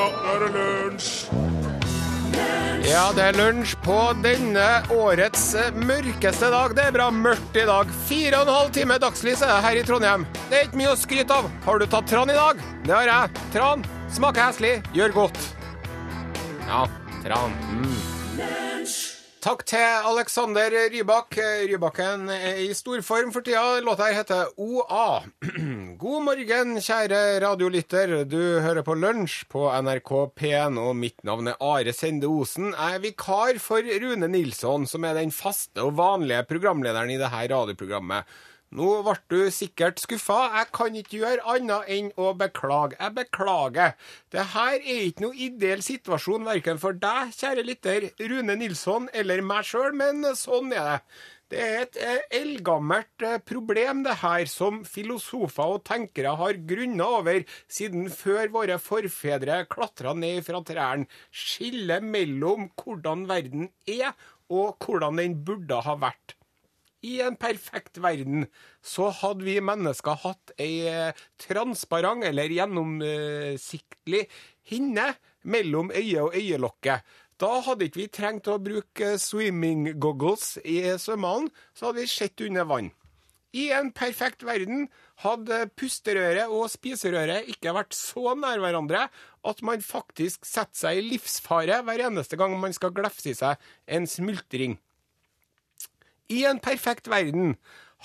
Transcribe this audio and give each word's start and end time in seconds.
Ja, 0.00 0.06
nå 0.08 0.30
er 0.32 0.40
det 0.40 0.50
lunsj! 0.54 1.16
Ja, 2.86 3.02
det 3.12 3.24
er 3.26 3.36
lunsj 3.36 3.74
på 3.84 3.96
denne 4.24 4.64
årets 4.94 5.42
mørkeste 5.76 6.48
dag. 6.54 6.72
Det 6.78 6.86
er 6.88 6.94
bra 6.94 7.10
mørkt 7.12 7.58
i 7.60 7.66
dag. 7.68 7.92
Fire 8.08 8.40
og 8.40 8.48
en 8.48 8.54
halv 8.54 8.72
time 8.78 8.96
dagslys 9.02 9.44
er 9.44 9.52
det 9.52 9.58
her 9.66 9.82
i 9.82 9.84
Trondheim. 9.84 10.24
Det 10.48 10.56
er 10.56 10.64
ikke 10.70 10.80
mye 10.80 10.94
å 10.94 10.96
skryte 11.02 11.36
av. 11.36 11.50
Har 11.66 11.82
du 11.82 11.84
tatt 11.84 12.08
tran 12.08 12.32
i 12.32 12.38
dag? 12.38 12.64
Det 12.86 12.96
har 12.96 13.12
jeg. 13.12 13.44
Tran 13.52 13.84
smaker 14.16 14.46
heslig, 14.46 14.72
gjør 14.96 15.16
godt. 15.20 15.44
Ja, 16.64 16.86
tran. 17.20 17.60
Mm. 17.76 18.69
Takk 19.40 19.62
til 19.64 19.80
Alexander 20.04 20.74
Rybak. 20.92 21.38
Rybakken 21.70 22.26
er 22.28 22.58
i 22.60 22.74
storform 22.76 23.30
for 23.32 23.40
tida. 23.40 23.78
Låta 23.80 24.10
her 24.10 24.18
heter 24.18 24.50
OA. 24.60 25.22
God 26.02 26.26
morgen, 26.26 26.74
kjære 26.76 27.38
radiolytter. 27.46 28.12
Du 28.28 28.36
hører 28.60 28.84
på 28.84 28.98
Lunsj 29.00 29.46
på 29.48 29.62
NRK 29.80 30.12
P1, 30.36 30.76
og 30.82 30.92
mitt 31.00 31.24
navn 31.24 31.48
er 31.48 31.56
Are 31.56 31.94
Sende 31.96 32.28
Osen. 32.28 32.74
Jeg 32.74 32.98
er 32.98 33.04
vikar 33.06 33.62
for 33.64 33.80
Rune 34.04 34.28
Nilsson, 34.28 34.84
som 34.84 35.08
er 35.08 35.16
den 35.16 35.32
faste 35.32 35.88
og 35.88 35.96
vanlige 35.96 36.44
programlederen 36.50 37.08
i 37.08 37.16
dette 37.16 37.32
radioprogrammet. 37.32 38.28
Nå 38.78 38.88
ble 39.02 39.16
du 39.32 39.50
sikkert 39.50 39.98
skuffa. 39.98 40.38
Jeg 40.54 40.68
kan 40.76 40.98
ikke 41.00 41.18
gjøre 41.24 41.46
annet 41.54 41.88
enn 41.90 42.12
å 42.14 42.30
beklage. 42.38 42.94
Jeg 43.00 43.16
beklager. 43.16 43.96
Det 44.30 44.44
her 44.52 44.76
er 44.78 45.08
ikke 45.08 45.24
noe 45.26 45.40
ideell 45.48 45.82
situasjon 45.82 46.46
verken 46.46 46.78
for 46.78 46.94
deg, 46.94 47.34
kjære 47.34 47.66
lytter, 47.66 48.08
Rune 48.30 48.56
Nilsson, 48.60 49.10
eller 49.10 49.42
meg 49.42 49.66
sjøl, 49.66 49.90
men 49.98 50.22
sånn 50.38 50.70
er 50.70 50.86
det. 50.86 51.02
Det 51.50 51.58
er 51.58 51.80
et 51.82 51.96
eh, 51.98 52.26
eldgammelt 52.38 53.24
eh, 53.26 53.40
problem, 53.42 54.04
det 54.06 54.20
her, 54.20 54.44
som 54.46 54.84
filosofer 54.86 55.74
og 55.74 55.82
tenkere 55.88 56.36
har 56.38 56.60
grunna 56.62 57.08
over 57.18 57.42
siden 57.66 58.06
før 58.14 58.52
våre 58.54 58.78
forfedre 58.78 59.64
klatra 59.72 60.14
ned 60.14 60.44
fra 60.46 60.62
trærne. 60.62 61.10
Skillet 61.34 62.06
mellom 62.06 62.70
hvordan 62.78 63.26
verden 63.26 63.72
er, 63.82 64.14
og 64.46 64.78
hvordan 64.78 65.18
den 65.18 65.40
burde 65.42 65.82
ha 65.82 65.98
vært. 65.98 66.36
I 67.06 67.20
en 67.24 67.36
perfekt 67.40 67.96
verden 68.02 68.44
så 68.84 69.08
hadde 69.22 69.46
vi 69.46 69.56
mennesker 69.64 70.18
hatt 70.20 70.52
ei 70.60 70.84
eh, 70.90 71.16
transparent 71.40 72.26
eller 72.28 72.52
gjennomsiktlig 72.52 74.26
hinne 74.68 75.06
mellom 75.48 75.92
øye 75.96 76.26
og 76.26 76.36
øyelokket. 76.36 77.06
Da 77.40 77.54
hadde 77.64 77.88
ikke 77.88 78.02
vi 78.02 78.10
trengt 78.12 78.50
å 78.52 78.60
bruke 78.60 79.14
swimming 79.16 79.94
goggles 79.96 80.58
i 80.60 80.82
svømmehallen, 81.00 81.48
så 81.72 81.88
hadde 81.88 82.02
vi 82.02 82.10
sett 82.12 82.44
under 82.44 82.68
vann. 82.68 82.90
I 83.56 83.70
en 83.74 83.88
perfekt 83.96 84.44
verden 84.46 84.84
hadde 85.24 85.64
pusterøret 85.80 86.52
og 86.52 86.68
spiserøret 86.70 87.48
ikke 87.50 87.72
vært 87.74 87.96
så 87.96 88.36
nær 88.38 88.60
hverandre 88.62 89.08
at 89.50 89.64
man 89.66 89.82
faktisk 89.82 90.44
setter 90.46 90.84
seg 90.84 91.00
i 91.00 91.08
livsfare 91.16 91.80
hver 91.86 92.04
eneste 92.06 92.38
gang 92.38 92.54
man 92.60 92.76
skal 92.76 92.94
glefse 92.94 93.32
i 93.32 93.34
seg 93.34 93.58
en 93.90 94.06
smultring. 94.06 94.76
I 96.30 96.44
en 96.48 96.60
perfekt 96.62 97.10
verden 97.10 97.56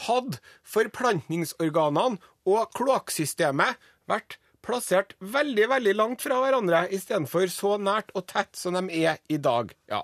hadde 0.06 0.42
forplantningsorganene 0.68 2.20
og 2.50 2.74
kloakksystemet 2.76 3.80
vært 4.10 4.40
plassert 4.66 5.14
veldig, 5.22 5.70
veldig 5.70 5.94
langt 5.96 6.26
fra 6.26 6.40
hverandre, 6.42 6.86
istedenfor 6.94 7.48
så 7.54 7.76
nært 7.78 8.12
og 8.18 8.26
tett 8.32 8.58
som 8.58 8.78
de 8.78 9.04
er 9.06 9.22
i 9.30 9.38
dag. 9.38 9.72
Ja. 9.92 10.02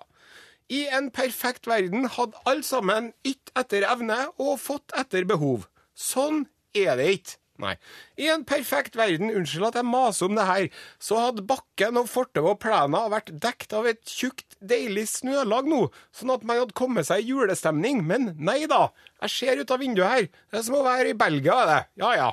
I 0.72 0.86
en 0.96 1.10
perfekt 1.12 1.68
verden 1.68 2.06
hadde 2.14 2.40
alle 2.48 2.64
sammen 2.64 3.12
ytt 3.28 3.52
etter 3.60 3.84
evne 3.90 4.30
og 4.38 4.60
fått 4.62 4.94
etter 4.96 5.26
behov. 5.28 5.66
Sånn 5.98 6.46
er 6.78 6.96
det 7.00 7.10
ikke. 7.18 7.41
Nei. 7.60 7.76
I 8.18 8.30
en 8.34 8.46
perfekt 8.48 8.96
verden, 8.98 9.30
unnskyld 9.36 9.68
at 9.68 9.78
jeg 9.78 9.86
maser 9.86 10.30
om 10.30 10.38
det 10.38 10.46
her, 10.48 10.68
så 11.04 11.20
hadde 11.20 11.46
bakken 11.46 12.00
og 12.00 12.10
fortauet 12.10 12.56
og 12.56 12.62
plena 12.64 13.04
vært 13.12 13.34
dekt 13.44 13.76
av 13.78 13.90
et 13.92 14.02
tjukt, 14.08 14.56
deilig 14.58 15.08
snølag 15.12 15.70
nå, 15.70 15.84
sånn 16.16 16.34
at 16.34 16.46
man 16.48 16.62
hadde 16.64 16.78
kommet 16.78 17.10
seg 17.10 17.22
i 17.22 17.34
julestemning. 17.34 18.02
Men 18.08 18.32
nei 18.40 18.64
da, 18.72 18.88
jeg 19.26 19.36
ser 19.36 19.62
ut 19.62 19.74
av 19.74 19.84
vinduet 19.84 20.14
her. 20.16 20.30
Det 20.50 20.62
er 20.62 20.66
som 20.68 20.80
å 20.80 20.86
være 20.88 21.14
i 21.14 21.20
Belgia, 21.20 21.60
det. 21.70 21.82
Ja 22.02 22.16
ja. 22.18 22.32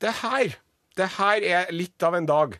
Det 0.00 0.16
her, 0.22 0.56
det 0.96 1.10
her 1.18 1.46
er 1.46 1.74
litt 1.76 2.06
av 2.06 2.16
en 2.16 2.28
dag. 2.28 2.56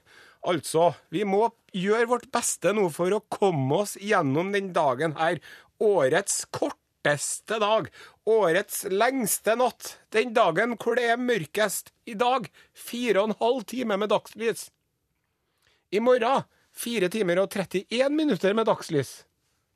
Altså, 0.50 0.92
vi 1.12 1.24
må 1.28 1.48
gjøre 1.76 2.08
vårt 2.14 2.30
beste 2.32 2.72
nå 2.76 2.86
for 2.92 3.12
å 3.12 3.24
komme 3.32 3.82
oss 3.82 3.96
gjennom 4.00 4.52
den 4.54 4.70
dagen 4.76 5.16
her. 5.18 5.40
Årets 5.80 6.44
korteste 7.02 7.58
dag. 7.58 7.88
Årets 8.24 8.86
lengste 8.90 9.56
natt. 9.56 9.98
Den 10.10 10.34
dagen 10.34 10.76
hvor 10.76 10.96
det 10.96 11.10
er 11.10 11.16
mørkest. 11.16 11.92
I 12.06 12.14
dag 12.14 12.48
fire 12.74 13.20
og 13.20 13.30
en 13.30 13.38
halv 13.40 13.64
time 13.64 13.96
med 13.96 14.08
dagslys. 14.10 14.70
I 15.90 16.00
morgen 16.00 16.44
fire 16.72 17.08
timer 17.08 17.40
og 17.40 17.50
31 17.50 18.10
minutter 18.10 18.54
med 18.54 18.66
dagslys. 18.66 19.24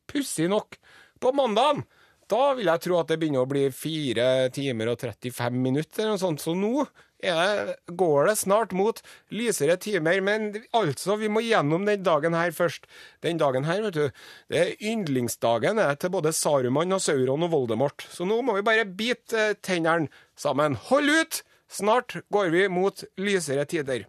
Pussig 0.07 0.49
nok. 0.49 0.77
På 1.21 1.33
mandagen 1.33 1.85
da 2.29 2.55
vil 2.57 2.67
jeg 2.67 2.81
tro 2.81 2.99
at 2.99 3.09
det 3.09 3.19
begynner 3.21 3.45
å 3.45 3.49
bli 3.49 3.67
fire 3.71 4.49
timer 4.49 4.95
og 4.95 5.01
35 5.01 5.59
minutter, 5.61 6.07
eller 6.07 6.15
noe 6.15 6.23
sånt. 6.23 6.41
Så 6.41 6.55
nå 6.57 6.87
det, 7.25 7.77
går 7.97 8.29
det 8.29 8.37
snart 8.41 8.75
mot 8.77 9.01
lysere 9.33 9.77
timer. 9.81 10.21
Men 10.25 10.51
altså, 10.77 11.17
vi 11.21 11.31
må 11.33 11.43
gjennom 11.45 11.87
den 11.89 12.05
dagen 12.07 12.37
her 12.37 12.53
først. 12.55 12.87
Den 13.25 13.41
dagen 13.41 13.65
her, 13.69 13.83
vet 13.87 13.97
du, 13.97 14.25
det 14.53 14.61
er 14.61 14.75
yndlingsdagen 14.93 15.81
er 15.81 15.97
til 15.97 16.13
både 16.15 16.35
Saruman 16.37 16.93
og 16.97 17.03
Sauron 17.05 17.47
og 17.47 17.53
Voldemort. 17.55 18.07
Så 18.13 18.27
nå 18.29 18.41
må 18.45 18.59
vi 18.59 18.67
bare 18.67 18.85
bite 18.85 19.55
tennene 19.65 20.11
sammen. 20.37 20.79
Hold 20.91 21.13
ut! 21.13 21.43
Snart 21.75 22.15
går 22.31 22.53
vi 22.53 22.67
mot 22.71 23.01
lysere 23.19 23.65
tider. 23.67 24.05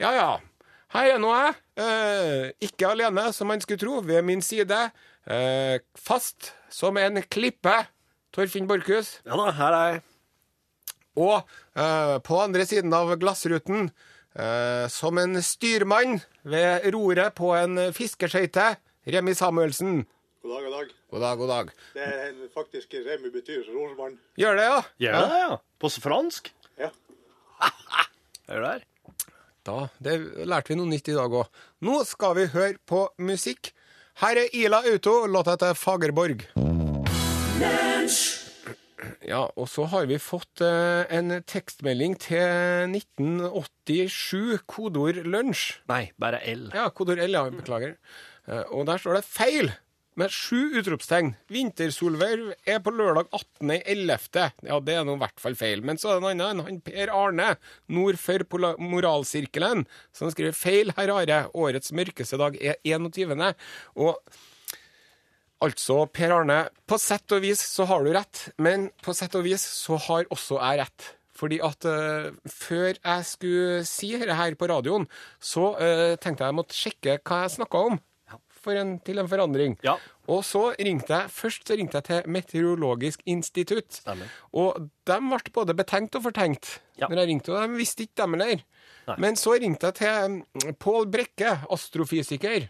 Ja, 0.00 0.10
ja. 0.16 0.30
Her 0.90 1.12
er 1.12 1.20
nå 1.22 1.30
jeg. 1.30 1.54
Eh, 1.78 2.46
ikke 2.66 2.88
alene, 2.90 3.28
som 3.36 3.50
man 3.52 3.62
skulle 3.62 3.78
tro. 3.78 4.00
Ved 4.02 4.24
min 4.26 4.42
side. 4.42 4.88
Eh, 5.30 5.78
fast 5.94 6.52
som 6.72 6.98
en 6.98 7.22
klippe. 7.30 7.76
Torfinn 8.34 8.66
Borchhus. 8.70 9.18
Ja 9.26 9.38
da, 9.38 9.50
her 9.54 9.76
er 9.76 9.92
jeg. 9.92 10.02
Og 11.18 11.40
eh, 11.74 12.16
på 12.22 12.38
andre 12.42 12.66
siden 12.68 12.92
av 12.94 13.10
glassruten, 13.20 13.90
eh, 14.38 14.86
som 14.92 15.18
en 15.18 15.40
styrmann 15.42 16.20
ved 16.46 16.86
roret 16.94 17.34
på 17.38 17.50
en 17.58 17.90
fiskeskøyte, 17.96 18.76
Remi 19.10 19.34
Samuelsen. 19.34 20.04
God 20.42 20.54
dag, 20.54 20.64
god 20.64 20.76
dag. 20.76 20.92
God 21.10 21.20
dag, 21.24 21.38
god 21.40 21.48
dag. 21.50 21.72
Det 21.96 22.06
er 22.06 22.36
faktisk 22.54 22.94
Remi 22.94 23.32
betyr 23.34 23.66
rorsmann. 23.74 24.18
Gjør 24.40 24.56
det, 24.56 24.68
ja? 24.68 24.78
Gjør 25.04 25.18
det, 25.26 25.40
ja? 25.42 25.58
På 25.80 25.92
fransk? 26.00 26.52
Ja. 26.80 26.92
Du 28.50 28.56
der? 28.58 28.80
Da, 29.62 29.74
Det 30.02 30.16
lærte 30.48 30.72
vi 30.72 30.78
noe 30.80 30.90
nytt 30.90 31.06
i 31.12 31.14
dag 31.14 31.30
òg. 31.30 31.46
Nå 31.86 32.00
skal 32.08 32.34
vi 32.38 32.48
høre 32.50 32.80
på 32.88 33.04
musikk. 33.22 33.70
Her 34.24 34.40
er 34.42 34.56
Ila 34.56 34.82
Auto, 34.90 35.26
låta 35.30 35.54
heter 35.54 35.78
Fagerborg. 35.78 36.42
Ja, 39.26 39.44
og 39.56 39.68
så 39.70 39.86
har 39.92 40.08
vi 40.10 40.18
fått 40.22 40.62
eh, 40.64 41.04
en 41.12 41.36
tekstmelding 41.48 42.16
til 42.22 42.96
1987, 42.96 44.60
kodeord 44.70 45.22
lunsj. 45.26 45.80
Nei, 45.90 46.06
bare 46.20 46.42
L. 46.50 46.68
Ja, 46.76 46.88
kodeord 46.94 47.22
L, 47.24 47.36
ja, 47.38 47.46
beklager. 47.54 47.96
Eh, 48.48 48.66
og 48.68 48.88
der 48.90 49.00
står 49.02 49.20
det 49.20 49.28
feil! 49.28 49.72
Med 50.18 50.32
sju 50.34 50.74
utropstegn. 50.76 51.30
Vintersolverv 51.54 52.50
er 52.68 52.80
på 52.82 52.92
lørdag 52.92 53.30
18.11. 53.62 54.48
Ja, 54.66 54.80
det 54.82 54.96
er 54.98 55.06
nå 55.06 55.14
i 55.16 55.20
hvert 55.22 55.40
fall 55.40 55.54
feil. 55.56 55.84
Men 55.86 56.00
så 56.02 56.10
er 56.10 56.18
det 56.18 56.32
en 56.34 56.42
annen, 56.44 56.64
han 56.66 56.80
Per 56.84 57.12
Arne, 57.14 57.52
nord 57.88 58.18
for 58.20 58.44
moralsirkelen, 58.82 59.86
som 60.12 60.32
skriver 60.34 60.56
feil, 60.58 60.92
herr 60.98 61.14
Are. 61.14 61.44
Årets 61.54 61.94
mørkeste 61.96 62.40
dag 62.42 62.58
er 62.58 62.76
21. 62.84 63.54
Og 64.02 64.18
Altså, 65.60 66.06
Per 66.08 66.32
Arne, 66.32 66.60
på 66.88 66.96
sett 67.00 67.32
og 67.36 67.42
vis 67.44 67.60
så 67.60 67.84
har 67.90 68.04
du 68.04 68.12
rett, 68.16 68.46
men 68.56 68.88
på 69.04 69.12
sett 69.16 69.34
og 69.36 69.44
vis 69.44 69.60
så 69.60 69.98
har 70.08 70.28
også 70.32 70.60
jeg 70.60 70.80
rett. 70.80 71.08
Fordi 71.40 71.58
at 71.64 71.86
uh, 71.88 72.30
før 72.48 72.94
jeg 72.96 73.26
skulle 73.28 73.82
si 73.88 74.10
dette 74.16 74.36
her 74.36 74.56
på 74.60 74.68
radioen, 74.68 75.06
så 75.40 75.70
uh, 75.76 76.14
tenkte 76.20 76.44
jeg 76.44 76.50
jeg 76.52 76.58
måtte 76.58 76.76
sjekke 76.76 77.18
hva 77.24 77.42
jeg 77.44 77.58
snakka 77.58 77.84
om. 77.90 78.00
For 78.60 78.76
en, 78.76 78.98
til 79.00 79.16
en 79.16 79.28
forandring. 79.28 79.78
Ja. 79.80 79.94
Og 80.28 80.42
så 80.44 80.66
ringte 80.76 81.14
jeg 81.16 81.32
Først 81.32 81.62
så 81.64 81.78
ringte 81.80 81.96
jeg 81.96 82.04
til 82.10 82.26
Meteorologisk 82.28 83.22
institutt. 83.24 84.02
Stemmer. 84.02 84.28
Og 84.52 84.76
de 85.08 85.16
ble 85.30 85.54
både 85.56 85.76
betenkt 85.78 86.18
og 86.18 86.26
fortenkt 86.26 86.74
Ja. 87.00 87.08
når 87.08 87.22
jeg 87.22 87.30
ringte, 87.30 87.54
og 87.54 87.62
de 87.64 87.80
visste 87.80 88.04
ikke 88.04 88.20
dem 88.20 88.36
heller. 88.36 88.60
Men 89.16 89.38
så 89.40 89.56
ringte 89.56 89.88
jeg 89.88 89.96
til 90.02 90.34
mm, 90.36 90.76
Pål 90.78 91.08
Brekke, 91.10 91.54
astrofysiker. 91.72 92.68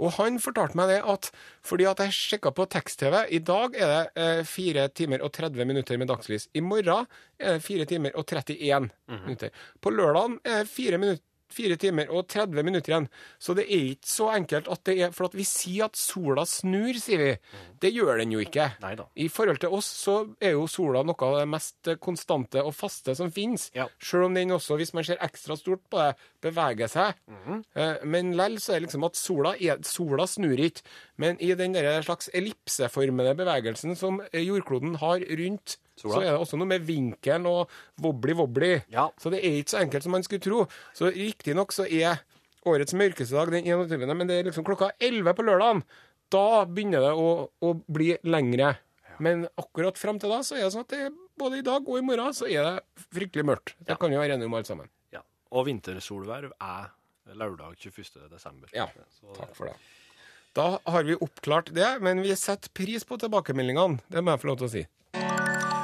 Og 0.00 0.14
han 0.18 0.38
fortalte 0.42 0.78
meg 0.78 0.92
det 0.92 1.00
at 1.14 1.30
fordi 1.66 1.86
at 1.90 2.00
jeg 2.04 2.16
sjekka 2.16 2.52
på 2.54 2.66
tekst-TV 2.72 3.18
I 3.36 3.42
dag 3.44 3.76
er 3.76 3.92
det 3.92 4.22
eh, 4.22 4.44
4 4.48 4.88
timer 4.96 5.24
og 5.24 5.32
30 5.34 5.68
minutter 5.68 6.00
med 6.00 6.10
dagslys. 6.12 6.48
I 6.54 6.64
morgen 6.64 7.06
er 7.38 7.58
det 7.58 7.66
4 7.66 7.88
timer 7.90 8.16
og 8.16 8.26
31 8.26 8.90
minutter. 9.26 9.52
På 9.80 9.92
lørdagen 9.94 10.38
er 10.44 10.64
det 10.64 10.72
4, 10.72 10.98
minutter, 10.98 11.24
fire 11.52 11.76
timer 11.80 12.10
og 12.12 12.26
30 12.32 12.64
minutter 12.66 12.94
igjen. 12.94 13.08
Så 13.38 13.54
det 13.58 13.66
er 13.68 13.92
ikke 13.92 14.10
så 14.10 14.30
enkelt 14.36 14.70
at 14.72 14.84
det 14.88 14.96
er 15.06 15.12
For 15.14 15.28
at 15.28 15.36
vi 15.36 15.44
sier 15.46 15.86
at 15.90 15.98
sola 15.98 16.44
snur, 16.48 16.96
sier 17.00 17.22
vi. 17.22 17.30
Det 17.82 17.92
gjør 17.92 18.22
den 18.22 18.34
jo 18.34 18.42
ikke. 18.42 18.70
Neida. 18.82 19.06
I 19.14 19.28
forhold 19.32 19.60
til 19.62 19.74
oss 19.74 19.88
så 20.02 20.16
er 20.40 20.56
jo 20.56 20.66
sola 20.70 21.02
noe 21.06 21.28
av 21.28 21.38
det 21.40 21.48
mest 21.50 21.92
konstante 22.02 22.62
og 22.62 22.74
faste 22.76 23.14
som 23.18 23.32
finnes. 23.34 23.68
Ja. 23.76 23.88
Selv 24.02 24.28
om 24.28 24.36
den 24.36 24.54
også, 24.56 24.78
hvis 24.80 24.94
man 24.96 25.06
ser 25.06 25.20
ekstra 25.24 25.56
stort 25.58 25.84
på 25.90 26.00
det, 26.00 26.14
beveger 26.42 26.88
seg. 26.90 27.14
Mm 27.26 27.42
-hmm. 27.46 28.04
Men 28.04 28.32
lell 28.36 28.60
så 28.60 28.72
er 28.72 28.80
det 28.80 28.88
liksom 28.88 29.04
at 29.04 29.16
sola, 29.16 29.54
er, 29.60 29.82
sola 29.82 30.26
snur 30.26 30.58
ikke. 30.58 30.82
Men 31.20 31.36
i 31.44 31.50
den 31.54 31.74
der 31.76 32.02
slags 32.02 32.30
ellipseformede 32.32 33.34
bevegelsen 33.36 33.96
som 33.98 34.20
jordkloden 34.32 34.94
har 35.02 35.20
rundt, 35.42 35.76
Sola. 36.00 36.14
så 36.14 36.20
er 36.22 36.30
det 36.30 36.38
også 36.40 36.56
noe 36.56 36.70
med 36.70 36.86
vinkelen 36.88 37.46
og 37.50 37.70
wobbly-wobbly. 38.00 38.70
Ja. 38.94 39.08
Så 39.20 39.30
det 39.30 39.42
er 39.44 39.58
ikke 39.60 39.74
så 39.74 39.82
enkelt 39.82 40.06
som 40.06 40.14
man 40.16 40.24
skulle 40.24 40.42
tro. 40.44 40.62
Så 40.96 41.10
riktignok 41.12 41.74
så 41.76 41.84
er 41.84 42.22
årets 42.64 42.94
mørkeste 42.96 43.36
dag 43.36 43.52
den 43.52 43.68
21., 43.68 44.14
men 44.16 44.30
det 44.30 44.38
er 44.40 44.48
liksom 44.48 44.64
klokka 44.64 44.92
11 45.02 45.34
på 45.36 45.44
lørdagen. 45.46 45.84
Da 46.32 46.64
begynner 46.64 47.04
det 47.04 47.12
å, 47.12 47.28
å 47.60 47.74
bli 47.92 48.14
lengre. 48.24 48.72
Men 49.22 49.44
akkurat 49.60 49.98
fram 50.00 50.18
til 50.18 50.32
da 50.32 50.40
så 50.46 50.56
er 50.56 50.64
det 50.64 50.72
sånn 50.74 50.86
at 50.86 50.94
det, 50.94 51.10
både 51.38 51.60
i 51.60 51.66
dag 51.66 51.84
og 51.84 51.98
i 52.00 52.04
morgen 52.06 52.32
så 52.34 52.48
er 52.48 52.64
det 52.64 53.04
fryktelig 53.12 53.44
mørkt. 53.46 53.74
Det 53.84 53.98
kan 54.00 54.10
vi 54.10 54.16
være 54.18 54.38
enige 54.38 54.48
om 54.48 54.56
alle 54.56 54.66
sammen. 54.66 54.88
Ja. 55.12 55.20
Og 55.52 55.68
vintersolverv 55.68 56.54
er 56.56 56.88
lørdag 57.36 57.76
21. 57.78 58.30
desember. 58.32 58.72
Ja, 58.74 58.88
Så, 59.20 59.28
takk 59.36 59.52
for 59.58 59.68
det. 59.70 59.76
Da 60.52 60.78
har 60.84 61.04
vi 61.08 61.14
oppklart 61.16 61.70
det, 61.72 61.98
men 62.04 62.20
vi 62.22 62.34
setter 62.36 62.68
pris 62.76 63.04
på 63.08 63.16
tilbakemeldingene. 63.22 64.02
Det 64.12 64.20
må 64.24 64.34
jeg 64.34 64.42
få 64.42 64.50
lov 64.50 64.58
til 64.60 64.66
å 64.68 64.72
si. 64.74 64.82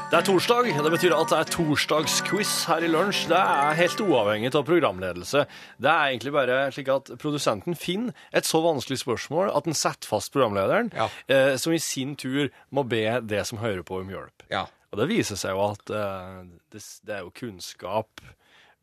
Det 0.08 0.16
er 0.16 0.24
torsdag. 0.24 0.68
Det 0.84 0.90
betyr 0.92 1.12
at 1.16 1.28
det 1.32 1.38
er 1.38 1.50
torsdagsquiz 1.52 2.52
her 2.68 2.84
i 2.84 2.88
lunsj. 2.88 3.26
Det 3.28 3.38
er 3.40 3.74
helt 3.76 4.00
uavhengig 4.04 4.50
av 4.56 4.64
programledelse. 4.68 5.42
Det 5.80 5.90
er 5.92 6.12
egentlig 6.14 6.32
bare 6.36 6.58
slik 6.72 6.88
at 6.92 7.10
produsenten 7.20 7.76
finner 7.76 8.16
et 8.32 8.48
så 8.48 8.60
vanskelig 8.64 9.00
spørsmål 9.02 9.52
at 9.56 9.68
den 9.68 9.76
setter 9.76 10.08
fast 10.08 10.32
programlederen, 10.36 10.88
Ja. 10.96 11.08
eh, 11.28 11.56
som 11.60 11.72
i 11.76 11.80
sin 11.80 12.16
tur 12.16 12.48
må 12.72 12.84
be 12.88 13.20
det 13.20 13.44
som 13.48 13.58
hører 13.60 13.82
på, 13.84 14.00
om 14.00 14.08
hjelp. 14.08 14.44
Ja. 14.52 14.66
Og 14.92 14.98
det 15.00 15.08
viser 15.12 15.36
seg 15.36 15.52
jo 15.56 15.64
at 15.72 15.90
eh, 15.92 16.44
det, 16.72 16.84
det 17.04 17.14
er 17.18 17.24
jo 17.24 17.32
kunnskap 17.36 18.08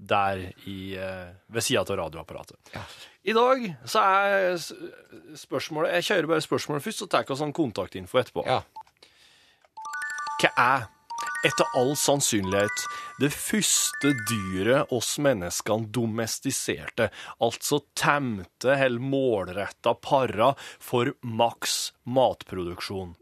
der 0.07 0.41
i, 0.69 0.95
eh, 0.95 1.33
ved 1.47 1.63
sida 1.65 1.81
av 1.81 1.93
radioapparatet. 1.99 2.57
I 3.25 3.33
dag 3.33 3.63
så 3.89 4.01
er 4.05 4.57
spørsmålet 5.37 5.95
Jeg 5.97 6.07
kjører 6.09 6.27
bare 6.29 6.45
spørsmålet 6.45 6.85
først, 6.85 7.03
så 7.03 7.09
tar 7.09 7.25
vi 7.25 7.37
sånn 7.39 7.55
kontaktinfo 7.55 8.21
etterpå. 8.21 8.45
ja. 8.45 8.61
Hva 10.35 10.49
er, 10.59 10.87
etter 11.47 11.65
all 11.79 11.93
sannsynlighet, 11.95 12.81
det 13.23 13.31
første 13.31 14.11
dyret 14.29 14.91
oss 14.93 15.15
menneskene 15.17 15.87
domestiserte, 15.95 17.07
altså 17.41 17.79
temte 17.95 18.75
eller 18.75 18.99
målretta 18.99 19.95
para 19.95 20.53
for 20.59 21.13
maks 21.23 21.93
matproduksjon? 22.03 23.15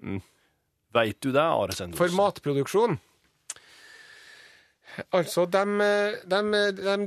Veit 0.93 1.21
du 1.21 1.31
det, 1.31 1.41
Are 1.41 1.71
Sendosen? 1.71 1.97
For 2.01 2.17
matproduksjon 2.17 2.99
Altså, 5.13 5.45
de, 5.49 5.63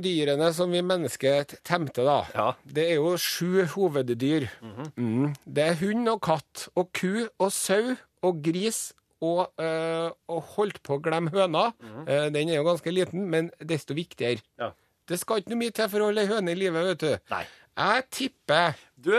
dyrene 0.03 0.49
som 0.55 0.71
vi 0.71 0.81
mennesker 0.83 1.45
temte 1.47 1.61
temter, 1.67 2.03
da. 2.07 2.17
Ja. 2.35 2.47
Det 2.65 2.85
er 2.91 2.95
jo 2.99 3.13
sju 3.17 3.63
hoveddyr. 3.75 4.47
mm. 4.97 5.33
Det 5.45 5.63
er 5.63 5.75
hund 5.81 6.07
og 6.09 6.21
katt 6.21 6.67
og 6.75 6.89
ku 6.93 7.27
og 7.39 7.51
sau 7.51 7.95
og 8.23 8.41
gris 8.43 8.93
og, 9.21 9.47
øh, 9.61 10.11
og 10.29 10.41
holdt 10.57 10.81
på 10.83 10.97
å 10.97 11.01
glemme 11.01 11.31
høna. 11.33 11.71
Eh, 12.07 12.27
den 12.33 12.49
er 12.49 12.59
jo 12.59 12.63
ganske 12.67 12.91
liten, 12.93 13.29
men 13.29 13.51
desto 13.63 13.93
viktigere. 13.97 14.41
Ja. 14.59 14.71
Det 15.07 15.19
skal 15.21 15.37
ikke 15.39 15.53
noe 15.53 15.61
mye 15.63 15.71
til 15.71 15.87
for 15.89 15.99
å 16.03 16.09
holde 16.09 16.21
ei 16.21 16.27
høne 16.27 16.51
i 16.51 16.55
live, 16.59 16.83
vet 16.91 16.99
du. 16.99 17.13
Nei. 17.31 17.45
Jeg 17.77 18.03
tipper 18.11 18.73
Du, 18.97 19.13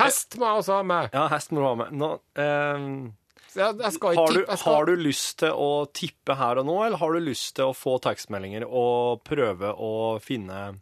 Hest 0.00 0.36
må 0.40 0.46
jeg 0.46 0.56
også 0.62 0.72
ha 0.78 0.82
med. 0.82 1.10
ja, 1.12 1.26
hest 1.28 1.50
må 1.52 1.60
du 1.60 1.66
ha 1.66 1.74
med. 1.74 1.92
Nå, 1.92 2.08
eh, 2.40 2.78
Så 3.27 3.27
jeg, 3.58 3.78
jeg 3.84 3.92
skal 3.96 4.14
ikke 4.14 4.22
har, 4.22 4.34
du, 4.34 4.38
tippe. 4.40 4.56
Skal... 4.60 4.74
har 4.74 4.86
du 4.88 5.02
lyst 5.02 5.38
til 5.42 5.62
å 5.64 5.70
tippe 6.00 6.36
her 6.38 6.60
og 6.62 6.68
nå, 6.68 6.76
eller 6.86 7.00
har 7.02 7.16
du 7.16 7.20
lyst 7.24 7.54
til 7.58 7.70
å 7.70 7.74
få 7.76 7.96
tekstmeldinger 8.04 8.66
og 8.68 9.24
prøve 9.28 9.74
å 9.74 9.92
finne 10.22 10.78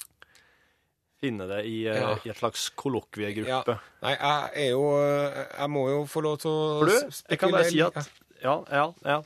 Finne 1.17 1.46
det 1.49 1.62
i, 1.64 1.78
eh, 1.88 1.96
Ja. 1.96 2.11
i 2.26 2.28
et 2.28 2.37
slags 2.37 2.67
Ja. 2.69 2.75
kollokviegruppe? 2.76 3.78
Nei, 4.05 4.11
jeg 4.12 4.50
er 4.67 4.70
jo 4.75 4.82
Jeg 5.00 5.70
må 5.73 5.87
jo 5.88 6.02
få 6.05 6.20
lov 6.23 6.37
til 6.43 6.50
å 6.50 6.78
For 6.82 6.90
du, 6.93 7.11
jeg 7.31 7.38
kan 7.40 7.55
bare 7.55 7.70
si 7.70 7.81
at 7.81 7.96
Ja, 8.43 8.58
ja, 8.70 8.93
ja. 9.02 9.23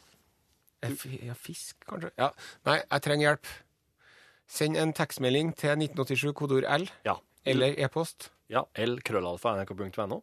Ja, 0.81 1.35
fisk, 1.35 1.76
kanskje? 1.91 2.11
Ja. 2.17 2.31
Nei, 2.64 2.79
jeg 2.79 3.02
trenger 3.02 3.26
hjelp. 3.26 3.47
Send 4.49 4.79
en 4.81 4.94
tekstmelding 4.97 5.52
til 5.55 5.76
1987 5.76 6.32
kodord 6.32 6.64
L, 6.64 6.87
ja. 7.05 7.17
eller 7.44 7.75
e-post. 7.76 8.31
Ja, 8.50 8.64
lkrøllalfa.nrk.no. 8.75 10.20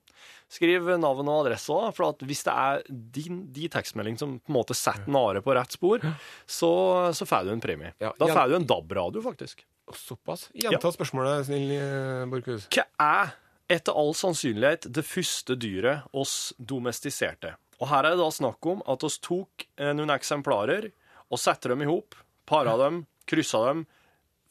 Skriv 0.51 0.89
navn 0.99 1.29
og 1.31 1.45
adresse 1.45 1.71
òg, 1.71 1.89
for 1.95 2.09
at 2.11 2.23
hvis 2.27 2.43
det 2.43 2.53
er 2.53 2.83
din, 2.89 3.45
de 3.55 3.69
tekstmelding 3.71 4.19
som 4.19 4.35
på 4.41 4.51
en 4.51 4.57
måte 4.57 4.75
setter 4.77 5.07
Nare 5.11 5.41
på 5.43 5.55
rett 5.55 5.77
spor, 5.77 6.03
så, 6.43 6.71
så 7.15 7.27
får 7.27 7.47
du 7.47 7.53
en 7.55 7.63
premie. 7.63 7.93
Ja, 8.03 8.11
da 8.19 8.27
får 8.27 8.51
du 8.51 8.57
en 8.59 8.67
DAB-radio, 8.67 9.23
faktisk. 9.23 9.63
Såpass. 9.95 10.49
Gjenta 10.51 10.91
spørsmålet, 10.91 11.47
snill 11.47 11.71
eh, 11.77 12.25
Borchhus. 12.27 12.67
Hva 12.75 12.83
er 12.99 13.35
etter 13.71 13.95
all 13.95 14.13
sannsynlighet 14.15 14.89
det 14.95 15.03
første 15.07 15.55
dyret 15.59 16.07
oss 16.11 16.51
domestiserte? 16.59 17.55
Og 17.79 17.91
her 17.91 18.07
er 18.07 18.15
det 18.15 18.23
da 18.23 18.31
snakk 18.33 18.67
om 18.67 18.81
at 18.89 19.05
oss 19.07 19.19
tok 19.23 19.67
eh, 19.79 19.93
noen 19.95 20.11
eksemplarer 20.15 20.89
og 21.31 21.39
satte 21.39 21.71
dem 21.71 21.83
i 21.85 21.87
hop, 21.87 22.17
para 22.47 22.75
dem, 22.79 23.05
kryssa 23.27 23.63
dem, 23.67 23.85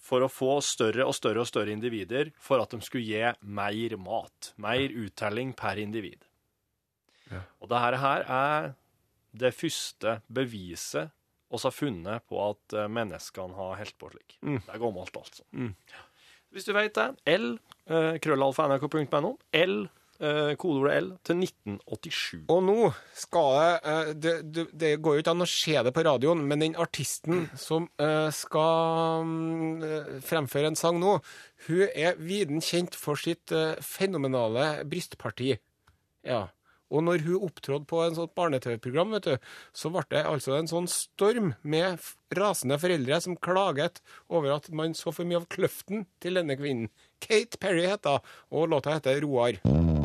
for 0.06 0.22
å 0.22 0.30
få 0.30 0.60
større 0.64 1.06
og 1.06 1.14
større 1.16 1.42
og 1.42 1.50
større 1.50 1.74
individer 1.74 2.30
for 2.42 2.62
at 2.62 2.72
de 2.74 2.80
skulle 2.84 3.06
gi 3.06 3.34
mer 3.42 3.98
mat. 3.98 4.52
Mer 4.62 4.94
uttelling 5.04 5.52
per 5.58 5.80
individ. 5.82 6.22
Ja. 7.32 7.42
Og 7.58 7.70
det 7.72 7.82
her 7.82 7.98
er 8.22 8.72
det 9.36 9.52
første 9.56 10.20
beviset 10.32 11.12
oss 11.48 11.66
har 11.66 11.74
funnet 11.74 12.26
på 12.30 12.38
at 12.42 12.74
eh, 12.74 12.88
menneskene 12.90 13.54
har 13.56 13.78
holdt 13.80 13.98
på 14.00 14.10
slik. 14.12 14.38
Det 14.42 14.72
er 14.72 14.82
gammelt, 14.82 15.16
altså. 15.16 15.44
Hvis 16.54 16.66
du 16.66 16.72
vet 16.74 16.94
det, 16.96 17.06
L, 17.36 17.52
eh, 17.90 18.16
krøllalfa.nrk.no, 18.22 19.32
L, 19.60 19.76
kodeordet 20.18 20.96
L, 20.96 21.08
til 21.26 21.42
1987. 21.44 22.46
Og 22.52 22.62
nå 22.64 22.76
skal 23.16 23.50
jeg 23.56 23.78
eh, 23.92 24.10
det, 24.14 24.34
det 24.54 24.66
Det 24.72 24.92
går 25.02 25.18
jo 25.18 25.24
ikke 25.24 25.36
an 25.36 25.46
å 25.46 25.50
se 25.50 25.76
det 25.86 25.92
på 25.96 26.04
radioen, 26.06 26.44
men 26.48 26.64
den 26.64 26.78
artisten 26.80 27.46
som 27.60 27.88
eh, 28.02 28.28
skal 28.34 29.26
mm, 29.28 29.86
eh, 29.86 30.10
fremføre 30.24 30.72
en 30.72 30.78
sang 30.78 31.00
nå, 31.02 31.18
hun 31.68 31.86
er 31.92 32.20
viden 32.20 32.64
kjent 32.64 32.96
for 32.98 33.20
sitt 33.20 33.52
eh, 33.54 33.78
fenomenale 33.84 34.86
brystparti. 34.88 35.56
Ja. 36.26 36.46
Og 36.86 37.02
når 37.02 37.24
hun 37.26 37.48
opptrådte 37.48 37.88
på 37.90 38.02
en 38.04 38.14
sånt 38.14 38.34
barne-TV-program, 38.38 39.16
så 39.74 39.90
ble 39.90 40.04
det 40.12 40.22
altså 40.22 40.54
en 40.54 40.70
sånn 40.70 40.86
storm 40.90 41.52
med 41.66 41.98
rasende 42.36 42.78
foreldre 42.82 43.18
som 43.24 43.38
klaget 43.42 44.00
over 44.28 44.54
at 44.58 44.70
man 44.70 44.94
så 44.94 45.14
for 45.14 45.26
mye 45.26 45.42
av 45.42 45.50
kløften 45.50 46.06
til 46.22 46.38
denne 46.38 46.58
kvinnen. 46.58 46.92
Kate 47.18 47.58
Perry 47.58 47.88
heter 47.90 48.20
hun, 48.20 48.34
og 48.54 48.74
låta 48.76 48.98
heter 48.98 49.22
Roar. 49.24 49.95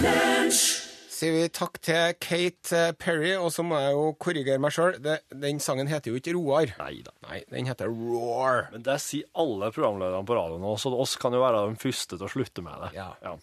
Sier 0.00 1.34
vi 1.34 1.48
takk 1.52 1.74
til 1.84 2.14
Kate 2.22 2.76
eh, 2.78 2.92
Perry, 2.96 3.34
og 3.36 3.50
så 3.52 3.60
må 3.66 3.76
jeg 3.76 3.92
jo 3.92 4.04
korrigere 4.22 4.60
meg 4.62 4.72
sjøl. 4.72 4.94
Den 5.02 5.60
sangen 5.60 5.90
heter 5.90 6.14
jo 6.14 6.20
ikke 6.20 6.32
Roar. 6.32 6.72
Nei 6.80 7.02
da. 7.04 7.12
Nei, 7.26 7.42
den 7.52 7.68
heter 7.68 7.90
Roar. 7.92 8.70
Men 8.72 8.86
det 8.86 8.96
sier 9.04 9.28
alle 9.36 9.68
programlederne 9.74 10.24
på 10.24 10.38
radioen 10.38 10.64
nå, 10.64 10.72
så 10.80 10.94
oss 10.96 11.18
kan 11.20 11.36
jo 11.36 11.42
være 11.44 11.66
de 11.68 11.76
første 11.82 12.16
til 12.16 12.24
å 12.24 12.32
slutte 12.32 12.64
med 12.64 12.86
det. 12.86 12.90
Ja. 12.96 13.10
Ja. 13.20 13.34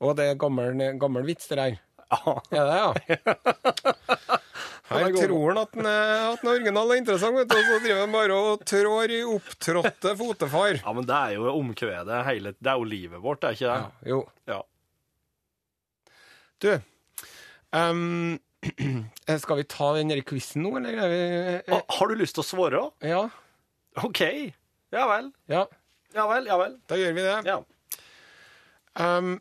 Og 0.00 0.16
det 0.16 0.30
er 0.30 0.40
gammel, 0.40 0.80
gammel 1.02 1.28
vits, 1.28 1.50
det 1.52 1.60
der. 1.60 1.76
Ja. 2.10 2.38
Er 2.56 2.70
det, 2.72 2.78
ja? 2.80 2.90
Her 4.90 5.04
er 5.06 5.12
tror 5.14 5.52
han 5.52 5.58
at 5.60 5.76
den 5.76 5.86
er, 5.86 6.08
at 6.32 6.40
den 6.40 6.48
er 6.50 6.56
original 6.56 6.88
og 6.90 6.98
interessant, 6.98 7.36
vet 7.38 7.52
du, 7.52 7.54
og 7.60 7.68
så 7.68 7.76
driver 7.84 8.00
han 8.00 8.14
bare 8.16 8.38
og 8.48 8.64
trår 8.66 9.12
i 9.14 9.20
opptrådte 9.36 10.16
fotefar. 10.18 10.80
Ja, 10.80 10.94
men 10.96 11.06
det 11.06 11.20
er 11.28 11.36
jo 11.36 11.52
omkvedet 11.52 12.24
hele 12.26 12.56
Det 12.56 12.72
er 12.72 12.80
jo 12.80 12.88
livet 12.90 13.22
vårt, 13.22 13.44
det 13.44 13.52
er 13.52 13.58
ikke 13.60 13.68
Ja, 13.68 13.76
det? 13.84 14.08
jo. 14.10 14.24
Ja. 14.50 14.58
Du, 16.60 16.70
um, 17.72 18.38
skal 19.40 19.56
vi 19.60 19.64
ta 19.70 19.92
den 19.96 20.10
der 20.12 20.20
quizen 20.26 20.62
nå, 20.66 20.74
eller? 20.80 20.98
Er 21.06 21.12
vi, 21.12 21.20
Ah, 21.72 21.82
Har 21.96 22.10
du 22.10 22.18
lyst 22.20 22.36
til 22.36 22.44
å 22.44 22.48
svare? 22.50 22.82
ja, 23.06 23.22
OK. 24.04 24.20
Ja 24.92 25.06
vel. 25.10 25.30
ja, 25.50 25.64
Ja 26.14 26.24
vel, 26.26 26.46
ja 26.50 26.56
vel. 26.58 26.76
da 26.90 26.96
gjør 26.98 27.12
vi 27.14 27.22
det. 27.22 27.36
Ja. 27.46 27.60
Um, 28.98 29.36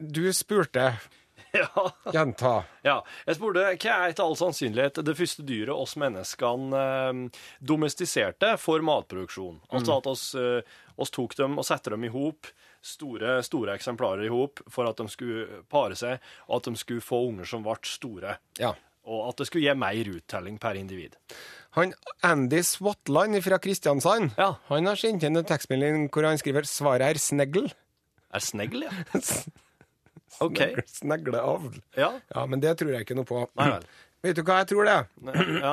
du 0.00 0.22
spurte 0.32 0.86
ja. 1.52 1.84
Gjenta. 2.14 2.52
Ja, 2.86 2.96
jeg 3.26 3.36
spurte 3.36 3.64
hva 3.74 3.94
er 4.06 4.12
etter 4.14 4.24
all 4.24 4.36
sannsynlighet 4.38 5.00
det 5.04 5.16
første 5.18 5.44
dyret 5.46 5.74
oss 5.74 5.96
menneskene 6.00 6.80
eh, 6.80 7.42
domestiserte 7.60 8.54
for 8.62 8.80
matproduksjon. 8.86 9.58
Altså 9.74 9.98
at 10.00 10.08
oss, 10.10 10.24
eh, 10.38 10.62
oss 10.96 11.10
tok 11.14 11.34
dem 11.38 11.58
og 11.60 11.66
satte 11.68 11.92
dem 11.92 12.06
i 12.08 12.12
hop, 12.14 12.48
store, 12.82 13.38
store 13.46 13.74
eksemplarer 13.76 14.24
i 14.26 14.32
hop, 14.32 14.62
for 14.70 14.88
at 14.88 15.00
de 15.00 15.08
skulle 15.12 15.62
pare 15.70 15.96
seg, 15.98 16.20
og 16.48 16.60
at 16.60 16.70
de 16.70 16.80
skulle 16.80 17.04
få 17.04 17.22
unger 17.28 17.48
som 17.48 17.64
ble 17.66 17.76
store. 17.88 18.36
Ja. 18.60 18.74
Og 19.10 19.30
at 19.30 19.40
det 19.40 19.48
skulle 19.48 19.64
gi 19.66 19.74
mer 19.78 20.12
uttelling 20.12 20.58
per 20.60 20.76
individ. 20.78 21.16
Han 21.78 21.94
Andy 22.26 22.60
Swatland 22.66 23.38
fra 23.44 23.58
Kristiansand 23.62 24.32
Ja. 24.38 24.56
Han 24.68 24.86
har 24.90 24.98
sendt 24.98 25.22
inn 25.22 25.38
en 25.38 25.46
tekstmelding 25.46 26.08
hvor 26.10 26.26
han 26.26 26.38
skriver 26.38 26.66
'Svaret 26.66 27.06
er 27.06 27.20
snegl'. 27.22 27.70
Er 28.34 28.38
snegl, 28.42 28.82
ja? 28.82 28.90
OK. 30.40 30.60
Snegleavl. 30.86 31.80
Ja. 31.96 32.12
Ja, 32.34 32.46
men 32.46 32.60
det 32.60 32.78
tror 32.78 32.92
jeg 32.94 33.06
ikke 33.06 33.16
noe 33.18 33.28
på. 33.28 33.42
Nei 33.58 33.70
vel. 33.74 33.86
Vet 34.22 34.36
du 34.36 34.42
hva 34.44 34.60
jeg 34.60 34.68
tror 34.74 34.84
det 34.84 34.94
er? 34.94 35.06
Ja. 35.64 35.72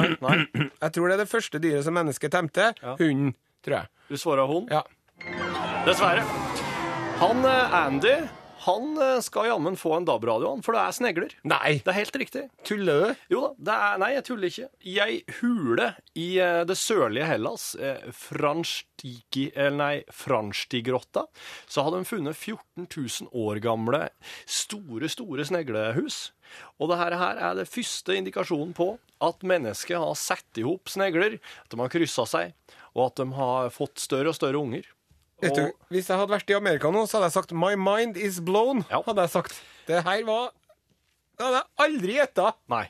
Jeg 0.86 0.92
tror 0.96 1.10
det 1.10 1.16
er 1.18 1.24
det 1.26 1.30
første 1.30 1.60
dyret 1.60 1.84
som 1.84 1.98
mennesket 1.98 2.32
temte. 2.32 2.70
Ja. 2.80 2.96
Hunden, 2.96 3.34
tror 3.66 3.82
jeg. 3.82 3.92
Du 4.08 4.16
svarer 4.16 4.48
hund? 4.48 4.72
Ja. 4.72 4.86
Dessverre. 5.84 6.24
Han 7.18 7.46
eh, 7.46 7.74
Andy, 7.74 8.16
han 8.60 8.98
eh, 9.02 9.20
skal 9.26 9.48
jammen 9.50 9.78
få 9.80 9.96
en 9.98 10.06
DAB-radio, 10.06 10.52
han, 10.54 10.62
for 10.66 10.76
det 10.76 10.82
er 10.84 10.94
snegler. 10.94 11.32
Nei, 11.50 11.80
Det 11.82 11.90
er 11.90 11.98
helt 11.98 12.18
riktig. 12.22 12.44
tuller 12.68 13.00
du? 13.02 13.24
Jo 13.34 13.40
da, 13.42 13.50
det 13.58 13.78
er, 13.88 13.96
nei, 14.04 14.10
jeg 14.14 14.26
tuller 14.28 14.52
ikke. 14.52 14.68
I 14.86 14.94
ei 15.02 15.16
hule 15.40 15.88
i 16.14 16.28
eh, 16.44 16.62
det 16.70 16.78
sørlige 16.78 17.26
Hellas, 17.26 17.72
eh, 17.80 18.06
eller 19.56 19.78
nei, 19.80 19.96
Franstigrotta, 20.14 21.26
så 21.66 21.86
hadde 21.88 22.04
de 22.04 22.10
funnet 22.12 22.38
14 22.38 22.86
000 22.86 23.32
år 23.34 23.62
gamle 23.66 24.04
store, 24.46 25.10
store 25.10 25.48
sneglehus. 25.50 26.20
Og 26.78 26.92
det 26.92 27.00
her 27.02 27.18
er 27.18 27.58
det 27.58 27.66
første 27.72 28.14
indikasjonen 28.20 28.76
på 28.78 28.92
at 29.26 29.42
mennesket 29.42 29.98
har 29.98 30.14
satt 30.14 30.62
i 30.62 30.68
hop 30.68 30.94
snegler, 30.94 31.40
at 31.66 31.74
de 31.74 31.82
har 31.82 31.90
kryssa 31.90 32.28
seg, 32.30 32.54
og 32.94 33.10
at 33.10 33.24
de 33.24 33.32
har 33.34 33.74
fått 33.74 34.06
større 34.06 34.30
og 34.30 34.38
større 34.38 34.62
unger. 34.62 34.86
Vet 35.42 35.54
du, 35.56 35.66
Hvis 35.94 36.08
jeg 36.10 36.18
hadde 36.18 36.34
vært 36.34 36.50
i 36.50 36.56
Amerika 36.58 36.90
nå, 36.92 37.04
så 37.06 37.18
hadde 37.20 37.28
jeg 37.30 37.36
sagt 37.38 37.52
'My 37.54 37.76
mind 37.78 38.18
is 38.18 38.40
blown'. 38.40 38.86
Ja. 38.90 39.02
hadde 39.06 39.22
jeg 39.28 39.30
sagt. 39.30 39.60
Det 39.88 40.04
her 40.04 40.24
var 40.26 40.52
Det 41.38 41.46
hadde 41.46 41.60
jeg 41.62 41.86
aldri 41.86 42.14
gjetta. 42.18 42.54
Nei. 42.68 42.90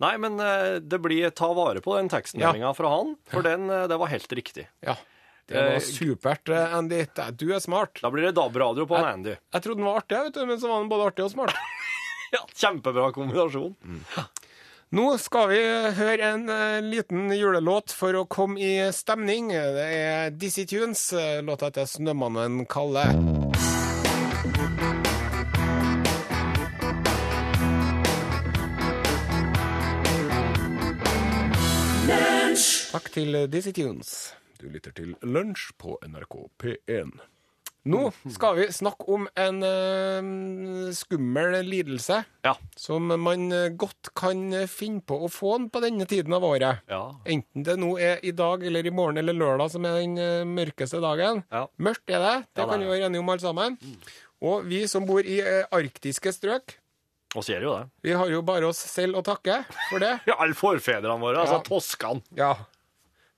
Nei, 0.00 0.16
men 0.22 0.38
eh, 0.38 0.78
det 0.78 1.00
blir 1.02 1.30
ta 1.34 1.48
vare 1.52 1.80
på 1.82 1.96
den 1.98 2.08
tekstmeldinga 2.08 2.70
fra 2.76 2.88
han, 2.94 3.16
for 3.26 3.42
den, 3.42 3.68
eh, 3.68 3.88
det 3.90 3.98
var 3.98 4.06
helt 4.06 4.28
riktig. 4.30 4.68
Ja. 4.86 4.94
Det 5.48 5.56
var 5.56 5.74
Eh, 5.74 5.80
supert, 5.80 6.48
eh, 6.48 6.74
Andy. 6.76 7.06
Det- 7.12 7.36
Du 7.36 7.52
er 7.52 7.58
smart. 7.58 7.98
Da 8.00 8.10
blir 8.10 8.22
det 8.30 8.34
DAB-radio 8.36 8.86
på 8.86 8.94
han 8.96 9.04
Andy. 9.18 9.34
Jeg 9.52 9.62
trodde 9.62 9.76
den 9.82 9.84
var 9.84 9.98
artig, 10.02 10.22
vet 10.22 10.34
du, 10.34 10.46
men 10.46 10.58
så 10.60 10.68
var 10.68 10.78
den 10.80 10.88
både 10.90 11.06
artig 11.10 11.24
og 11.24 11.30
smart. 11.32 11.54
Ja, 12.30 12.40
Kjempebra 12.54 13.10
kombinasjon. 13.10 13.74
Nå 14.88 15.02
skal 15.20 15.50
vi 15.50 15.56
høre 15.98 16.28
en 16.32 16.46
eh, 16.48 16.78
liten 16.80 17.26
julelåt 17.36 17.92
for 17.92 18.16
å 18.16 18.22
komme 18.24 18.56
i 18.56 18.86
stemning. 18.96 19.50
Det 19.52 19.84
er 19.84 20.30
Dizzie 20.32 20.64
Tunes, 20.64 21.02
eh, 21.12 21.42
låta 21.44 21.68
til 21.76 21.84
Snømannen 21.84 22.64
Kalle. 22.64 23.04
Takk 32.88 33.12
til 33.12 33.42
Dizzie 33.52 33.76
Tunes. 33.76 34.14
Du 34.56 34.70
lytter 34.72 34.96
til 34.96 35.12
Lunsj 35.20 35.68
på 35.76 36.00
NRK 36.00 36.46
P1. 36.64 37.12
Nå 37.88 38.00
skal 38.34 38.56
vi 38.58 38.66
snakke 38.74 39.06
om 39.14 39.24
en 39.38 39.58
uh, 39.64 40.90
skummel 40.96 41.56
lidelse 41.64 42.18
Ja. 42.44 42.52
som 42.76 43.06
man 43.22 43.46
eh, 43.54 43.68
godt 43.80 44.10
kan 44.18 44.42
finne 44.68 45.00
på 45.06 45.16
å 45.24 45.30
få 45.32 45.54
den 45.58 45.68
på 45.72 45.80
denne 45.84 46.04
tiden 46.10 46.34
av 46.36 46.44
året. 46.44 46.82
Ja. 46.90 47.00
Enten 47.24 47.64
det 47.64 47.76
nå 47.80 47.94
er 48.02 48.20
i 48.26 48.32
dag 48.36 48.64
eller 48.68 48.86
i 48.86 48.92
morgen 48.92 49.20
eller 49.22 49.36
lørdag 49.36 49.70
som 49.72 49.86
er 49.88 50.00
den 50.02 50.18
eh, 50.20 50.44
mørkeste 50.48 51.00
dagen. 51.04 51.42
Ja. 51.52 51.64
Mørkt 51.80 52.12
er 52.12 52.20
det, 52.24 52.34
det 52.52 52.60
det 52.60 52.66
kan 52.70 52.84
vi 52.84 52.90
være 52.90 53.08
enige 53.08 53.22
om 53.24 53.32
alle 53.32 53.44
sammen. 53.46 53.78
Og 54.44 54.68
vi 54.70 54.82
som 54.90 55.06
bor 55.08 55.24
i 55.26 55.40
uh, 55.42 55.64
arktiske 55.74 56.30
strøk, 56.36 56.76
gjør 57.34 57.48
det 57.60 57.66
jo 57.66 57.72
det. 57.74 57.86
vi 58.06 58.12
har 58.16 58.30
jo 58.32 58.38
bare 58.46 58.68
oss 58.70 58.78
selv 58.88 59.18
å 59.18 59.22
takke 59.26 59.62
for 59.90 60.00
det. 60.00 60.14
Alle 60.40 60.54
forfedrene 60.56 61.18
våre, 61.20 61.42
altså 61.42 61.58
Ja. 61.58 61.64
toskene. 61.66 62.22
Ja. 62.38 62.52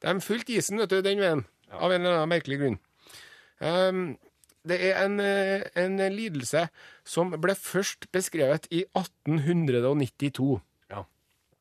De 0.05 0.13
fulgte 0.23 0.55
isen, 0.59 0.79
vet 0.79 0.93
du, 0.93 1.01
den 1.03 1.19
veien. 1.21 1.43
Av 1.73 1.91
en 1.91 2.01
eller 2.05 2.21
annen 2.21 2.31
merkelig 2.31 2.59
grunn. 2.61 2.77
Ehm, 3.61 4.05
det 4.69 4.77
er 4.91 4.99
en, 5.05 5.21
eh, 5.25 5.63
en 5.81 5.97
lidelse 6.13 6.67
som 7.05 7.33
ble 7.41 7.55
først 7.57 8.11
beskrevet 8.13 8.69
i 8.71 8.85
1892. 8.97 10.61
Ja. 10.91 11.05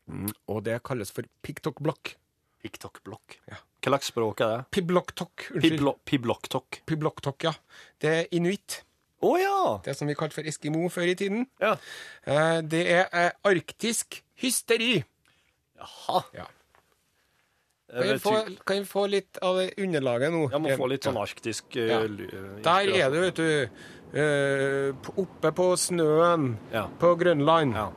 Mm, 0.07 0.33
og 0.47 0.63
det 0.65 0.81
kalles 0.83 1.11
for 1.15 1.27
piktokblokk. 1.45 2.15
TikTok-blokk. 2.59 3.37
Ja. 3.47 3.61
Hva 3.79 3.93
slags 3.93 4.09
språk 4.11 4.41
er 4.43 4.49
det? 4.51 4.63
Pibloktok. 4.75 5.45
Pibloktok. 6.03 6.81
Pibloktok, 6.89 7.47
ja. 7.47 7.53
Det 8.01 8.11
er 8.11 8.25
inuitt. 8.35 8.81
Å 9.23 9.31
ja! 9.39 9.59
Det 9.83 9.95
som 9.95 10.07
vi 10.07 10.15
kalte 10.19 10.37
for 10.37 10.47
eskimo 10.47 10.87
før 10.91 11.11
i 11.11 11.15
tiden. 11.19 11.47
ja! 11.63 11.75
Eh, 12.27 12.59
det 12.67 12.83
er 12.87 13.07
eh, 13.15 13.31
arktisk 13.47 14.21
hysteri. 14.39 15.03
Jaha. 15.79 16.23
Ja. 16.35 16.47
Kan 17.89 18.03
vi, 18.05 18.19
få, 18.21 18.33
kan 18.69 18.79
vi 18.83 18.85
få 18.85 19.05
litt 19.09 19.39
av 19.41 19.57
det 19.57 19.71
underlaget 19.81 20.31
nå? 20.33 20.43
Ja, 20.53 20.59
må 20.61 20.75
få 20.77 20.89
litt 20.91 21.07
sånn 21.07 21.17
arktisk 21.17 21.73
uh, 21.79 21.87
Ja. 21.89 22.01
Der 22.67 22.91
er 22.93 23.09
det, 23.15 23.21
vet 23.23 23.39
du. 23.39 23.69
eh, 24.13 25.09
oppe 25.17 25.51
på 25.57 25.71
snøen 25.77 26.51
Ja. 26.73 26.87
på 27.01 27.15
Grønland. 27.17 27.73
Ja. 27.75 27.87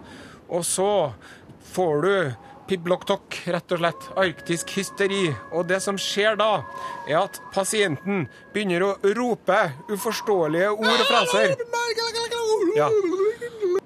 Og 0.49 0.65
så 0.65 1.13
får 1.75 2.03
du 2.03 2.35
pibloktok, 2.69 3.37
rett 3.53 3.73
og 3.73 3.79
slett. 3.83 4.09
Arktisk 4.17 4.71
hysteri. 4.79 5.27
Og 5.53 5.67
det 5.69 5.83
som 5.85 5.97
skjer 6.01 6.37
da, 6.41 6.63
er 7.09 7.19
at 7.25 7.41
pasienten 7.53 8.29
begynner 8.55 8.85
å 8.87 8.93
rope 9.17 9.59
uforståelige 9.93 10.71
ord 10.73 11.01
og 11.01 11.09
fraser. 11.11 11.57
Ja. 12.77 12.89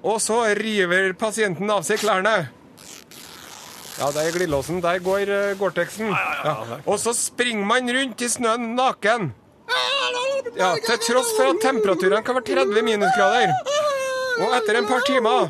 Og 0.07 0.21
så 0.23 0.37
river 0.55 1.11
pasienten 1.19 1.67
av 1.73 1.83
seg 1.83 1.99
klærne. 1.99 2.47
Ja, 3.97 4.11
der 4.13 4.27
er 4.27 4.35
glidelåsen. 4.35 4.81
Der 4.83 4.99
går 5.01 5.29
uh, 5.31 5.57
Gore-Texen. 5.59 6.11
Ja. 6.45 6.53
Og 6.85 6.99
så 7.01 7.13
springer 7.17 7.65
man 7.65 7.89
rundt 7.89 8.21
i 8.21 8.29
snøen 8.29 8.75
naken. 8.77 9.31
Ja, 10.57 10.73
Til 10.85 10.99
tross 11.01 11.33
for 11.37 11.51
at 11.51 11.61
temperaturene 11.61 12.21
kan 12.25 12.37
være 12.37 12.61
30 12.65 12.83
minusgrader. 12.85 13.53
Og 14.37 14.53
etter 14.59 14.77
en 14.79 14.87
par 14.89 15.01
timer 15.07 15.49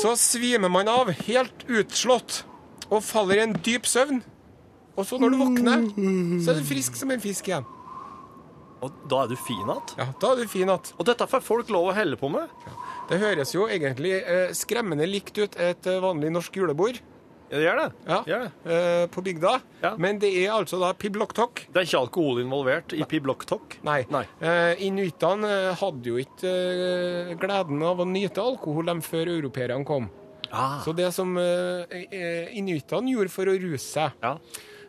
så 0.00 0.14
svimer 0.18 0.72
man 0.72 0.88
av 0.90 1.12
helt 1.26 1.64
utslått 1.70 2.42
og 2.90 3.04
faller 3.04 3.38
i 3.40 3.44
en 3.44 3.54
dyp 3.64 3.86
søvn. 3.88 4.22
Og 4.96 5.06
så 5.06 5.18
når 5.20 5.34
du 5.34 5.38
våkner, 5.42 5.86
så 6.42 6.52
er 6.52 6.60
du 6.60 6.66
frisk 6.66 6.96
som 6.98 7.12
en 7.14 7.22
fisk 7.22 7.48
igjen. 7.50 7.66
Og 8.84 8.92
da 9.10 9.22
er 9.24 9.32
du 9.32 9.36
fin 9.40 9.60
igjen. 9.60 9.80
Ja, 10.00 10.08
Da 10.20 10.32
er 10.32 10.42
du 10.42 10.48
fin 10.50 10.66
igjen. 10.68 10.92
Og 10.98 11.08
dette 11.08 11.28
får 11.30 11.44
folk 11.44 11.72
lov 11.72 11.90
å 11.90 11.96
helle 11.96 12.18
på 12.20 12.28
med. 12.32 12.48
Det 13.10 13.20
høres 13.20 13.52
jo 13.54 13.68
egentlig 13.68 14.14
eh, 14.20 14.52
skremmende 14.56 15.06
likt 15.08 15.36
ut 15.38 15.56
et 15.60 15.86
eh, 15.88 16.00
vanlig 16.00 16.32
norsk 16.32 16.56
julebord 16.56 17.00
Ja, 17.50 17.58
det 17.58 17.64
gjør 17.66 17.76
det. 17.80 17.86
ja, 18.08 18.18
Gjør 18.30 18.40
det. 18.44 18.50
eh, 18.72 19.06
på 19.14 19.22
bygda. 19.22 19.52
Ja. 19.82 19.90
Men 20.00 20.18
det 20.18 20.30
er 20.42 20.50
altså 20.56 20.78
da 20.80 20.92
pibloktok. 20.94 21.66
Det 21.70 21.76
er 21.82 21.86
ikke 21.86 22.00
alkohol 22.00 22.40
involvert 22.42 22.92
i 22.96 23.04
pibloktok. 23.04 23.76
Nei. 23.84 24.00
Nei. 24.10 24.24
Eh, 24.40 24.82
Inuittene 24.88 25.50
eh, 25.70 25.74
hadde 25.78 26.08
jo 26.10 26.16
ikke 26.18 26.50
eh, 26.50 27.34
gleden 27.38 27.82
av 27.86 28.00
å 28.00 28.06
nyte 28.08 28.42
alkohol 28.42 28.86
dem 28.90 29.02
før 29.04 29.30
europeerne 29.36 29.84
kom. 29.86 30.08
Ah. 30.50 30.80
Så 30.84 30.92
det 30.96 31.12
som 31.14 31.36
eh, 31.38 32.54
inuittene 32.58 33.10
gjorde 33.14 33.30
for 33.34 33.50
å 33.50 33.56
ruse 33.58 33.86
seg, 33.86 34.12
Ja. 34.22 34.36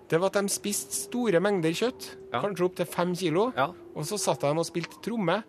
det 0.10 0.20
var 0.22 0.28
at 0.34 0.40
de 0.46 0.54
spiste 0.54 0.94
store 0.94 1.40
mengder 1.42 1.74
kjøtt, 1.74 2.12
kanskje 2.32 2.66
opp 2.68 2.76
til 2.78 2.86
fem 2.86 3.16
kilo, 3.18 3.52
Ja. 3.58 3.72
og 3.96 4.04
så 4.06 4.18
satt 4.22 4.42
de 4.46 4.52
og 4.54 4.66
spilte 4.68 5.02
tromme 5.02 5.44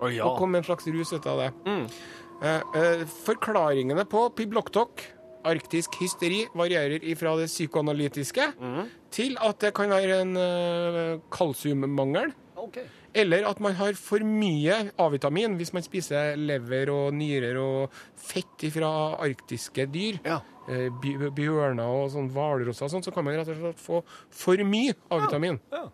Oh, 0.00 0.08
ja. 0.12 0.24
og 0.28 0.38
kom 0.38 0.50
med 0.52 0.60
en 0.64 0.68
slags 0.74 0.86
rus 0.92 1.12
ut 1.12 1.26
av 1.26 1.38
det. 1.40 1.52
Mm. 1.64 1.86
Forklaringene 3.24 4.04
på 4.08 4.26
pibloktok, 4.36 5.02
arktisk 5.46 5.96
hysteri, 6.00 6.44
varierer 6.56 7.04
ifra 7.06 7.36
det 7.40 7.48
psykoanalytiske 7.52 8.48
Mm. 8.60 8.88
til 9.10 9.36
at 9.40 9.58
det 9.62 9.72
kan 9.74 9.90
være 9.90 10.20
en 10.24 10.36
uh, 10.36 11.20
kalsiummangel. 11.30 12.32
Okay. 12.56 12.84
Eller 13.16 13.46
at 13.48 13.60
man 13.60 13.72
har 13.78 13.94
for 13.96 14.20
mye 14.20 14.90
A-vitamin 15.00 15.54
hvis 15.56 15.72
man 15.72 15.84
spiser 15.86 16.36
lever 16.36 16.90
og 16.92 17.14
nyrer 17.16 17.56
og 17.60 17.94
fett 18.20 18.66
fra 18.74 18.90
arktiske 19.24 19.86
dyr. 19.88 20.18
Ja. 20.26 20.40
Eh, 20.68 20.90
bjørner 21.32 21.86
og 21.86 22.10
sånn 22.12 22.28
hvalrosser 22.34 22.88
og 22.88 22.90
sånn, 22.92 23.04
så 23.06 23.12
kan 23.14 23.24
man 23.24 23.38
rett 23.38 23.48
og 23.48 23.56
slett 23.60 23.80
få 23.80 24.00
for 24.34 24.60
mye 24.66 24.96
A-vitamin. 25.14 25.60
Ja. 25.72 25.86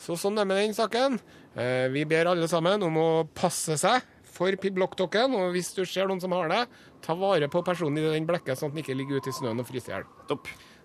Så 0.00 0.16
sånn 0.18 0.38
er 0.40 0.46
det 0.46 0.48
med 0.48 0.62
den 0.64 0.74
saken. 0.74 1.20
Eh, 1.54 1.86
vi 1.92 2.06
ber 2.08 2.30
alle 2.32 2.48
sammen 2.48 2.82
om 2.82 2.96
å 2.96 3.08
passe 3.36 3.76
seg 3.78 4.00
for 4.40 4.56
blokkdokken. 4.56 5.36
og 5.36 5.52
hvis 5.52 5.74
du 5.76 5.84
ser 5.84 6.08
noen 6.08 6.20
som 6.22 6.32
har 6.32 6.48
det, 6.48 6.64
ta 7.04 7.14
vare 7.14 7.48
på 7.52 7.62
personen 7.66 8.00
i 8.00 8.08
den 8.16 8.28
blekket, 8.28 8.56
sånn 8.58 8.72
at 8.72 8.78
den 8.78 8.84
ikke 8.84 8.96
ligger 8.96 9.20
ute 9.20 9.32
i 9.32 9.36
snøen 9.36 9.60
og 9.60 9.68
fryser 9.68 9.92
i 9.92 9.96
hjel. 9.98 10.40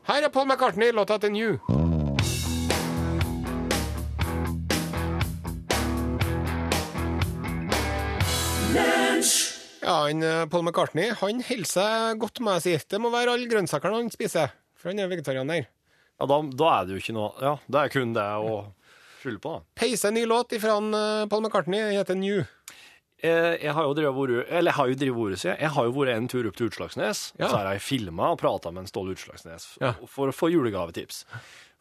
Her 0.06 0.28
er 0.28 0.30
Paul 0.30 0.46
McCartney, 0.50 0.92
låta 0.94 1.18
til 1.18 1.32
New. 1.34 1.56
Ja, 9.86 10.08
han, 10.08 10.24
eh, 10.24 10.46
Paul 10.50 10.64
McCartney 10.66 11.12
han 11.14 11.42
holder 11.46 11.70
seg 11.70 12.20
godt, 12.20 12.42
må 12.42 12.58
jeg 12.58 12.64
si. 12.66 12.78
Det 12.90 13.00
må 13.02 13.12
være 13.14 13.36
alle 13.38 13.50
grønnsakene 13.50 14.02
han 14.02 14.10
spiser, 14.14 14.52
for 14.74 14.92
han 14.92 15.00
er 15.00 15.12
vegetarianer. 15.12 15.68
Ja, 16.20 16.28
da, 16.32 16.40
da 16.42 16.72
er 16.72 16.88
det 16.88 16.96
jo 16.96 17.02
ikke 17.04 17.14
noe 17.18 17.34
Ja, 17.44 17.58
det 17.68 17.80
er 17.82 17.92
kun 17.92 18.14
det 18.16 18.24
å 18.24 18.56
skylde 19.22 19.42
på, 19.44 19.52
da. 19.58 19.66
Peise 19.78 20.10
en 20.10 20.16
ny 20.18 20.24
låt 20.30 20.56
fra 20.62 20.78
han, 20.80 20.94
eh, 20.94 21.26
Paul 21.30 21.44
McCartney, 21.44 21.82
den 21.82 22.00
heter 22.00 22.18
New. 22.18 22.44
Jeg, 23.26 23.60
jeg 23.66 23.74
har 23.78 23.84
jo 23.90 23.94
drevet 23.98 24.34
Eller 24.50 24.70
jeg 24.72 24.78
har 24.78 24.88
jo 24.92 24.98
drevet 25.02 25.20
vært 25.32 25.42
siden. 25.44 25.60
Jeg 25.66 25.74
har 25.76 25.86
jo 25.90 25.94
vært 25.98 26.16
en 26.16 26.28
tur 26.32 26.48
opp 26.50 26.56
til 26.60 26.70
Utslagsnes. 26.70 27.22
Ja. 27.40 27.48
Så 27.50 27.56
har 27.60 27.70
jeg 27.74 27.82
filma 27.86 28.32
og 28.34 28.40
prata 28.42 28.72
med 28.72 28.86
en 28.86 28.92
Ståle 28.92 29.16
Utslagsnes 29.18 29.70
Ja. 29.82 29.94
for 30.08 30.32
å 30.32 30.36
få 30.36 30.52
julegavetips. 30.54 31.24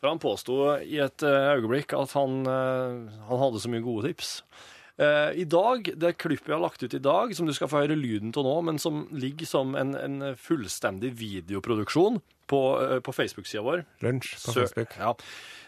For 0.00 0.10
han 0.10 0.18
påsto 0.20 0.58
i 0.84 0.98
et 1.00 1.22
eh, 1.24 1.54
øyeblikk 1.56 1.94
at 1.96 2.12
han, 2.18 2.42
eh, 2.44 3.20
han 3.28 3.38
hadde 3.40 3.60
så 3.62 3.70
mye 3.72 3.84
gode 3.86 4.10
tips. 4.10 4.34
Eh, 5.00 5.32
I 5.42 5.44
dag, 5.48 5.88
Det 5.98 6.12
klippet 6.18 6.46
jeg 6.52 6.54
har 6.54 6.62
lagt 6.62 6.82
ut 6.84 6.92
i 6.94 7.00
dag, 7.02 7.32
som 7.34 7.46
du 7.48 7.52
skal 7.56 7.66
få 7.72 7.80
høre 7.82 7.96
lyden 7.98 8.30
av 8.36 8.44
nå, 8.46 8.52
men 8.68 8.78
som 8.78 9.08
ligger 9.10 9.46
som 9.48 9.74
en, 9.74 9.94
en 9.96 10.36
fullstendig 10.38 11.14
videoproduksjon 11.18 12.20
på, 12.46 12.60
eh, 12.84 13.00
på 13.00 13.14
Facebook-sida 13.16 13.64
vår, 13.64 13.84
Lunsj 14.04 14.36
på 14.44 14.52
Facebook. 14.60 14.92
Ja. 15.00 15.14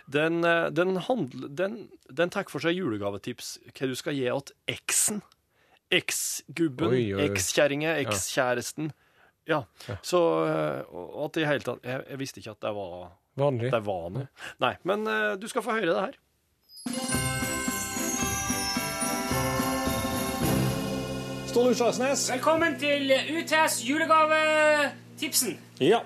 Den, 0.07 0.45
eh, 0.45 0.69
den, 0.71 0.97
handl- 1.09 1.49
den, 1.57 1.89
den 2.13 2.31
tar 2.31 2.45
for 2.53 2.63
seg 2.63 2.77
julegavetips 2.79 3.57
hva 3.73 3.89
du 3.91 3.97
skal 3.99 4.15
gi 4.15 4.29
til 4.31 4.55
eksen. 4.77 5.23
Eksgubben, 5.91 6.95
ekskjerringa, 7.23 7.93
ekskjæresten. 8.03 8.91
Ja. 9.47 9.61
Så 10.03 10.19
og 10.19 11.21
at 11.29 11.37
i 11.39 11.45
hele 11.47 11.63
tatt 11.63 11.85
jeg, 11.87 12.03
jeg 12.11 12.19
visste 12.19 12.43
ikke 12.43 12.57
at 12.57 12.65
det 12.67 12.73
var, 12.75 13.13
Vanlig. 13.39 13.71
det 13.71 13.83
var 13.87 14.09
noe. 14.11 14.27
Nei, 14.65 14.73
men 14.83 15.07
uh, 15.07 15.37
du 15.39 15.47
skal 15.47 15.63
få 15.63 15.77
høre 15.79 15.93
det 15.93 16.01
her. 16.01 16.19
Ståle 21.47 21.71
Utslagsnes. 21.71 22.27
Velkommen 22.35 22.75
til 22.83 23.15
UTS 23.39 23.79
julegavetipsen. 23.87 25.55
Ja. 25.81 26.03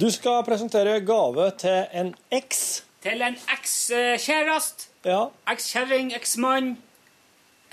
Du 0.00 0.06
skal 0.12 0.44
presentere 0.46 1.00
gave 1.04 1.50
til 1.58 1.82
en 1.92 2.14
eks. 2.30 2.62
Til 3.02 3.22
en 3.26 3.34
ekskjæreste. 3.58 4.92
Ja. 5.06 5.26
ekskjerring, 5.50 6.14
eksmann, 6.16 6.76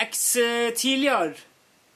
eks-tidligere. 0.03 1.33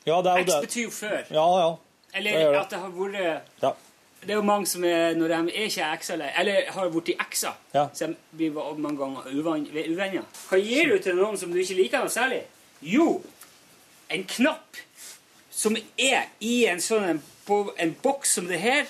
ja, 0.05 0.21
det 0.21 0.39
Eks 0.43 0.55
betyr 0.61 0.83
jo 0.83 0.93
før. 0.93 1.19
Ja, 1.31 1.47
ja. 1.59 1.75
Eller 2.13 2.39
det 2.39 2.47
det. 2.47 2.59
at 2.59 2.71
det 2.71 2.79
har 2.79 2.89
vært 2.89 3.41
Ja. 3.63 3.73
Det 4.21 4.33
er 4.33 4.35
jo 4.35 4.41
mange 4.41 4.65
som 4.65 4.83
er, 4.83 5.13
når 5.13 5.27
de 5.27 5.33
er 5.33 5.65
ikke 5.67 5.81
er 5.81 5.93
ekser, 5.93 6.13
eller, 6.13 6.29
eller 6.39 6.71
har 6.71 6.89
blitt 6.89 7.09
ekser, 7.19 7.53
Ja. 7.73 7.87
så 7.93 8.07
de 8.07 8.15
blir 8.37 8.77
mange 8.77 8.97
ganger 8.97 9.21
uvenner. 9.31 10.23
Hva 10.49 10.57
gir 10.57 10.89
du 10.89 10.97
til 11.03 11.15
noen 11.15 11.37
som 11.37 11.51
du 11.51 11.59
ikke 11.59 11.77
liker 11.77 11.99
noe 11.99 12.09
særlig? 12.09 12.41
Jo, 12.81 13.21
en 14.09 14.23
knapp 14.23 14.77
som 15.51 15.77
er 15.97 16.27
i 16.39 16.65
en 16.65 16.81
sånn 16.81 17.03
en, 17.03 17.23
på 17.47 17.73
en 17.77 17.95
boks 18.03 18.33
som 18.37 18.47
det 18.49 18.59
her, 18.59 18.85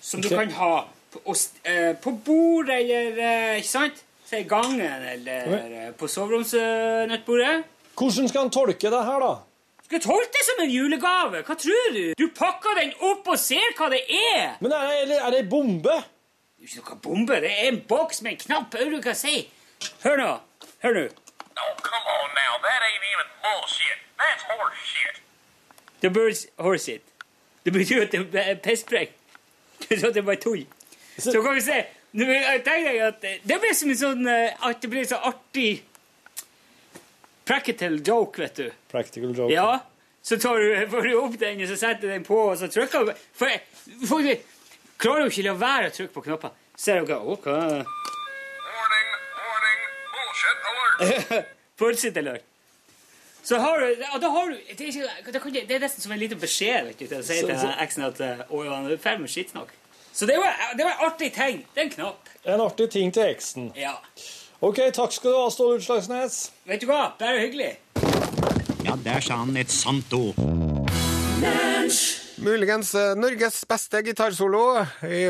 som 0.00 0.20
okay. 0.20 0.30
du 0.30 0.36
kan 0.36 0.52
ha 0.60 0.72
på, 1.12 1.20
og 1.24 1.36
eh, 1.64 1.92
på 2.00 2.12
bordet 2.24 2.80
eller 2.82 3.18
eh, 3.18 3.56
ikke 3.60 3.68
sant? 3.68 4.04
Så 4.24 4.40
i 4.40 4.48
gangen 4.48 4.80
eller 4.80 5.48
okay. 5.48 5.92
på 5.98 6.08
soveromsnattbordet. 6.08 7.64
Hvordan 7.94 8.28
skal 8.28 8.46
han 8.46 8.50
tolke 8.54 8.90
det 8.90 9.02
her, 9.06 9.22
da? 9.22 9.34
Skal 9.84 9.98
jeg 9.98 10.04
tolke 10.06 10.32
det 10.32 10.44
som 10.46 10.62
en 10.64 10.70
julegave? 10.70 11.42
Hva 11.46 11.56
tror 11.60 11.92
du? 11.94 12.04
Du 12.18 12.26
pakker 12.34 12.78
den 12.80 12.94
opp 13.10 13.28
og 13.28 13.38
ser 13.38 13.74
hva 13.78 13.90
det 13.92 14.00
er! 14.08 14.56
Men 14.64 14.72
er 14.72 15.04
det, 15.10 15.18
er 15.20 15.34
det 15.34 15.42
ei 15.44 15.48
bombe? 15.48 15.98
Det 16.58 16.64
er 16.64 16.78
ikke 16.80 16.94
noe 16.96 17.02
bombe. 17.04 17.40
Det 17.44 17.50
er 17.52 17.68
en 17.68 17.82
boks 17.88 18.22
med 18.24 18.34
en 18.34 18.40
knapp. 18.46 18.74
Hva 18.74 18.88
du 18.90 19.00
kan 19.04 19.18
si? 19.18 19.44
Hør 20.06 20.16
nå. 20.20 20.30
Hør 20.82 20.98
nå. 20.98 21.04
Oh, 21.54 21.74
come 21.84 22.14
on 22.16 22.30
now. 22.34 22.52
That 22.64 22.86
ain't 22.88 23.04
even 23.12 23.28
bullshit. 23.44 23.98
That's 24.18 24.46
horse 24.48 24.80
shit. 24.88 25.20
The 26.00 26.10
birds 26.10 26.46
horse 26.58 26.88
it. 26.88 27.02
Det 27.64 27.72
betyr 27.72 28.02
at 28.02 28.12
det 28.12 28.48
er 28.48 28.54
pisspreik. 28.54 29.12
Så 29.84 30.06
det 30.08 30.16
er 30.16 30.22
bare 30.22 30.40
tull. 30.40 30.66
Så 31.18 31.42
kan 31.42 31.54
vi 31.54 31.60
se. 31.60 31.84
Nå, 32.12 32.24
jeg 32.24 32.62
tenker 32.64 32.90
deg 32.90 33.00
at 33.06 33.24
det 33.44 33.56
blir 33.60 33.74
som 33.74 33.90
en 33.90 33.98
sånn 33.98 34.28
eh, 34.30 34.52
At 34.62 34.78
det 34.82 34.90
blir 34.90 35.06
så 35.08 35.16
artig 35.26 35.82
Practical 37.44 37.98
joke, 38.06 38.40
vet 38.40 38.56
du. 38.56 38.70
Practical 38.90 39.34
joke. 39.36 39.52
Ja. 39.52 39.80
Så 40.24 40.38
tar 40.40 40.56
du, 40.58 40.86
får 40.90 41.02
du 41.02 41.14
opp 41.20 41.34
den, 41.40 41.60
og 41.60 41.68
så 41.68 41.76
setter 41.76 42.06
du 42.06 42.12
den 42.14 42.24
på, 42.24 42.38
og 42.48 42.56
så 42.58 42.68
trykker 42.72 43.04
du 43.04 43.12
For 43.36 43.50
for 44.08 44.24
klarer 45.04 45.26
jo 45.26 45.32
ikke 45.34 45.44
la 45.44 45.52
være 45.60 45.90
å 45.90 45.92
trykke 45.92 46.14
på 46.14 46.22
knapper. 46.24 46.54
Ser 46.80 47.02
dere 47.04 47.18
OK. 47.34 47.46
Warning, 47.50 49.10
warning, 49.36 49.80
bullshit 50.14 50.58
alert. 50.72 51.52
bullshit 51.78 52.16
alert. 52.22 52.50
Så 53.44 53.58
har 53.60 53.78
du, 53.82 54.04
og 54.14 54.20
da 54.22 54.28
har 54.32 54.46
du 54.48 54.54
det 54.56 54.80
er, 54.80 54.86
ikke, 54.88 55.32
det, 55.34 55.40
kan, 55.42 55.52
det 55.52 55.76
er 55.76 55.82
nesten 55.84 56.00
som 56.06 56.12
en 56.16 56.22
liten 56.22 56.40
beskjed 56.40 56.86
vet 56.88 56.96
du, 56.96 57.04
til 57.10 57.18
å 57.18 57.26
si 57.26 57.36
Så- 57.42 57.50
til 57.50 57.74
eksen 57.84 58.06
at 58.06 58.20
eh, 58.24 58.40
Å, 58.48 58.62
han 58.70 58.88
er 58.88 58.96
ferdig 59.02 59.26
med 59.26 59.32
skittsnakk. 59.34 59.74
Så 60.14 60.24
det 60.30 60.38
var, 60.40 60.56
det 60.78 60.86
var 60.86 60.94
en 60.94 61.04
artig 61.10 61.28
tegn. 61.34 61.60
Det 61.74 61.82
er 61.82 61.84
en 61.90 61.92
knapp. 61.98 62.30
En 62.48 62.62
artig 62.64 62.86
ting 62.94 63.12
til 63.12 63.28
eksen. 63.28 63.68
Ja. 63.76 63.98
OK, 64.62 64.78
takk 64.94 65.12
skal 65.12 65.32
du 65.34 65.36
ha, 65.38 65.48
Ståle 65.52 65.78
Utslagsnes. 65.80 66.36
Vet 66.68 66.82
du 66.84 66.88
hva? 66.88 67.12
det 67.18 67.26
er 67.28 67.36
jo 67.36 67.42
hyggelig. 67.46 67.72
Ja, 68.84 68.94
der 69.00 69.24
sa 69.24 69.40
han 69.42 69.56
et 69.60 69.72
sant 69.72 70.12
ord. 70.16 70.38
Muligens 72.44 72.90
eh, 72.98 73.12
Norges 73.16 73.60
beste 73.68 74.00
gitarsolo 74.04 74.62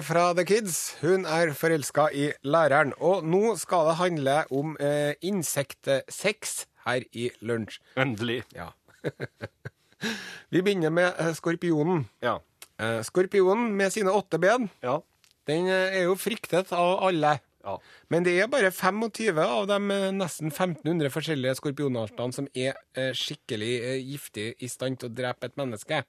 fra 0.06 0.24
The 0.36 0.44
Kids. 0.48 0.78
Hun 1.02 1.26
er 1.30 1.52
forelska 1.56 2.08
i 2.14 2.28
læreren. 2.46 2.94
Og 2.98 3.26
nå 3.26 3.54
skal 3.60 3.90
det 3.90 3.96
handle 4.00 4.36
om 4.54 4.76
eh, 4.82 5.14
insektsex 5.26 6.54
her 6.86 7.06
i 7.14 7.28
lunsj. 7.46 7.80
Endelig. 8.00 8.42
Ja. 8.54 8.70
Vi 10.52 10.62
begynner 10.62 10.94
med 10.94 11.10
eh, 11.22 11.32
skorpionen. 11.38 12.06
Ja. 12.24 12.38
Eh, 12.78 13.00
skorpionen 13.06 13.72
med 13.78 13.94
sine 13.94 14.14
åtte 14.14 14.38
ben, 14.42 14.70
Ja. 14.82 15.00
den 15.46 15.66
er 15.70 16.02
jo 16.06 16.14
fryktet 16.18 16.72
av 16.74 17.02
alle. 17.06 17.36
Ja. 17.64 17.78
Men 18.12 18.26
det 18.26 18.34
er 18.38 18.50
bare 18.52 18.70
25 18.74 19.38
av 19.40 19.66
de 19.70 19.78
eh, 19.94 20.08
nesten 20.14 20.50
1500 20.52 21.12
forskjellige 21.12 21.56
skorpionartene 21.60 22.36
som 22.36 22.48
er 22.52 22.76
eh, 22.96 23.12
skikkelig 23.16 23.72
eh, 23.78 24.00
giftige 24.04 24.54
i 24.60 24.68
stand 24.68 25.00
til 25.00 25.10
å 25.10 25.14
drepe 25.16 25.48
et 25.48 25.56
menneske. 25.60 26.02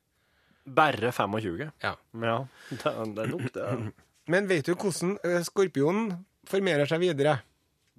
Bare 0.66 1.12
25. 1.16 1.70
Ja. 1.84 1.94
Ja, 2.26 2.38
det, 2.72 2.82
det 2.82 3.26
er 3.26 3.32
nok 3.32 3.50
det. 3.56 3.70
Men 4.34 4.50
vet 4.50 4.66
du 4.66 4.74
hvordan 4.74 5.20
skorpionen 5.46 6.16
formerer 6.50 6.90
seg 6.90 7.04
videre? 7.04 7.38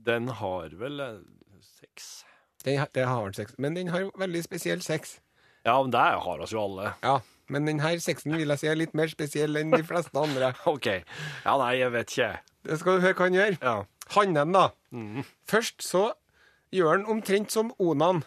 Den 0.07 0.27
har 0.41 0.73
vel 0.79 1.03
sex 1.63 2.25
Den, 2.65 2.83
det 2.95 3.05
har 3.07 3.23
den 3.29 3.37
sex, 3.39 3.55
men 3.63 3.77
den 3.79 3.93
har 3.95 4.09
veldig 4.19 4.43
spesiell 4.43 4.83
sex. 4.83 5.21
Ja, 5.63 5.77
men 5.83 5.93
det 5.95 6.03
har 6.03 6.43
oss 6.43 6.51
jo 6.55 6.65
alle. 6.65 6.93
Ja, 7.03 7.21
men 7.49 7.65
denne 7.69 7.93
sexen 8.03 8.35
vil 8.37 8.49
jeg 8.53 8.59
si 8.63 8.67
er 8.71 8.79
litt 8.79 8.95
mer 8.99 9.09
spesiell 9.13 9.57
enn 9.61 9.71
de 9.75 9.83
fleste 9.87 10.17
andre. 10.19 10.53
OK. 10.73 10.87
Ja, 11.45 11.57
nei, 11.61 11.73
jeg 11.81 11.93
vet 11.95 12.11
ikke. 12.15 12.31
Det 12.67 12.79
skal 12.81 12.97
du 12.99 13.05
høre 13.07 13.15
hva 13.19 13.29
han 13.29 13.39
gjør. 13.39 13.59
Ja. 13.63 13.77
Hannen, 14.17 14.53
da. 14.55 14.65
Først 15.51 15.83
så 15.83 16.05
gjør 16.75 16.93
han 16.97 17.07
omtrent 17.11 17.51
som 17.55 17.73
Onan. 17.83 18.23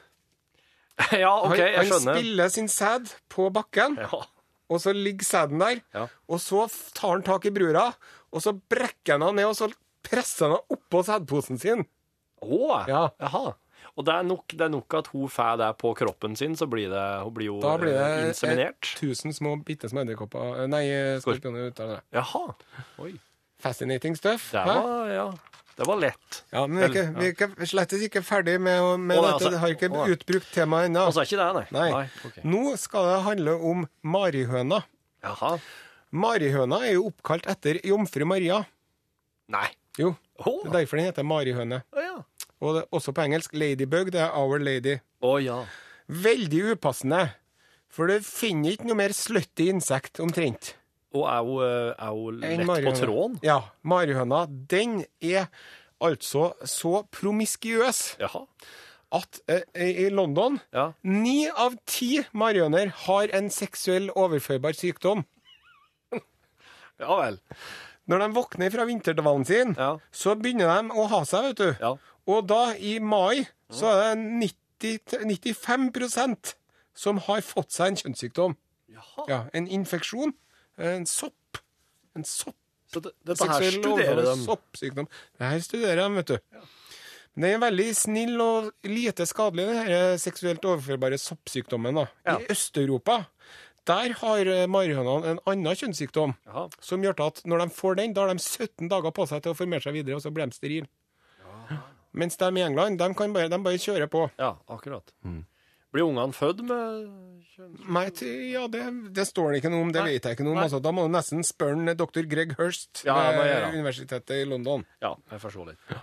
ja, 1.24 1.32
OK, 1.46 1.56
jeg 1.58 1.72
jeg 1.72 1.78
han 1.80 1.88
skjønner. 1.92 2.18
spiller 2.20 2.50
sin 2.52 2.68
sæd 2.72 3.14
på 3.32 3.48
bakken, 3.56 3.96
Ja. 4.02 4.20
og 4.70 4.82
så 4.84 4.92
ligger 4.96 5.26
sæden 5.28 5.60
der. 5.64 5.80
Ja. 5.96 6.08
Og 6.28 6.42
så 6.44 6.66
tar 6.98 7.14
han 7.16 7.24
tak 7.28 7.46
i 7.48 7.54
brura, 7.56 7.86
og 8.32 8.44
så 8.44 8.52
brekker 8.70 9.16
han 9.16 9.24
henne 9.30 9.40
ned, 9.42 9.52
og 9.52 9.56
så 9.60 9.70
presser 10.04 10.48
han 10.50 10.58
henne 10.58 10.76
oppå 10.78 11.04
sædposen 11.08 11.60
sin. 11.62 11.86
Å, 12.44 12.88
Ja. 12.88 13.06
jaha. 13.20 13.54
Og 14.00 14.06
det 14.08 14.14
er, 14.16 14.24
nok, 14.24 14.54
det 14.56 14.64
er 14.64 14.72
nok 14.72 14.94
at 14.96 15.10
hun 15.12 15.28
får 15.28 15.58
det 15.60 15.70
på 15.82 15.90
kroppen 16.00 16.36
sin, 16.40 16.54
så 16.56 16.64
blir 16.72 16.88
det, 16.88 17.02
hun 17.26 17.34
blir 17.36 17.50
jo 17.50 17.58
Da 17.60 17.74
blir 17.82 17.98
det 17.98 18.30
inseminert. 18.30 18.94
tusen 18.96 19.34
små, 19.36 19.58
bitte 19.68 19.90
små 19.92 20.06
edderkopper 20.06 20.62
eh, 20.64 20.68
Nei, 20.72 20.86
skorpioner 21.20 21.68
ut 21.68 21.82
av 21.84 21.90
det. 21.92 21.98
Jaha. 22.16 22.44
Oi. 23.04 23.12
Fascinating 23.60 24.16
stuff. 24.16 24.54
Det 24.56 24.64
var, 24.64 25.10
ja, 25.12 25.26
det 25.76 25.88
var 25.90 26.00
lett. 26.00 26.38
Ja, 26.54 26.62
men 26.68 26.80
vi 26.80 26.86
er 26.86 26.94
ikke, 26.94 27.04
vi 27.18 27.28
er 27.28 27.36
ikke, 27.36 27.68
slett 27.74 27.98
ikke 28.08 28.24
ferdig 28.24 28.56
med, 28.64 28.80
med 29.04 29.20
Å, 29.20 29.26
nei, 29.26 29.34
altså- 29.36 29.52
Det 29.52 29.60
har 29.66 29.76
ikke 29.76 29.92
å, 29.92 30.06
utbrukt 30.16 30.48
temaet 30.56 30.88
ennå. 30.88 31.04
Altså, 31.12 31.28
ikke 31.28 31.42
det, 31.44 31.68
nei? 31.76 31.90
Nei. 31.92 32.08
ok. 32.30 32.40
Nå 32.56 32.64
skal 32.80 33.10
det 33.12 33.20
handle 33.28 33.58
om 33.74 33.84
marihøna. 34.16 34.80
Jaha. 35.28 35.58
Marihøna 36.16 36.80
er 36.88 36.96
jo 36.96 37.10
oppkalt 37.12 37.52
etter 37.52 37.82
jomfru 37.86 38.24
Maria. 38.32 38.64
Nei. 39.52 39.68
Jo, 40.00 40.16
Oh. 40.40 40.62
det 40.64 40.70
er 40.70 40.76
derfor 40.86 40.96
den 41.02 41.06
heter 41.10 41.26
marihøne. 41.28 41.82
Oh, 41.92 42.00
ja. 42.00 42.22
Og 42.62 42.76
det, 42.76 42.86
også 42.92 43.14
på 43.16 43.24
engelsk 43.24 43.54
ladybug, 43.56 44.12
det 44.12 44.20
er 44.22 44.34
our 44.36 44.60
lady. 44.60 44.98
Å 45.24 45.38
ja. 45.44 45.62
Veldig 46.10 46.74
upassende, 46.74 47.30
for 47.90 48.08
du 48.12 48.20
finner 48.26 48.74
ikke 48.76 48.88
noe 48.90 48.98
mer 49.00 49.14
slutty 49.16 49.70
insekt 49.72 50.20
omtrent. 50.20 50.74
Og 51.16 51.24
er 51.26 51.42
hun, 51.46 51.64
eh, 51.64 51.94
er 51.98 52.12
hun 52.14 52.42
lett 52.42 52.86
på 52.86 52.96
tråden? 53.00 53.40
Ja, 53.46 53.62
marihøna, 53.84 54.44
den 54.70 55.06
er 55.22 55.48
altså 56.02 56.52
så 56.70 57.04
promiskuøs 57.12 58.18
Jaha. 58.20 58.44
at 59.12 59.40
eh, 59.50 60.06
i 60.06 60.10
London 60.14 60.60
Ja. 60.72 60.92
Ni 61.04 61.48
av 61.50 61.76
ti 61.90 62.20
marihøner 62.34 62.92
har 63.08 63.28
en 63.34 63.50
seksuell 63.50 64.10
overførbar 64.16 64.76
sykdom. 64.78 65.26
Ja 67.00 67.16
vel. 67.22 67.38
Når 68.10 68.20
de 68.24 68.28
våkner 68.36 68.72
fra 68.74 68.86
vinterdvalen 68.90 69.46
sin, 69.48 69.76
Ja. 69.78 69.98
så 70.12 70.34
begynner 70.36 70.68
de 70.82 70.90
å 70.98 71.08
ha 71.08 71.20
seg, 71.26 71.44
vet 71.54 71.58
du. 71.58 71.76
Ja. 71.80 71.92
Og 72.30 72.46
da, 72.50 72.62
i 72.78 72.98
mai, 73.02 73.46
så 73.74 73.90
er 73.90 74.16
det 74.20 74.50
90, 74.80 75.20
95% 75.26 76.54
som 77.00 77.22
har 77.26 77.42
fått 77.46 77.74
seg 77.76 77.94
en 77.94 78.00
kjønnssykdom. 78.04 78.58
Jaha. 78.94 79.26
Ja, 79.30 79.40
En 79.56 79.68
infeksjon. 79.68 80.34
En 80.78 81.08
sopp. 81.10 81.62
En 82.18 82.26
sopp. 82.28 82.58
Så 82.90 83.02
det, 83.06 83.14
dette 83.28 83.46
her 83.46 83.66
studerer 83.70 84.22
de. 84.26 84.36
soppsykdom. 84.44 85.08
Det 85.38 85.50
her 85.52 85.60
studerer 85.64 86.02
de, 86.02 86.14
vet 86.20 86.32
du. 86.34 86.62
Den 87.40 87.46
er 87.54 87.60
veldig 87.62 87.90
snill 87.96 88.42
og 88.44 88.72
lite 88.90 89.28
skadelig, 89.30 89.68
den 89.88 90.20
seksuelt 90.20 90.66
overførbare 90.66 91.20
soppsykdommen. 91.22 92.02
da. 92.02 92.08
Ja. 92.26 92.40
I 92.40 92.50
Øst-Europa 92.56 93.24
der 93.90 94.14
har 94.20 94.50
marihønene 94.70 95.32
en 95.34 95.40
annen 95.50 95.78
kjønnssykdom 95.78 96.36
Jaha. 96.46 96.68
som 96.84 97.02
gjør 97.02 97.24
at 97.26 97.40
når 97.48 97.64
de 97.64 97.70
får 97.74 97.96
den, 97.98 98.14
da 98.14 98.26
har 98.28 98.34
de 98.34 98.44
17 98.44 98.90
dager 98.92 99.14
på 99.16 99.26
seg 99.30 99.42
til 99.46 99.54
å 99.54 99.58
formere 99.58 99.82
seg 99.82 99.96
videre, 99.96 100.18
og 100.20 100.22
så 100.22 100.34
blir 100.34 100.50
de 100.50 100.58
sterile. 100.58 100.90
Mens 102.18 102.38
de 102.38 102.50
i 102.58 102.64
England, 102.66 102.98
de, 103.00 103.08
kan 103.14 103.34
bare, 103.34 103.50
de 103.52 103.60
bare 103.64 103.78
kjører 103.82 104.10
på. 104.10 104.26
Ja, 104.40 104.56
akkurat. 104.72 105.14
Blir 105.90 106.06
ungene 106.06 106.34
født 106.38 106.62
med. 106.70 107.08
Nei, 107.90 108.06
ja, 108.54 108.68
det, 108.72 108.84
det 109.16 109.26
står 109.28 109.52
det 109.52 109.62
ikke 109.62 109.72
noe 109.74 109.88
om, 109.88 109.94
det 109.94 110.04
Nei. 110.04 110.14
vet 110.14 110.28
jeg 110.28 110.38
ikke 110.38 110.46
noe 110.46 110.54
om. 110.56 110.62
Altså, 110.64 110.80
da 110.84 110.94
må 110.96 111.08
du 111.08 111.12
nesten 111.14 111.42
spørre 111.46 111.96
dr. 111.98 112.24
Greg 112.30 112.54
Hurst 112.60 113.04
Ja, 113.08 113.18
ved 113.36 113.50
ja, 113.50 113.58
ja. 113.66 113.72
Universitetet 113.74 114.44
i 114.44 114.46
London. 114.48 114.86
Ja, 115.04 115.16
jeg 115.34 115.42
forstår 115.44 115.74
litt. 115.74 115.98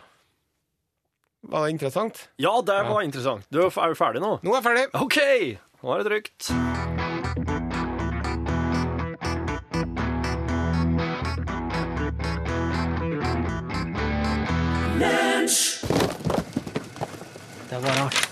Var 1.47 1.66
det 1.66 1.77
interessant? 1.77 2.25
Ja, 2.42 2.57
det 2.66 2.81
var 2.88 3.07
interessant. 3.07 3.47
Du 3.51 3.61
er 3.62 3.71
jo 3.71 3.99
ferdig 3.99 4.23
nå? 4.25 4.38
Nå 4.42 4.57
er 4.57 4.59
jeg 4.59 4.66
ferdig. 4.66 4.87
OK! 4.99 5.19
Nå 5.83 5.95
er 5.95 6.03
det 6.03 6.07
trygt. 6.11 6.51
Det 17.70 17.79
var 17.83 17.96
rart. 17.98 18.29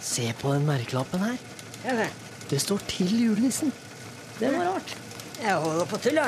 Se 0.00 0.32
på 0.40 0.52
den 0.52 0.66
merkelappen 0.66 1.20
her. 1.22 2.08
Det 2.50 2.60
står 2.60 2.78
'Til 2.78 3.06
julenissen'. 3.06 3.72
Det 4.40 4.52
var 4.56 4.64
rart. 4.64 4.96
Jeg 5.42 5.54
holder 5.54 5.84
på 5.84 5.96
å 5.96 6.02
tulle. 6.02 6.24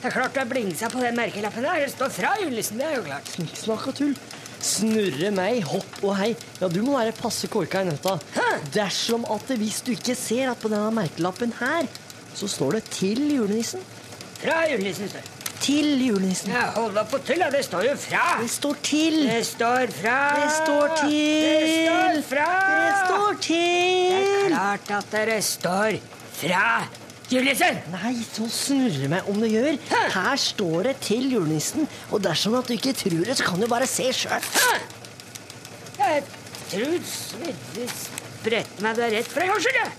Det 0.00 0.08
er 0.10 0.10
klart 0.10 0.34
du 0.34 0.40
har 0.40 0.48
blingsa 0.48 0.88
på 0.88 1.00
den 1.00 1.16
merkelappen 1.16 1.62
der. 1.62 1.84
Det 1.84 1.92
står 1.92 2.08
fra 2.08 2.32
julenissen, 2.42 2.78
det 2.78 2.86
er 2.86 2.96
jo 2.96 3.02
klart. 3.02 3.30
Ikke 3.38 3.56
snakk 3.56 3.86
og 3.88 3.94
tull. 3.94 4.16
Snurre 4.60 5.30
meg, 5.30 5.62
hopp 5.64 6.02
og 6.02 6.16
hei. 6.16 6.36
Ja, 6.60 6.68
du 6.68 6.82
må 6.82 6.98
være 6.98 7.12
passe 7.12 7.48
korka 7.48 7.80
i 7.84 7.84
nøtta. 7.84 8.18
Dersom 8.74 9.24
at 9.30 9.46
det, 9.48 9.58
hvis 9.58 9.80
du 9.84 9.92
ikke 9.92 10.16
ser 10.16 10.50
at 10.50 10.58
på 10.58 10.68
denne 10.72 10.90
merkelappen 10.90 11.52
her, 11.60 11.86
så 12.34 12.48
står 12.48 12.72
det 12.72 12.84
'Til 12.90 13.20
julenissen'. 13.36 13.84
Fra 14.42 14.64
julenissen, 14.70 15.08
står 15.08 15.20
det. 15.20 15.43
Til 15.64 15.94
julenissen. 16.04 16.52
Hold 16.76 16.92
da 16.92 17.06
på 17.08 17.18
til, 17.24 17.40
da. 17.40 17.46
Det 17.52 17.62
står 17.64 17.86
jo 17.86 17.94
fra. 17.96 18.24
Det 18.42 18.50
står 18.50 18.74
'til'. 18.84 19.22
Det 19.30 19.46
står 19.46 19.86
fra. 20.00 20.18
Det 20.40 20.50
står 20.58 20.96
til. 21.00 21.62
Det 21.62 21.70
står 21.86 22.20
fra. 22.32 22.48
Det 22.82 22.92
står 23.06 23.32
Det 23.48 24.12
er 24.18 24.48
klart 24.48 24.90
at 24.98 25.06
dere 25.12 25.42
står 25.42 25.96
fra 26.32 26.66
julenissen. 27.32 27.80
Nei, 27.94 28.12
så 28.28 28.48
snurre 28.52 29.08
meg 29.08 29.28
om 29.28 29.40
det 29.40 29.50
gjør. 29.54 29.78
Her 30.12 30.36
står 30.36 30.82
det 30.82 30.96
'til 31.00 31.32
julenissen', 31.32 31.88
og 32.10 32.24
dersom 32.24 32.54
at 32.54 32.68
du 32.68 32.72
ikke 32.72 32.92
tror 32.92 33.24
det, 33.24 33.36
så 33.36 33.44
kan 33.44 33.60
du 33.60 33.66
bare 33.66 33.86
se 33.86 34.12
sjøl. 34.12 34.44
Jeg 35.98 36.22
tror 36.70 36.98
Svedre 37.08 37.88
spredte 37.88 38.82
meg 38.82 38.96
det 38.96 39.12
rett 39.12 39.28
for 39.32 39.40
en 39.40 39.48
gangs 39.48 39.64
skyld. 39.64 39.90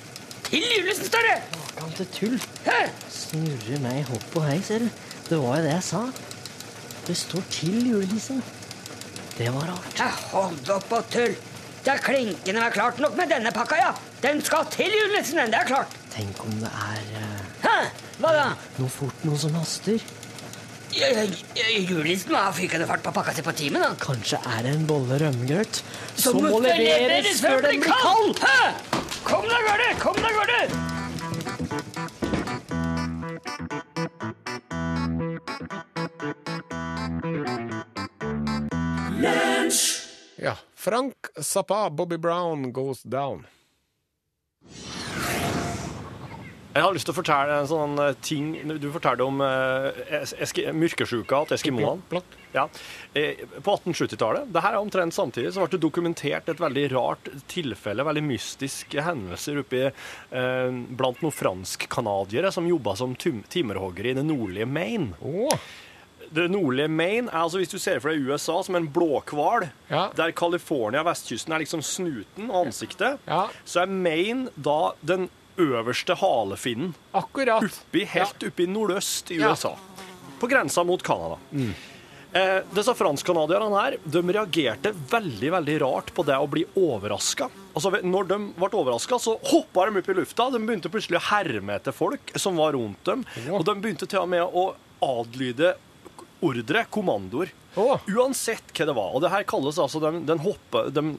Til 0.43 0.63
julenissen 0.77 1.05
står 1.05 1.25
det. 1.29 1.41
Kan 1.77 1.91
til 1.97 2.05
tull. 2.05 2.41
Hæ? 2.65 2.89
Snurre 3.09 3.79
meg 3.79 4.05
hopp 4.05 4.35
og 4.35 4.45
hei, 4.45 4.61
ser 4.61 4.79
du. 4.79 4.89
Det 5.29 5.37
var 5.41 5.57
jo 5.57 5.63
det 5.65 5.73
jeg 5.73 5.83
sa. 5.83 6.01
Det 7.07 7.17
står 7.17 7.41
'til 7.49 7.89
julenissen'. 7.91 8.41
Det 9.37 9.53
var 9.53 9.61
rart. 9.61 9.97
Jeg 9.97 10.11
Hold 10.31 10.69
opp 10.69 10.91
og 10.91 11.09
tull. 11.11 11.35
Det 11.85 11.93
er 11.93 11.97
klinkende 11.97 12.61
meg 12.61 12.73
klart 12.73 12.99
nok 12.99 13.17
med 13.17 13.29
denne 13.29 13.51
pakka, 13.51 13.75
ja. 13.75 13.91
Den 14.21 14.41
skal 14.45 14.65
til 14.71 14.89
julenissen, 14.89 15.37
den. 15.37 15.51
Det 15.51 15.59
er 15.59 15.67
klart. 15.69 15.87
Tenk 16.15 16.45
om 16.45 16.51
det 16.61 16.71
er 16.71 17.01
uh, 17.21 17.41
Hæ? 17.65 17.75
Hva 18.19 18.31
da? 18.33 18.45
noe 18.77 18.89
fort, 18.89 19.25
noe 19.27 19.37
som 19.37 19.53
haster. 19.59 19.99
Julenissen 20.95 22.35
ha 22.35 22.51
fykende 22.55 22.87
fart 22.87 23.03
på 23.03 23.11
pakka 23.11 23.33
si 23.35 23.41
på 23.45 23.51
timen, 23.51 23.81
da. 23.83 23.91
Kanskje 23.99 24.39
er 24.55 24.63
det 24.63 24.71
en 24.79 24.87
bolle 24.87 25.19
rømmegrøt 25.19 25.83
som, 26.15 26.39
må 26.41 26.59
leveres 26.63 27.41
før 27.43 27.61
den 27.67 27.83
blir 27.83 27.91
kald. 27.91 28.39
Kom 29.25 29.43
deg 29.49 29.57
av 29.57 29.63
gårde! 29.69 29.89
Kom 29.99 30.15
deg 30.21 30.31
av 30.31 30.35
gårde! 30.39 32.24
Ja. 40.37 40.57
Frank 40.75 41.15
Zappa, 41.37 41.89
Bobby 41.89 42.17
Brown 42.17 42.73
goes 42.73 43.03
down. 43.03 43.47
Jeg 46.75 46.83
har 46.83 46.91
lyst 46.91 47.07
til 47.07 47.13
å 47.13 47.15
fortelle 47.21 47.55
en 47.61 47.67
sånn 47.69 47.93
eh, 48.03 48.15
ting 48.25 48.49
Du 48.83 48.89
fortalte 48.91 49.23
om 49.23 49.39
eh, 49.45 50.73
myrkesjuka 50.75 51.37
til 51.47 51.55
eskimoene. 51.55 52.19
Ja. 52.55 52.65
Eh, 53.15 53.45
På 53.63 53.77
1870-tallet 53.77 54.51
det 54.51 54.63
her 54.63 54.75
er 54.75 54.81
omtrent 54.83 55.15
samtidig, 55.15 55.53
så 55.55 55.63
ble 55.63 55.71
det 55.77 55.79
dokumentert 55.85 56.51
et 56.51 56.59
veldig 56.59 56.83
rart 56.91 57.29
tilfelle, 57.51 58.03
veldig 58.07 58.23
mystiske 58.27 59.05
hendelser 59.07 59.61
oppi, 59.63 59.85
eh, 59.87 60.75
blant 60.99 61.23
noen 61.23 61.35
fransk-canadiere 61.35 62.51
som 62.55 62.67
jobba 62.67 62.95
som 62.99 63.15
timmerhoggere 63.15 64.11
i 64.11 64.17
det 64.19 64.27
nordlige 64.27 64.67
Maine. 64.67 65.13
Oh. 65.23 65.55
Det 66.35 66.49
nordlige 66.51 66.89
Maine 66.91 67.29
er 67.31 67.39
altså, 67.45 67.59
hvis 67.61 67.71
du 67.71 67.79
ser 67.79 67.99
for 68.03 68.11
deg 68.11 68.27
USA 68.27 68.59
som 68.67 68.75
en 68.79 68.87
blåhval, 68.91 69.69
Ja. 69.91 70.09
der 70.17 70.31
California, 70.35 71.03
vestkysten, 71.07 71.53
er 71.55 71.63
liksom 71.63 71.83
snuten 71.85 72.49
og 72.51 72.65
ansiktet, 72.67 73.19
Ja. 73.27 73.45
så 73.63 73.83
er 73.83 73.91
Maine 73.95 74.49
da 74.57 74.91
den 75.05 75.29
øverste 75.57 76.15
halefinnen. 76.19 76.93
akkurat. 77.13 77.63
Oppi, 77.63 78.05
helt 78.05 78.43
oppi 78.43 78.67
nordøst 78.67 79.31
i 79.31 79.39
Ja. 79.39 79.51
USA. 79.51 79.75
På 80.39 80.47
grensa 80.51 80.83
mot 80.83 81.01
Canada. 81.03 81.37
Eh, 82.35 82.61
disse 82.75 82.91
fransk-canadierne 82.93 83.71
her 83.79 83.95
de 84.03 84.21
reagerte 84.21 84.91
veldig 84.91 85.51
veldig 85.53 85.75
rart 85.81 86.09
på 86.13 86.25
det 86.27 86.35
å 86.35 86.49
bli 86.51 86.65
overraska. 86.75 87.47
Altså, 87.73 87.93
når 88.03 88.27
de 88.27 88.37
ble 88.57 88.69
overraska, 88.75 89.15
så 89.23 89.37
hoppa 89.51 89.85
de 89.89 90.01
opp 90.01 90.09
i 90.09 90.13
lufta. 90.17 90.49
De 90.51 90.59
begynte 90.59 90.91
plutselig 90.91 91.21
å 91.21 91.25
herme 91.31 91.77
etter 91.79 91.95
folk 91.95 92.33
som 92.35 92.57
var 92.59 92.73
rundt 92.75 93.01
dem. 93.07 93.23
Og 93.51 93.63
de 93.63 93.75
begynte 93.79 94.05
til 94.07 94.19
og 94.19 94.27
med 94.29 94.43
å 94.43 94.75
adlyde 95.01 95.75
ordre, 96.43 96.85
kommandoer. 96.91 97.49
Oh. 97.77 97.97
Uansett 98.07 98.67
hva 98.75 98.85
det 98.85 98.95
var. 98.95 99.15
Og 99.15 99.21
det 99.23 99.31
her 99.31 99.43
kalles 99.47 99.79
altså 99.79 100.01
den, 100.03 100.25
den 100.27 100.39
hoppe, 100.43 100.89
de, 100.91 101.17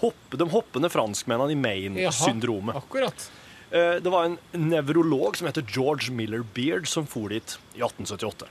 hoppe, 0.00 0.38
de 0.38 0.46
hoppende 0.54 0.88
franskmennene 0.90 1.50
i 1.50 1.58
Maine-syndromet. 1.58 2.76
Akkurat. 2.78 3.30
Eh, 3.72 3.98
Det 4.04 4.10
var 4.12 4.24
en 4.28 4.38
nevrolog 4.52 5.36
som 5.38 5.48
heter 5.48 5.64
George 5.68 6.12
Miller 6.12 6.44
Beard 6.54 6.86
som 6.90 7.06
for 7.08 7.32
dit 7.32 7.56
i 7.74 7.80
1878. 7.80 8.48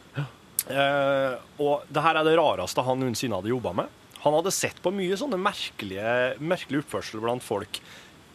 Eh, 0.71 1.35
og 1.61 1.87
det 1.89 2.03
her 2.05 2.19
er 2.19 2.27
det 2.27 2.35
rareste 2.39 2.83
han 2.85 2.99
noensinne 3.01 3.37
hadde 3.39 3.51
jobba 3.53 3.73
med. 3.81 3.97
Han 4.21 4.35
hadde 4.37 4.51
sett 4.53 4.77
på 4.81 4.91
mye 4.93 5.17
sånne 5.17 5.39
merkelige, 5.41 6.35
merkelige 6.41 6.83
oppførsel 6.83 7.21
blant 7.23 7.43
folk. 7.45 7.79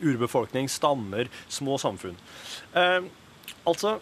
Urbefolkning, 0.02 0.66
stammer, 0.68 1.28
små 1.48 1.78
samfunn. 1.80 2.16
Eh, 2.74 3.06
altså 3.64 3.96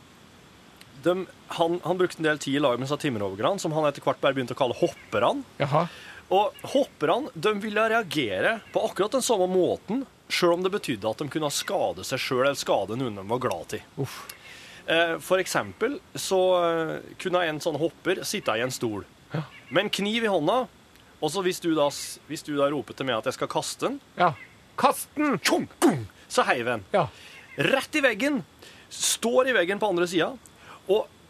de, 1.05 1.27
han, 1.59 1.77
han 1.85 1.99
brukte 2.01 2.23
en 2.23 2.29
del 2.31 2.41
tid 2.41 2.57
i 2.57 2.63
lag 2.65 2.79
med 2.81 2.89
disse 2.89 2.97
timmerhoggerne, 3.05 3.61
som 3.61 3.73
han 3.77 3.85
etter 3.89 4.03
hvert 4.05 4.21
bare 4.25 4.35
begynte 4.37 4.57
å 4.57 4.61
kalle 4.61 4.77
hopperne. 4.81 5.45
Og 6.33 6.57
hopperne 6.73 7.29
de 7.37 7.53
ville 7.61 7.85
reagere 7.93 8.57
på 8.73 8.81
akkurat 8.89 9.13
den 9.19 9.23
samme 9.27 9.45
måten, 9.53 10.07
sjøl 10.35 10.57
om 10.59 10.65
det 10.67 10.73
betydde 10.75 11.11
at 11.11 11.21
de 11.23 11.29
kunne 11.33 11.51
skade 11.55 12.05
seg 12.07 12.23
sjøl 12.23 12.43
eller 12.45 12.59
skade 12.59 12.99
noen 13.01 13.21
de 13.21 13.25
var 13.31 13.43
glad 13.43 13.77
i. 13.79 13.83
Uff. 14.03 14.25
For 15.25 15.41
eksempel 15.41 15.97
så 16.21 16.39
eh, 16.61 16.97
kunne 17.23 17.41
en 17.49 17.61
sånn 17.65 17.79
hopper 17.81 18.21
sitte 18.29 18.53
i 18.59 18.65
en 18.65 18.75
stol 18.75 19.07
med 19.73 19.87
en 19.87 19.91
kniv 19.91 20.27
i 20.27 20.31
hånda, 20.31 20.57
og 21.19 21.31
så 21.33 21.43
hvis 21.43 21.59
du 21.65 21.71
da, 21.75 21.87
hvis 22.29 22.45
du 22.47 22.53
da 22.59 22.69
roper 22.71 22.95
til 22.95 23.09
meg 23.09 23.17
at 23.17 23.31
jeg 23.31 23.39
skal 23.39 23.51
kaste 23.51 23.89
den, 23.89 23.97
Ja. 24.21 24.35
Kast 24.79 25.09
den! 25.17 25.39
tjong, 25.39 25.69
så 26.29 26.45
heiv 26.47 26.69
en. 26.69 26.85
Ja. 26.93 27.07
Rett 27.57 27.95
i 27.97 28.03
veggen. 28.05 28.43
Står 28.91 29.49
i 29.51 29.55
veggen 29.57 29.81
på 29.83 29.89
andre 29.89 30.07
sida. 30.11 30.33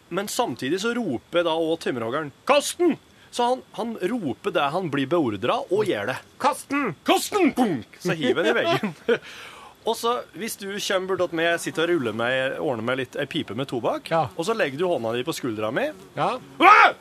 Men 0.09 0.27
samtidig 0.29 0.81
så 0.83 0.93
roper 0.97 1.45
da 1.45 1.53
òg 1.57 1.79
tømmerhoggeren 1.81 2.31
'Kast 2.45 2.77
den!' 2.81 2.97
Så 3.35 3.43
han, 3.49 3.61
han 3.75 3.89
roper 3.99 4.53
det 4.55 4.63
han 4.71 4.85
blir 4.93 5.09
beordra, 5.11 5.57
og 5.67 5.89
gjør 5.89 6.07
det. 6.13 6.15
Kast 6.39 6.69
den! 6.71 6.93
Kast 7.07 7.33
den! 7.35 7.49
Punk! 7.57 7.97
Så 7.99 8.13
hiver 8.15 8.45
den 8.45 8.53
i 8.53 8.59
veggen. 8.61 8.93
og 9.89 9.97
så, 9.99 10.13
hvis 10.39 10.55
du 10.61 10.69
kommer 10.79 11.19
bort 11.19 11.33
med, 11.35 11.57
sitter 11.59 11.83
og 11.83 11.97
ruller 11.97 12.15
meg, 12.15 12.55
ordner 12.63 12.85
meg 12.87 13.01
litt 13.01 13.17
ei 13.19 13.25
pipe 13.27 13.57
med 13.59 13.67
tobakk, 13.67 14.07
Ja. 14.13 14.21
og 14.31 14.47
så 14.47 14.55
legger 14.55 14.79
du 14.79 14.85
hånda 14.87 15.11
di 15.17 15.25
på 15.27 15.35
skuldra 15.35 15.67
mi, 15.75 15.89
Ja. 16.15 16.29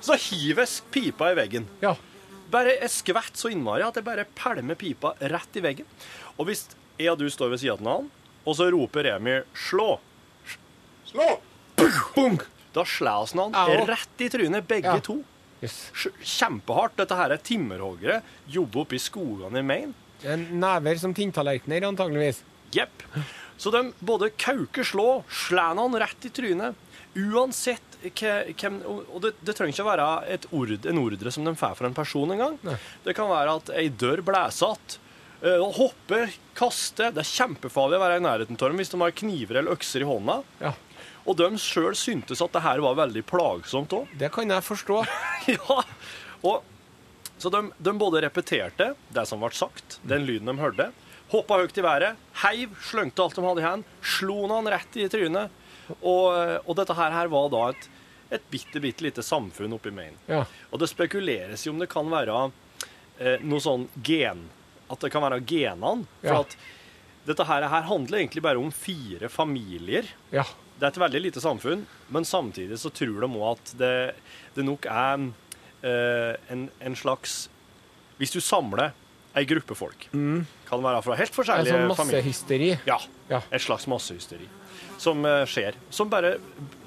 Så 0.03 0.17
hives 0.27 0.81
pipa 0.91 1.29
i 1.31 1.37
veggen. 1.39 1.69
Ja. 1.85 1.95
Bare 2.51 2.75
jeg 2.81 2.91
skvett 2.91 3.39
så 3.39 3.53
innmari 3.55 3.87
at 3.87 3.95
jeg 4.01 4.07
bare 4.07 4.27
pælmer 4.35 4.75
pipa 4.79 5.15
rett 5.21 5.55
i 5.59 5.63
veggen. 5.63 5.87
Og 6.35 6.49
hvis 6.51 6.65
jeg 6.99 7.13
og 7.13 7.21
du 7.23 7.29
står 7.31 7.53
ved 7.55 7.63
siden 7.63 7.87
av 7.87 8.01
han, 8.03 8.11
og 8.45 8.59
så 8.59 8.67
roper 8.75 9.07
Remi 9.07 9.37
'slå', 9.55 10.01
Slå! 11.07 11.29
Bunk! 12.15 12.43
da 12.75 12.83
slår 12.85 13.31
han 13.39 13.55
Au. 13.55 13.71
han 13.71 13.87
rett 13.87 14.19
i 14.27 14.29
trynet, 14.29 14.67
begge 14.67 14.99
to. 15.07 15.21
Yes. 15.65 15.79
Kjempehardt. 16.21 16.97
Dette 17.01 17.17
her 17.19 17.35
er 17.35 17.43
timmerhoggere. 17.45 18.21
Jobber 18.53 18.85
oppe 18.85 18.99
i 18.99 19.03
skogene 19.03 19.61
i 19.63 19.67
Maine. 19.67 19.95
En 20.25 20.45
never 20.61 20.97
som 21.01 21.13
tinntallerkener, 21.17 21.85
antageligvis. 21.89 22.43
Jepp. 22.75 23.03
Så 23.61 23.71
de 23.71 23.85
både 24.03 24.31
kauker 24.41 24.87
slå, 24.87 25.23
slår 25.31 25.79
han 25.79 25.99
rett 26.01 26.27
i 26.27 26.33
trynet. 26.35 26.81
Uansett 27.15 27.81
hvem, 28.05 28.81
og 28.85 29.21
det, 29.23 29.31
det 29.47 29.55
trenger 29.57 29.73
ikke 29.73 29.85
å 29.85 29.89
være 29.89 30.39
ord, 30.59 30.73
en 30.91 30.99
ordre 31.01 31.31
som 31.33 31.47
de 31.47 31.55
får 31.57 31.77
fra 31.79 31.89
en 31.89 31.95
person 31.97 32.35
engang. 32.35 32.59
Det 33.05 33.15
kan 33.17 33.31
være 33.31 33.55
at 33.61 33.71
ei 33.79 33.87
dør 33.89 34.21
blåser 34.27 34.75
att. 34.75 34.99
eh, 35.45 35.63
Hoppe, 35.79 36.25
kaste. 36.59 37.13
Det 37.15 37.23
er 37.23 37.31
kjempefarlig 37.31 38.01
å 38.01 38.03
være 38.03 38.19
i 38.19 38.25
nærheten 38.27 38.59
av 38.59 38.69
dem 38.69 38.83
hvis 38.83 38.91
de 38.93 39.01
har 39.01 39.15
kniver 39.23 39.61
eller 39.61 39.77
økser 39.79 40.03
i 40.05 40.09
hånda. 40.11 40.41
Ja. 40.61 40.75
Og 41.25 41.37
de 41.39 41.47
sjøl 41.61 41.95
syntes 41.97 42.43
at 42.45 42.53
det 42.53 42.63
her 42.65 42.83
var 42.85 42.99
veldig 42.99 43.23
plagsomt 43.27 43.93
òg. 43.97 44.11
Det 44.21 44.29
kan 44.35 44.51
jeg 44.53 44.65
forstå. 44.67 44.99
ja. 45.55 45.79
Og, 46.45 46.63
så 47.41 47.51
de, 47.51 47.63
de 47.81 47.95
både 47.99 48.21
repeterte 48.27 48.91
det 49.15 49.25
som 49.29 49.41
ble 49.41 49.51
sagt, 49.57 49.99
den 50.05 50.27
lyden 50.29 50.51
de 50.53 50.55
hørte, 50.61 50.91
hoppa 51.33 51.57
høyt 51.63 51.79
i 51.81 51.85
været, 51.85 52.19
heiv, 52.45 52.75
slengte 52.85 53.25
alt 53.25 53.35
de 53.39 53.43
hadde 53.47 53.63
i 53.63 53.65
hendene, 53.65 54.03
slo 54.05 54.37
han 54.53 54.69
rett 54.71 54.99
i 55.01 55.09
trynet. 55.11 55.61
Og, 56.01 56.29
og 56.65 56.77
dette 56.79 56.95
her, 56.97 57.13
her 57.17 57.29
var 57.33 57.49
da 57.53 57.63
et, 57.73 57.89
et 58.39 58.45
bitte, 58.53 58.81
bitte 58.85 59.05
lite 59.05 59.25
samfunn 59.25 59.75
oppi 59.77 59.91
Maine. 59.93 60.17
Ja. 60.31 60.45
Og 60.71 60.81
det 60.81 60.89
spekuleres 60.93 61.65
jo 61.67 61.73
om 61.75 61.81
det 61.83 61.89
kan 61.93 62.09
være 62.13 62.37
eh, 63.19 63.41
noe 63.45 63.61
sånn 63.65 63.89
gen 64.05 64.47
At 64.93 65.01
det 65.05 65.11
kan 65.13 65.25
være 65.25 65.41
genene. 65.49 66.05
For 66.23 66.31
Ja. 66.37 66.41
at 66.45 66.57
dette 67.25 67.45
her, 67.49 67.65
her 67.73 67.87
handler 67.89 68.21
egentlig 68.21 68.43
bare 68.45 68.61
om 68.61 68.69
fire 68.73 69.29
familier. 69.33 70.05
Ja. 70.33 70.45
Det 70.75 70.87
er 70.89 70.91
et 70.91 70.99
veldig 71.05 71.21
lite 71.23 71.41
samfunn, 71.43 71.85
men 72.11 72.25
samtidig 72.27 72.79
så 72.83 72.91
tror 72.91 73.21
de 73.23 73.29
òg 73.39 73.45
at 73.53 73.73
det, 73.79 73.93
det 74.57 74.65
nok 74.67 74.87
er 74.91 75.29
eh, 75.87 76.35
en, 76.51 76.65
en 76.83 76.97
slags 76.99 77.45
Hvis 78.19 78.33
du 78.35 78.41
samler 78.43 78.93
ei 79.35 79.43
gruppe 79.51 79.75
folk, 79.75 80.05
kan 80.13 80.83
være 80.85 81.01
fra 81.03 81.17
helt 81.19 81.35
forskjellige 81.35 81.73
sånn 81.75 81.97
familier 81.99 82.21
massehysteri. 82.23 82.69
Ja, 82.87 82.99
Ja. 83.31 83.41
et 83.51 83.63
slags 83.65 83.87
massehysteri 83.91 84.47
som 85.03 85.25
eh, 85.27 85.43
skjer. 85.51 85.75
Som 85.91 86.11
bare 86.13 86.37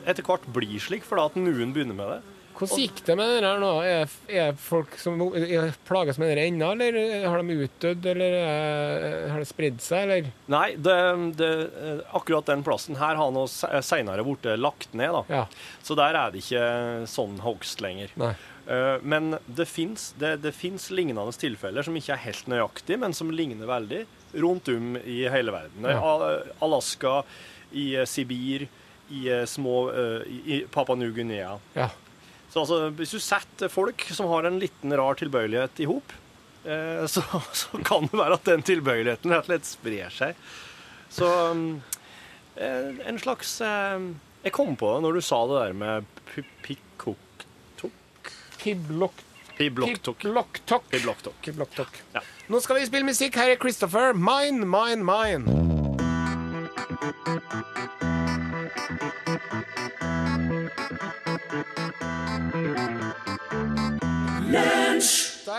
etter 0.07 0.23
hvert 0.23 0.45
blir 0.55 0.79
slik, 0.79 1.03
fordi 1.03 1.25
at 1.25 1.35
noen 1.35 1.73
begynner 1.75 1.97
med 1.97 2.07
det. 2.13 2.36
Hvordan 2.57 2.81
gikk 2.81 3.03
det 3.05 3.15
med 3.19 3.31
det 3.35 3.47
her 3.47 3.61
nå? 3.61 3.71
Er, 3.85 4.15
er 4.41 4.57
folk 4.61 4.97
som 5.01 5.21
er 5.37 5.71
plages 5.87 6.19
med 6.21 6.33
det 6.37 6.47
ennå, 6.49 6.71
eller 6.75 7.27
har 7.27 7.43
de 7.43 7.57
utdødd, 7.67 8.09
eller 8.13 8.37
er, 8.41 9.07
har 9.33 9.43
det 9.43 9.49
spredd 9.49 9.81
seg, 9.83 10.03
eller? 10.07 10.29
Nei, 10.51 10.67
det, 10.75 10.97
det, 11.39 11.51
eh, 11.81 12.03
akkurat 12.17 12.49
den 12.49 12.65
plassen 12.65 12.99
her 12.99 13.19
har 13.19 13.33
nå 13.35 13.45
seinere 13.51 13.83
senere 13.85 14.23
blitt 14.27 14.45
lagt 14.59 14.93
ned, 14.97 15.13
da. 15.13 15.23
Ja. 15.29 15.43
Så 15.83 15.97
der 15.97 16.17
er 16.17 16.33
det 16.33 16.43
ikke 16.43 16.63
sånn 17.09 17.39
hogst 17.45 17.81
lenger. 17.83 18.13
Nei. 18.19 18.33
Eh, 18.67 18.97
Men 19.01 19.37
det 19.45 19.67
fins 19.69 20.09
det, 20.19 20.37
det 20.43 20.53
finnes 20.55 20.89
lignende 20.91 21.31
tilfeller 21.39 21.85
som 21.85 21.95
ikke 21.97 22.15
er 22.17 22.25
helt 22.25 22.49
nøyaktige, 22.51 22.99
men 23.03 23.15
som 23.15 23.31
ligner 23.31 23.69
veldig 23.69 24.03
rundt 24.43 24.67
om 24.73 24.97
i 25.03 25.21
hele 25.31 25.53
verden. 25.55 25.87
Ja. 25.87 26.41
Alaska, 26.63 27.21
i 27.71 27.93
eh, 27.95 28.05
Sibir, 28.09 28.67
i 29.09 29.27
eh, 29.31 29.45
små 29.45 29.77
eh, 29.91 30.27
i 30.27 30.57
i 30.57 30.59
Papua 30.71 30.95
New-Guinea. 30.95 31.57
Ja. 31.77 31.89
Så 32.57 32.61
altså, 32.63 32.89
hvis 32.97 33.11
du 33.13 33.19
setter 33.21 33.69
folk 33.69 34.01
som 34.09 34.31
har 34.31 34.47
en 34.47 34.55
liten 34.57 34.93
rar 34.97 35.17
tilbøyelighet 35.19 35.77
i 35.83 35.85
hop, 35.85 36.13
eh, 36.65 37.03
så, 37.05 37.21
så 37.59 37.81
kan 37.85 38.07
det 38.09 38.17
være 38.17 38.39
at 38.39 38.49
den 38.49 38.65
tilbøyeligheten 38.65 39.29
rett 39.29 39.45
og 39.45 39.51
slett 39.51 39.69
sprer 39.69 40.15
seg. 40.15 40.39
Så 41.13 41.29
um, 41.51 41.61
eh, 42.55 42.97
en 43.07 43.19
slags 43.21 43.61
eh, 43.63 44.09
Jeg 44.43 44.51
kom 44.57 44.73
på 44.75 44.89
det 44.95 45.05
når 45.05 45.19
du 45.19 45.21
sa 45.23 45.39
det 45.47 45.61
der 45.61 45.77
med 45.77 46.09
pikkoktok 46.65 47.15
Piblok... 48.57 49.21
Pibloktok. 49.57 50.17
Pibloktok. 50.25 50.89
Pibloktok. 50.89 51.37
Pibloktok. 51.45 52.01
Ja. 52.17 52.25
Nå 52.49 52.59
skal 52.65 52.81
vi 52.81 52.89
spille 52.89 53.05
musikk. 53.07 53.37
Her 53.37 53.53
er 53.53 53.61
Christopher. 53.61 54.17
Mine, 54.17 54.65
mine, 54.65 55.05
mine. 55.05 55.45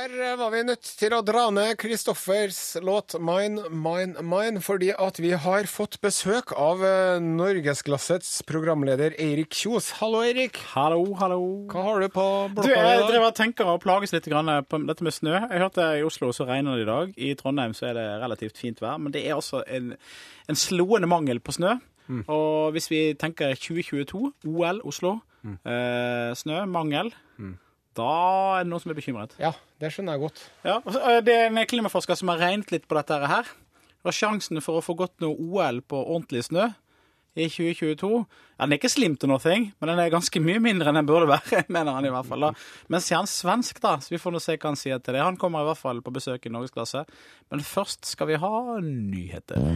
Der 0.08 0.32
eh, 0.32 0.38
var 0.40 0.50
vi 0.54 0.62
nødt 0.64 0.86
til 0.96 1.12
å 1.12 1.18
dra 1.20 1.48
ned 1.52 1.74
Kristoffers 1.76 2.78
låt 2.80 3.12
'Mine, 3.20 3.68
mine, 3.68 4.22
mine', 4.24 4.60
fordi 4.64 4.88
at 4.96 5.18
vi 5.20 5.34
har 5.36 5.68
fått 5.68 5.98
besøk 6.00 6.54
av 6.56 6.80
eh, 6.84 7.18
Norgesglassets 7.20 8.42
programleder 8.48 9.12
Eirik 9.20 9.52
Kjos. 9.52 9.90
Hallo, 10.00 10.22
Eirik. 10.24 10.56
Hallo, 10.72 11.02
hallo. 11.20 11.42
Hva 11.68 11.82
har 11.90 12.00
du 12.00 12.08
på 12.08 12.24
Du, 12.48 12.54
blokka 12.56 12.72
jeg 12.72 12.96
i 12.96 13.02
dag? 13.02 13.10
driver 13.10 13.26
og 13.26 13.36
tenker 13.36 13.68
og 13.74 13.82
plages 13.84 14.16
litt 14.16 14.30
grann 14.32 14.48
på 14.64 14.80
dette 14.88 15.04
med 15.04 15.12
snø. 15.12 15.34
Jeg 15.44 15.60
hørte 15.66 15.90
i 15.98 16.02
Oslo 16.08 16.32
så 16.32 16.48
regner 16.48 16.76
det 16.80 16.86
i 16.86 16.90
dag. 16.90 17.14
I 17.18 17.34
Trondheim 17.34 17.76
så 17.76 17.90
er 17.90 18.00
det 18.00 18.08
relativt 18.24 18.56
fint 18.56 18.80
vær. 18.80 18.96
Men 18.96 19.12
det 19.12 19.26
er 19.28 19.36
også 19.36 19.60
en, 19.68 19.92
en 20.48 20.56
slående 20.56 21.10
mangel 21.10 21.40
på 21.40 21.52
snø. 21.52 21.76
Og 22.32 22.72
hvis 22.72 22.88
vi 22.88 23.12
tenker 23.20 23.52
2022, 23.60 24.32
OL 24.48 24.80
Oslo, 24.88 25.18
eh, 25.44 26.32
snø, 26.32 26.64
mangel, 26.64 27.12
da 27.98 28.08
er 28.58 28.64
det 28.66 28.70
noen 28.72 28.82
som 28.84 28.92
er 28.94 28.98
bekymret. 28.98 29.34
Ja, 29.42 29.52
det 29.82 29.92
skjønner 29.94 30.16
jeg 30.16 30.24
godt. 30.28 30.42
Ja, 30.66 30.78
eh, 30.86 31.20
Det 31.26 31.34
er 31.34 31.48
en 31.50 31.64
klimaforsker 31.68 32.18
som 32.18 32.30
har 32.32 32.40
regnet 32.42 32.70
litt 32.74 32.86
på 32.88 32.96
dette 32.98 33.18
her. 33.28 33.44
Og 34.06 34.14
sjansen 34.14 34.62
for 34.64 34.78
å 34.78 34.84
få 34.84 34.94
gått 34.96 35.16
noe 35.20 35.34
OL 35.34 35.82
på 35.82 35.98
ordentlig 36.04 36.44
snø 36.46 36.68
i 37.38 37.46
2022 37.46 38.08
ja, 38.58 38.66
Den 38.66 38.72
er 38.72 38.78
ikke 38.80 38.90
slim 38.90 39.14
to 39.20 39.28
nothing, 39.30 39.68
men 39.78 39.90
den 39.92 40.00
er 40.02 40.10
ganske 40.10 40.40
mye 40.42 40.58
mindre 40.62 40.90
enn 40.90 40.98
den 40.98 41.06
burde 41.06 41.28
være. 41.30 41.64
mener 41.74 41.92
han 41.94 42.06
i 42.06 42.10
hvert 42.10 42.26
fall. 42.26 42.40
da. 42.48 42.50
Men 42.90 43.02
så 43.04 43.12
er 43.14 43.20
han 43.20 43.30
svensk, 43.30 43.78
da, 43.84 43.96
så 44.02 44.14
vi 44.14 44.18
får 44.22 44.34
nå 44.34 44.40
se 44.42 44.56
hva 44.56 44.72
han 44.72 44.78
sier 44.80 44.98
til 45.02 45.14
det. 45.14 45.22
Han 45.22 45.38
kommer 45.38 45.62
i 45.62 45.68
hvert 45.70 45.78
fall 45.82 46.00
på 46.02 46.14
besøk 46.14 46.46
i 46.46 46.50
Norgesklasse. 46.54 47.04
Men 47.52 47.60
først 47.62 48.08
skal 48.10 48.26
vi 48.32 48.40
ha 48.42 48.54
nyheter. 48.82 49.58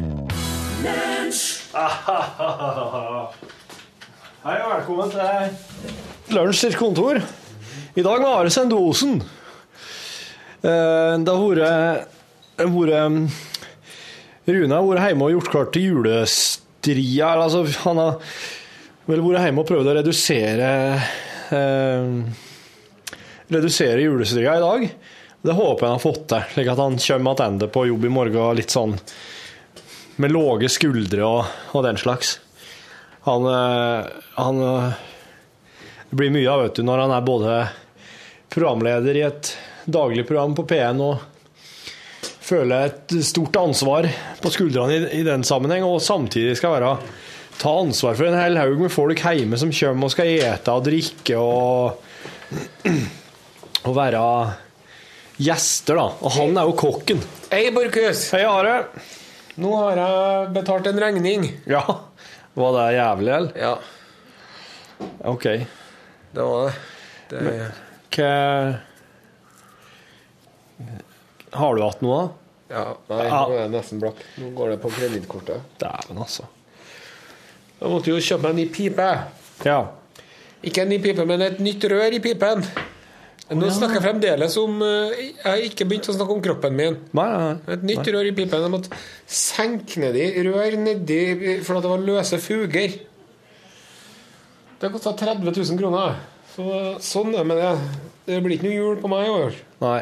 Hei 4.43 4.57
og 4.59 4.73
velkommen 4.73 5.13
til 5.15 6.35
Lunsj 6.35 6.59
sitt 6.65 6.75
kontor. 6.81 7.21
I 7.97 8.03
dag 8.05 8.21
med 8.23 8.29
Are 8.31 8.51
Sendosen. 8.51 9.21
Eh, 10.63 11.19
Det 11.19 11.33
har 11.33 11.43
vært 11.43 12.09
vært, 12.63 13.07
um, 13.07 13.29
Rune 14.47 14.75
har 14.75 14.87
vært 14.87 15.09
hjemme 15.09 15.27
og 15.27 15.35
gjort 15.37 15.51
klart 15.51 15.73
til 15.75 15.89
julestria. 15.91 17.33
Altså, 17.39 17.65
han 17.87 18.01
har 18.03 18.17
vel 19.09 19.23
vært 19.25 19.47
hjemme 19.47 19.63
og 19.63 19.69
prøvd 19.71 19.91
å 19.91 19.97
redusere 19.99 20.71
eh, 21.53 22.23
Redusere 23.53 24.01
julestria 24.07 24.55
i 24.57 24.63
dag. 24.63 24.87
Det 25.43 25.53
håper 25.59 25.85
jeg 25.85 25.91
han 25.91 25.99
har 25.99 26.03
fått 26.03 26.27
til, 26.31 26.45
slik 26.55 26.69
at 26.73 26.81
han 26.81 26.99
kommer 27.03 27.37
tilbake 27.37 27.73
på 27.75 27.87
jobb 27.91 28.05
i 28.07 28.13
morgen 28.15 28.57
litt 28.57 28.73
sånn 28.73 28.95
med 30.23 30.31
lave 30.33 30.69
skuldre 30.71 31.25
og, 31.27 31.51
og 31.75 31.83
den 31.85 31.99
slags. 31.99 32.37
Han, 33.27 33.45
eh, 33.51 34.07
han 34.39 34.61
eh, 34.63 35.01
Det 36.13 36.17
blir 36.17 36.29
mye 36.35 36.49
av 36.53 36.61
vet 36.61 36.75
du, 36.77 36.83
når 36.85 36.99
han 37.07 37.13
er 37.17 37.23
både 37.25 37.53
programleder 38.53 39.17
i 39.17 39.23
et 39.25 39.49
daglig 39.89 40.27
program 40.29 40.53
på 40.53 40.67
P1 40.69 41.01
og 41.01 41.23
føler 42.45 42.91
et 42.91 43.15
stort 43.25 43.57
ansvar 43.57 44.11
på 44.43 44.53
skuldrene 44.53 44.99
i, 44.99 45.07
i 45.23 45.25
den 45.25 45.41
sammenheng, 45.41 45.87
og 45.89 46.05
samtidig 46.05 46.59
skal 46.61 46.77
være 46.77 46.93
ta 47.57 47.75
ansvar 47.81 48.21
for 48.21 48.29
en 48.29 48.37
hel 48.37 48.61
haug 48.61 48.77
med 48.85 48.93
folk 48.93 49.25
hjemme 49.25 49.57
som 49.57 49.73
kommer 49.73 50.11
og 50.11 50.13
skal 50.13 50.35
ete 50.35 50.77
og 50.77 50.85
drikke 50.93 51.41
og, 51.41 52.05
og 53.89 53.99
være 54.03 54.23
gjester, 55.41 55.97
da. 55.97 56.09
Og 56.13 56.39
han 56.43 56.57
er 56.61 56.69
jo 56.75 56.81
kokken. 56.85 57.25
Hei, 57.49 57.71
Borchhus. 57.73 58.29
Hei, 58.37 58.45
Are. 58.53 58.83
Nå 59.57 59.77
har 59.81 60.05
jeg 60.05 60.57
betalt 60.61 60.93
en 60.93 61.07
regning. 61.09 61.55
Ja. 61.65 61.87
Var 62.53 62.83
det 62.83 62.91
jævlig, 63.01 63.39
eller? 63.41 63.63
Ja, 63.65 63.79
OK. 65.33 65.55
Det 66.33 66.47
var 66.49 66.79
det. 67.31 67.41
det 67.43 67.71
Hva 68.13 68.31
Har 71.53 71.77
du 71.77 71.83
hatt 71.85 72.01
noe, 72.05 72.21
da? 72.23 72.29
ja, 72.73 72.85
nei, 73.11 73.25
nå 73.29 73.53
er 73.53 73.59
jeg 73.59 73.73
nesten 73.75 74.01
blakk. 74.01 74.21
Nå 74.41 74.53
går 74.57 74.71
det 74.73 74.79
på 74.81 74.93
kredittkortet. 74.95 75.67
Dæven, 75.81 76.21
altså. 76.25 76.47
Da 77.77 77.91
måtte 77.91 78.13
jo 78.13 78.23
kjøpe 78.23 78.47
meg 78.47 78.55
en 78.55 78.61
ny 78.63 78.67
pipe. 78.73 79.09
Ja. 79.67 79.81
Ikke 80.65 80.87
en 80.87 80.93
ny 80.95 80.99
pipe, 81.03 81.27
men 81.29 81.45
et 81.45 81.61
nytt 81.61 81.85
rør 81.91 82.17
i 82.17 82.23
pipen. 82.25 82.65
Nå 83.53 83.69
snakker 83.75 83.99
jeg 83.99 84.05
fremdeles 84.07 84.55
om 84.61 84.79
eh, 84.87 85.17
Jeg 85.19 85.43
har 85.45 85.63
ikke 85.67 85.85
begynt 85.91 86.07
å 86.09 86.15
snakke 86.15 86.33
om 86.33 86.43
kroppen 86.45 86.77
min. 86.79 86.95
Nei, 87.13 87.27
nei, 87.29 87.41
nei. 87.51 87.75
Et 87.75 87.83
nytt 87.91 88.09
rør 88.15 88.29
i 88.31 88.35
pipen. 88.37 88.65
Jeg 88.65 88.73
måtte 88.73 89.01
senke 89.27 90.01
nedi 90.01 90.29
rør 90.47 90.77
nedi 90.81 91.21
for 91.67 91.83
det 91.83 91.91
var 91.93 92.07
løse 92.07 92.39
fuger. 92.41 92.97
Det 94.83 94.91
kosta 94.91 95.13
30 95.15 95.47
000 95.55 95.79
kroner. 95.79 96.17
Så, 96.53 96.65
sånn 97.01 97.31
er 97.33 97.45
det 97.45 97.49
med 97.49 97.61
det. 97.63 98.01
Det 98.27 98.41
blir 98.43 98.57
ikke 98.59 98.67
noe 98.69 98.75
jul 98.75 98.99
på 99.03 99.11
meg 99.13 99.29
i 99.29 99.33
år. 99.37 99.63
nei. 99.85 100.01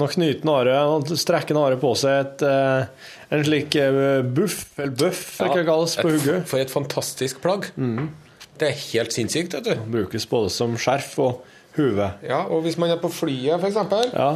Nå 0.00 0.06
knyter 0.08 0.48
Are 0.48 0.76
Nå 0.88 1.16
strekker 1.20 1.58
Are 1.60 1.76
på 1.76 1.90
seg 2.00 2.14
et, 2.22 2.42
eh, 2.48 3.10
en 3.36 3.42
slik 3.44 3.74
eh, 3.76 4.22
buff, 4.24 4.62
eller 4.78 4.94
bøff, 4.96 5.20
ja, 5.36 5.50
det 5.52 5.66
kalles 5.68 5.96
på. 6.00 6.14
For 6.48 6.62
et 6.62 6.72
fantastisk 6.72 7.42
plagg. 7.44 7.68
Det 7.76 8.70
er 8.70 8.78
helt 8.86 9.12
sinnssykt, 9.12 9.52
vet 9.58 9.68
du. 9.68 9.84
Brukes 9.92 10.24
både 10.30 10.48
som 10.54 10.78
skjerf 10.80 11.12
og 11.20 11.42
hue. 11.76 12.08
Ja, 12.24 12.40
og 12.48 12.64
hvis 12.64 12.78
man 12.80 12.94
er 12.94 13.00
på 13.04 13.12
flyet, 13.12 13.60
f.eks., 13.60 14.12
Ja. 14.16 14.30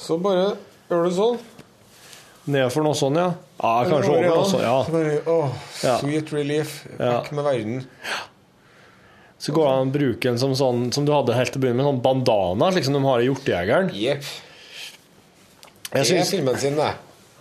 så 0.00 0.16
bare 0.16 0.54
gjør 0.88 1.04
du 1.04 1.14
sånn. 1.20 1.38
Nedfor 2.48 2.82
noe 2.88 2.96
sånn, 2.96 3.20
ja. 3.20 3.28
Ja, 3.60 3.74
kanskje 3.92 4.16
over 4.16 4.32
også. 4.40 4.62
Ja. 4.64 4.78
Bare, 4.96 5.20
åh, 5.28 5.52
Sweet 6.00 6.32
relief. 6.32 6.86
Ja. 6.96 7.18
Vekk 7.20 7.32
med 7.36 7.44
verden. 7.44 7.84
Så 9.42 9.50
går 9.56 9.64
det 9.66 9.74
an 9.74 9.88
å 9.90 9.92
bruke 9.96 10.22
den 10.28 10.36
som 10.38 10.52
sånn 10.54 10.84
som 10.94 11.06
du 11.06 11.10
hadde 11.14 11.34
helt 11.34 11.50
til 11.50 11.58
å 11.58 11.62
begynne 11.64 11.80
med, 11.82 11.88
sånn 11.88 12.02
bandana, 12.04 12.68
slik 12.74 12.84
som 12.86 12.94
de 12.94 13.00
har 13.02 13.22
i 13.22 13.26
Hjortejegeren. 13.26 13.88
Jepp. 13.98 14.22
Jeg 14.22 15.92
Det 15.92 16.00
er 16.00 16.04
synes- 16.04 16.30
filmen 16.30 16.58
sin, 16.58 16.76
det. 16.76 16.92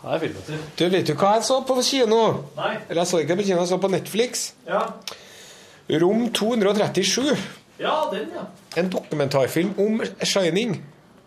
Det 0.02 0.14
er 0.16 0.20
filmen 0.20 0.44
sin. 0.48 0.58
Du, 0.78 0.90
vet 0.90 1.06
du 1.08 1.14
hva 1.14 1.34
jeg 1.36 1.44
så 1.44 1.60
på 1.68 1.76
kino? 1.86 2.22
Nei. 2.58 2.78
Eller 2.90 3.02
jeg 3.04 3.08
så 3.12 3.20
ikke 3.22 3.38
på 3.38 3.46
kino, 3.46 3.60
jeg 3.62 3.68
så 3.70 3.78
på 3.80 3.92
Netflix. 3.94 4.54
Ja. 4.68 4.82
Rom 6.02 6.30
237. 6.34 7.38
ja, 7.80 8.10
den, 8.12 8.32
ja. 8.34 8.46
En 8.78 8.90
dokumentarfilm 8.90 9.74
om 9.78 10.02
Shining. 10.24 10.82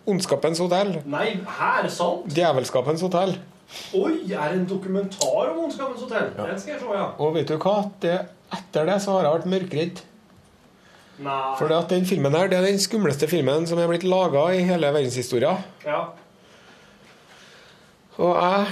Ondskapens 0.07 0.59
hotell. 0.59 1.03
Nei, 1.07 1.39
her, 1.47 1.89
sant? 1.89 2.27
Djevelskapens 2.35 3.01
hotell. 3.01 3.37
Oi, 3.95 4.13
er 4.33 4.51
det 4.53 4.59
en 4.59 4.67
dokumentar 4.67 5.51
om 5.53 5.65
Ondskapens 5.65 6.01
hotell? 6.03 6.29
Den 6.37 6.59
skal 6.61 6.75
jeg 6.75 6.81
se, 6.83 6.87
ja. 6.93 7.07
Og 7.19 7.33
vet 7.35 7.49
du 7.49 7.57
hva? 7.57 7.91
Det, 8.03 8.19
etter 8.53 8.85
det 8.91 8.99
så 9.03 9.15
har 9.17 9.25
jeg 9.31 9.39
vært 9.39 9.49
mørkredd. 9.55 10.03
For 11.21 11.71
den 11.91 12.07
filmen 12.09 12.35
her, 12.35 12.49
det 12.51 12.59
er 12.59 12.67
den 12.67 12.81
skumleste 12.83 13.29
filmen 13.31 13.69
som 13.71 13.79
er 13.79 13.91
blitt 13.91 14.07
laga 14.07 14.49
i 14.57 14.65
hele 14.67 14.91
verdenshistoria. 14.95 15.55
Ja. 15.87 16.01
Og 18.19 18.35
jeg 18.39 18.67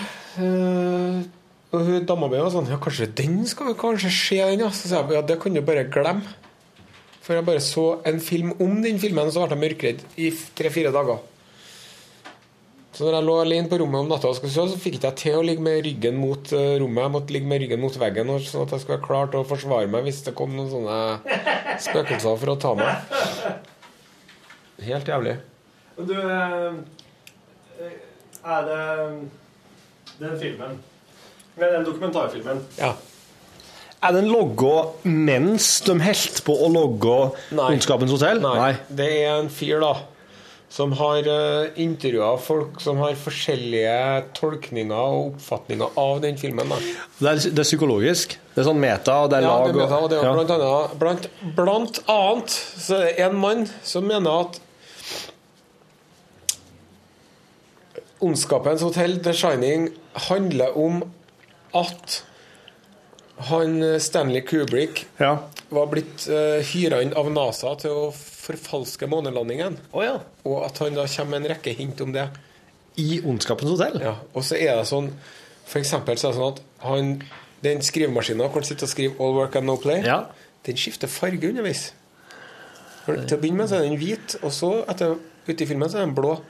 øh, 0.45 1.23
Og 1.73 1.81
hun 1.89 2.05
dama 2.07 2.29
mi 2.31 2.39
var 2.39 2.53
sånn 2.53 2.69
Ja, 2.71 2.77
kanskje 2.79 3.09
den 3.19 3.41
skal 3.49 3.73
vi 3.73 3.75
kanskje 3.81 4.11
se, 4.15 4.39
den, 4.39 4.63
ja. 4.63 4.71
Så 4.71 4.91
sa 4.91 5.01
jeg 5.03 5.17
ja, 5.17 5.23
det 5.27 5.39
kan 5.43 5.55
du 5.55 5.63
bare 5.65 5.87
glemme. 5.91 6.37
For 7.23 7.39
jeg 7.39 7.47
bare 7.47 7.63
så 7.63 8.01
en 8.07 8.19
film 8.21 8.51
om 8.59 8.81
den 8.83 8.99
filmen, 8.99 9.29
og 9.29 9.35
så 9.35 9.45
ble 9.45 9.55
jeg 9.55 9.63
mørkredd 9.63 10.01
i 10.19 10.33
tre-fire 10.59 10.91
dager. 10.95 11.23
Så 12.93 13.07
når 13.07 13.15
jeg 13.17 13.25
lå 13.25 13.35
alene 13.41 13.71
på 13.71 13.79
rommet 13.81 14.03
om 14.05 14.11
natta, 14.11 14.29
og 14.29 14.37
skulle 14.37 14.53
sove, 14.53 14.69
så 14.75 14.81
fikk 14.81 14.99
ikke 14.99 15.09
jeg 15.09 15.21
til 15.23 15.37
å 15.39 15.45
ligge 15.49 15.65
med 15.65 15.79
ryggen 15.87 16.19
mot 16.21 16.51
øh, 16.53 16.75
rommet. 16.83 17.01
Jeg 17.07 17.13
måtte 17.15 17.33
ligge 17.33 17.49
med 17.49 17.63
ryggen 17.63 17.81
mot 17.81 17.95
veggen, 18.03 18.33
sånn 18.45 18.67
at 18.67 18.75
jeg 18.77 18.83
skulle 18.83 18.99
være 18.99 19.07
klar 19.07 19.31
til 19.33 19.41
å 19.41 19.49
forsvare 19.49 19.89
meg 19.93 20.05
hvis 20.05 20.21
det 20.27 20.35
kom 20.37 20.53
noen 20.59 20.69
sånne 20.69 20.99
spøkelser 21.87 22.37
for 22.43 22.53
å 22.53 22.59
ta 22.61 22.75
meg. 22.77 23.63
Helt 24.85 25.09
jævlig. 25.09 25.39
Du, 25.97 26.13
eh, 26.19 27.89
er 28.43 28.69
det 28.69 28.83
den 30.19 30.37
filmen 30.41 30.79
Med 31.57 31.73
den 31.75 31.85
dokumentarfilmen. 31.85 32.63
Ja. 32.79 32.95
Er 34.03 34.13
den 34.17 34.31
logga 34.33 34.89
mens 35.05 35.81
de 35.87 35.95
holdt 36.01 36.41
på 36.47 36.55
å 36.65 36.69
logge 36.73 37.19
Ondskapens 37.53 38.11
hotell? 38.11 38.41
Nei. 38.43 38.73
Det 38.89 39.09
er 39.21 39.37
en 39.37 39.51
fyr, 39.53 39.79
da, 39.85 39.93
som 40.73 40.93
har 40.97 41.27
uh, 41.29 41.69
intervjua 41.77 42.31
folk 42.41 42.81
som 42.81 43.01
har 43.03 43.17
forskjellige 43.21 44.23
tolkninger 44.39 44.97
og 44.97 45.35
oppfatninger 45.35 45.99
av 46.01 46.23
den 46.25 46.39
filmen. 46.41 46.73
Det 47.19 47.29
er, 47.29 47.41
det 47.53 47.61
er 47.61 47.69
psykologisk. 47.69 48.39
Det 48.55 48.63
er 48.63 48.69
sånn 48.71 48.81
meta, 48.81 49.19
og 49.25 49.33
det 49.33 49.43
er 49.43 49.47
Ja, 49.47 49.53
lag 49.53 49.67
det 49.69 49.75
er 49.75 49.81
meta, 49.83 49.99
og 50.01 50.09
det 50.09 50.19
er 50.19 50.25
ja. 50.25 50.33
blant, 50.33 50.55
annet, 50.57 50.99
blant, 51.03 51.31
blant 51.59 52.03
annet 52.15 52.57
så 52.57 53.03
er 53.03 53.11
det 53.11 53.27
en 53.27 53.41
mann 53.43 53.67
som 53.85 54.09
mener 54.09 54.47
at 54.47 54.61
Ondskapens 58.23 58.85
hotell, 58.87 59.17
The 59.19 59.33
Shining, 59.35 59.89
handler 60.31 60.77
om 60.79 61.01
at 61.75 62.21
han 63.37 64.01
Stanley 64.01 64.41
Kubrick 64.47 65.07
Ja. 65.19 65.39
var 65.69 65.87
blitt 65.87 66.29
uh, 66.29 66.61
hyra 66.73 67.03
inn 67.03 67.15
av 67.17 67.31
NASA 67.33 67.75
til 67.81 67.91
å 67.91 68.11
forfalske 68.13 69.07
månelandingen. 69.09 69.79
Oh, 69.93 70.03
ja. 70.05 70.19
Og 70.45 70.65
at 70.67 70.79
han 70.79 70.95
da 70.95 71.07
kommer 71.07 71.39
med 71.39 71.45
en 71.47 71.55
rekke 71.57 71.73
hint 71.79 72.01
om 72.01 72.13
det. 72.13 72.29
I 73.01 73.21
Ondskapens 73.25 73.71
hotell? 73.71 74.01
Ja, 74.05 74.17
Og 74.35 74.45
så 74.45 74.59
er 74.61 74.77
det 74.77 74.85
sånn 74.91 75.07
For 75.65 75.79
eksempel 75.81 76.19
så 76.21 76.29
er 76.29 76.33
det 76.35 76.39
sånn 76.43 76.53
at 76.53 76.63
han, 76.85 77.13
den 77.65 77.81
skrivemaskinen 77.81 78.43
hvor 78.43 78.61
han 78.61 78.67
sitter 78.69 78.85
og 78.85 78.91
skriver 78.93 79.15
'All 79.21 79.35
work 79.39 79.57
and 79.57 79.67
no 79.67 79.77
play', 79.77 80.05
Ja. 80.05 80.27
den 80.67 80.77
skifter 80.77 81.09
farge 81.09 81.49
underveis. 81.49 81.93
For, 83.07 83.17
til 83.17 83.39
å 83.39 83.41
begynne 83.41 83.57
med 83.63 83.69
så 83.71 83.77
er 83.77 83.89
den 83.89 83.97
hvit, 83.99 84.37
og 84.43 84.51
så 84.53 84.85
etter, 84.91 85.17
ute 85.49 85.63
i 85.65 85.67
filmen 85.67 85.89
så 85.89 85.99
er 85.99 86.07
den 86.07 86.15
blå. 86.15 86.41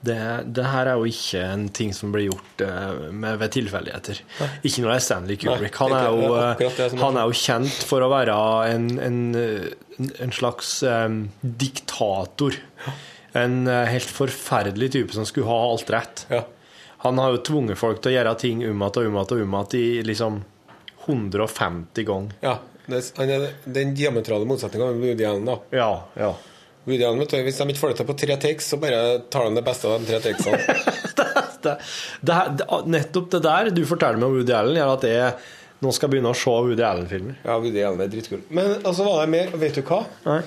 Det, 0.00 0.16
det 0.54 0.62
her 0.62 0.86
er 0.92 1.00
jo 1.00 1.08
ikke 1.10 1.40
en 1.42 1.64
ting 1.74 1.90
som 1.96 2.12
blir 2.14 2.28
gjort 2.28 2.62
uh, 2.62 3.08
med, 3.10 3.38
ved 3.40 3.50
tilfeldigheter. 3.56 4.20
Ikke 4.62 4.84
når 4.84 4.92
det 4.92 4.96
er 5.00 5.04
Stanley 5.08 5.38
Kubrick. 5.42 5.74
Han 5.82 5.94
er, 5.96 6.04
er 6.04 6.12
jo, 6.14 6.28
eh, 6.38 6.60
det 6.62 6.84
er- 6.86 6.94
han 7.02 7.18
er 7.18 7.26
jo 7.32 7.38
kjent 7.40 7.82
for 7.88 8.06
å 8.06 8.10
være 8.12 8.36
en, 8.76 8.86
en, 9.02 9.18
eh, 9.34 10.12
en 10.22 10.34
slags 10.36 10.76
um, 10.86 11.18
diktator. 11.42 12.54
En 13.34 13.58
uh, 13.66 13.82
helt 13.90 14.06
forferdelig 14.20 14.92
type 14.94 15.12
som 15.18 15.26
skulle 15.26 15.50
ha 15.50 15.58
alt 15.72 15.90
rett. 15.90 16.24
Ja. 16.30 16.44
Han 17.02 17.18
har 17.18 17.34
jo 17.34 17.42
tvunget 17.50 17.78
folk 17.78 17.98
til 18.02 18.12
å 18.12 18.16
gjøre 18.20 18.36
ting 18.38 18.62
om 18.66 18.70
igjen 18.70 18.86
og 18.86 18.96
om 19.02 19.18
igjen 19.18 19.18
og 19.18 19.42
om 19.42 19.58
igjen 19.58 19.76
i 19.82 20.06
liksom 20.06 20.38
150 21.08 22.04
ganger. 22.06 22.32
Ja, 22.40 22.58
det, 22.86 23.02
er 23.18 23.48
den 23.66 23.94
diametrale 23.98 24.46
motsetninga 24.48 24.92
jo 24.92 25.02
Woody 25.02 25.26
Allen. 25.26 25.44
da 25.48 25.58
Ja, 25.74 25.90
ja. 26.18 26.32
Woody 26.88 27.42
Hvis 27.46 27.60
de 27.60 27.68
ikke 27.68 27.82
får 27.82 27.92
det 27.92 27.98
til 28.00 28.08
på 28.08 28.16
tre 28.22 28.38
takes, 28.40 28.70
så 28.72 28.78
bare 28.80 29.02
tar 29.30 29.48
de 29.48 29.58
det 29.58 29.64
beste 29.66 29.88
av 29.88 30.00
de 30.00 30.08
tre 30.08 30.20
takesene. 30.24 30.58
det, 31.18 31.76
det, 32.20 32.40
det, 32.60 32.68
nettopp 32.96 33.30
det 33.36 33.42
der 33.44 33.70
du 33.74 33.84
forteller 33.88 34.20
meg 34.20 34.30
om 34.30 34.38
Woody 34.38 34.56
Allen, 34.56 34.80
gjør 34.80 34.94
at 34.96 35.08
jeg 35.08 35.32
nå 35.84 35.92
skal 35.94 36.10
begynne 36.10 36.32
å 36.32 36.38
se 36.38 36.50
Woody 36.50 36.82
Allen-filmer. 36.82 37.38
Ja, 37.44 37.58
Woody 37.62 37.84
Allen 37.86 38.02
er 38.02 38.10
dritkul. 38.10 38.42
Men 38.50 38.78
altså 38.80 39.06
var 39.06 39.22
det 39.22 39.30
mer 39.36 39.52
Vet 39.60 39.78
du 39.78 39.84
hva? 39.86 40.02
Nei. 40.26 40.40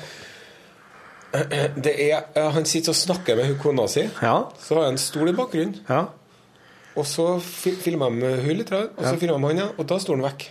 Det 1.85 1.93
er, 1.95 2.25
eh, 2.35 2.49
Han 2.51 2.65
sitter 2.67 2.91
og 2.91 2.97
snakker 2.99 3.37
med 3.39 3.53
kona 3.61 3.85
si. 3.87 4.03
Ja. 4.19 4.49
Så 4.59 4.75
har 4.75 4.89
jeg 4.89 4.97
en 4.97 4.99
stol 4.99 5.31
i 5.31 5.35
bakgrunnen. 5.37 5.77
Ja. 5.87 6.09
Og 6.99 7.07
så 7.07 7.37
filmer 7.39 8.11
de 8.11 8.17
med 8.19 8.41
hun 8.43 8.57
litt, 8.59 8.73
og 8.75 8.99
så 8.99 9.13
filmer 9.15 9.37
de 9.37 9.47
han, 9.47 9.61
ja, 9.63 9.69
og 9.79 9.87
da 9.87 9.99
står 10.03 10.19
han 10.19 10.25
vekk. 10.27 10.49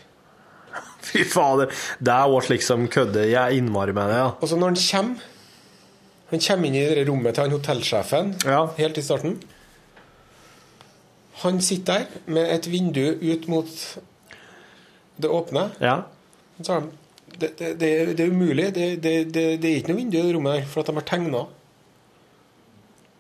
Fy 1.11 1.27
fader. 1.29 1.75
Det 2.01 2.15
er 2.15 2.31
vårt 2.33 2.49
liksom 2.53 2.89
kødde. 2.93 3.27
Jeg 3.29 3.41
er 3.41 3.59
innmari 3.59 3.93
med 3.97 4.09
det, 4.09 4.23
ja. 4.23 4.31
Og 4.39 4.49
så 4.49 4.57
når 4.57 4.73
han 4.73 4.81
kommer 4.87 5.30
Han 6.31 6.41
kommer 6.45 6.69
inn 6.69 6.77
i 6.79 6.85
det 6.95 7.07
rommet 7.09 7.35
til 7.35 7.43
han 7.47 7.55
hotellsjefen 7.57 8.35
Ja. 8.47 8.61
helt 8.77 8.99
i 8.99 9.03
starten. 9.03 9.41
Han 11.43 11.61
sitter 11.61 12.05
der 12.05 12.07
med 12.27 12.51
et 12.55 12.69
vindu 12.71 13.05
ut 13.23 13.49
mot 13.49 13.99
det 15.21 15.29
åpne. 15.31 15.71
Ja. 15.81 16.03
Så 16.63 16.83
det, 17.41 17.55
det, 17.59 17.81
det, 17.81 18.17
det 18.19 18.27
er 18.27 18.31
umulig. 18.31 18.75
Det, 18.75 19.03
det, 19.03 19.15
det, 19.35 19.45
det 19.63 19.71
er 19.71 19.81
ikke 19.81 19.93
noe 19.93 20.01
vindu 20.03 20.19
i 20.19 20.23
det 20.27 20.35
rommet 20.37 20.59
der, 20.59 20.69
for 20.69 20.83
at 20.83 20.91
de 20.91 20.95
har 20.99 21.07
tegna. 21.09 21.43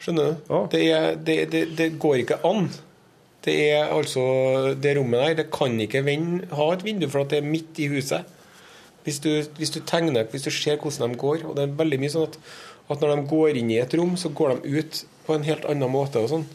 Skjønner 0.00 0.34
du? 0.48 0.54
Det, 0.72 0.82
er, 0.92 1.14
det, 1.16 1.36
det, 1.52 1.64
det 1.78 1.90
går 2.00 2.22
ikke 2.22 2.40
an. 2.46 2.68
Det 3.44 3.54
er 3.72 3.88
altså 3.96 4.74
Det 4.76 4.92
rommet 4.98 5.20
der 5.22 5.34
Det 5.38 5.50
kan 5.52 5.78
ikke 5.80 6.02
vende, 6.04 6.44
ha 6.52 6.66
et 6.74 6.84
vindu, 6.84 7.08
for 7.08 7.24
at 7.24 7.30
det 7.32 7.38
er 7.40 7.48
midt 7.48 7.78
i 7.80 7.88
huset. 7.88 8.24
Hvis 9.04 9.18
du, 9.24 9.30
hvis 9.56 9.70
du 9.72 9.80
tegner, 9.80 10.26
hvis 10.28 10.42
du 10.44 10.50
ser 10.52 10.76
hvordan 10.76 11.10
de 11.14 11.16
går 11.16 11.46
Og 11.48 11.54
det 11.56 11.62
er 11.64 11.78
veldig 11.78 11.98
mye 12.02 12.12
sånn 12.12 12.26
at, 12.28 12.36
at 12.90 13.02
når 13.02 13.14
de 13.14 13.28
går 13.30 13.58
inn 13.60 13.70
i 13.70 13.78
et 13.82 13.94
rom, 13.98 14.16
så 14.18 14.32
går 14.34 14.56
de 14.56 14.80
ut 14.80 15.04
på 15.26 15.36
en 15.36 15.46
helt 15.46 15.66
annen 15.70 15.92
måte. 15.92 16.22
og 16.22 16.32
sånn 16.32 16.48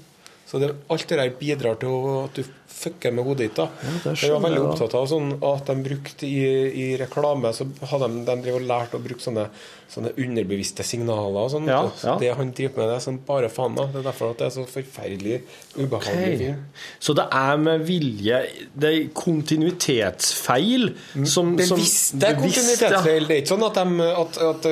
Så 0.45 0.60
det, 0.62 0.75
alt 0.93 1.08
det 1.10 1.17
der 1.17 1.29
bidrar 1.39 1.79
til 1.81 1.89
å, 1.89 2.25
at 2.27 2.36
du 2.38 2.43
fucker 2.75 3.12
med 3.15 3.23
hodet 3.25 3.47
ditt. 3.47 3.55
da 3.55 3.69
Ja, 4.03 4.12
Jeg 4.13 4.31
var 4.36 4.41
veldig 4.43 4.62
opptatt 4.67 4.93
av 4.99 5.08
sånn 5.10 5.31
at 5.41 5.65
de 5.65 5.75
brukte 5.86 6.27
i, 6.27 6.41
i 6.84 6.97
reklame 6.99 7.49
Så 7.55 7.65
hadde 7.88 8.10
de, 8.12 8.19
de 8.27 8.36
drev 8.43 8.55
og 8.60 8.65
lært 8.67 8.93
å 8.93 8.99
bruke 9.01 9.23
sånne, 9.23 9.45
sånne 9.89 10.12
underbevisste 10.19 10.84
signaler 10.86 11.39
og 11.47 11.49
sånn. 11.53 11.65
Ja, 11.71 11.79
ja. 12.03 12.17
Det 12.19 12.29
han 12.36 12.51
driver 12.58 12.77
med, 12.81 12.89
det 12.91 12.97
er 12.99 13.05
sånn 13.08 13.19
bare 13.25 13.49
faen. 13.49 13.75
da 13.79 13.86
Det 13.93 14.01
er 14.01 14.08
derfor 14.10 14.34
at 14.36 14.38
det 14.43 14.47
er 14.49 14.53
så 14.58 14.65
forferdelig 14.69 15.41
ubehagelig 15.79 16.36
Okay. 16.36 16.53
Så 16.99 17.13
det 17.15 17.25
er 17.31 17.58
med 17.58 17.86
vilje 17.88 18.41
Det 18.75 18.89
er 18.91 19.08
kontinuitetsfeil 19.17 20.93
som 21.25 21.55
Det 21.55 21.65
som- 21.67 21.77
bevisst, 21.77 22.13
kontinuitetsfeil. 22.19 23.27
Det 23.27 23.36
er 23.38 23.41
ikke 23.41 23.53
sånn 23.55 23.65
at, 23.65 23.73
de, 23.75 24.03
at, 24.03 24.38
at, 24.38 24.65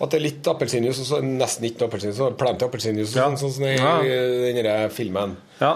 at 0.00 0.10
det 0.10 0.18
er 0.20 0.24
litt 0.24 0.42
appelsinjuice 0.46 1.00
og 1.00 1.06
så 1.06 1.20
nesten 1.24 1.64
ikke 1.68 1.84
appelsinjuice. 1.88 2.16
Så 2.18 2.30
plenty 2.38 2.64
appelsinjuice, 2.64 3.16
Ja. 3.16 3.28
sånn, 3.28 3.38
sånn 3.38 3.52
som 3.52 3.64
i 3.64 3.74
Ja. 3.76 4.00
i 4.02 4.52
den 4.52 4.64
der 4.64 4.88
filmen. 5.18 5.36
Ja. 5.60 5.72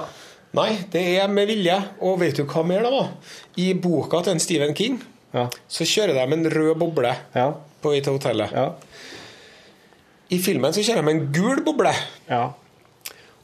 Nei, 0.55 0.79
det 0.93 1.03
er 1.23 1.29
med 1.33 1.49
vilje. 1.49 1.79
Og 2.05 2.19
vet 2.21 2.37
du 2.37 2.45
hva 2.45 2.63
mer, 2.67 2.83
da? 2.85 2.91
var? 2.91 3.09
I 3.57 3.73
boka 3.75 4.23
til 4.23 4.33
en 4.37 4.41
Stephen 4.41 4.75
King 4.75 4.99
Ja. 5.33 5.47
så 5.69 5.85
kjører 5.89 6.13
de 6.19 6.33
en 6.37 6.51
rød 6.53 6.75
boble 6.79 7.15
Ja. 7.35 7.53
på 7.83 7.91
vei 7.91 8.01
til 8.05 8.13
hotellet. 8.19 8.53
Ja. 8.53 8.73
I 10.33 10.39
filmen 10.39 10.73
så 10.73 10.83
kjører 10.85 11.05
de 11.05 11.11
en 11.17 11.33
gul 11.33 11.63
boble. 11.65 11.93
ja. 12.29 12.51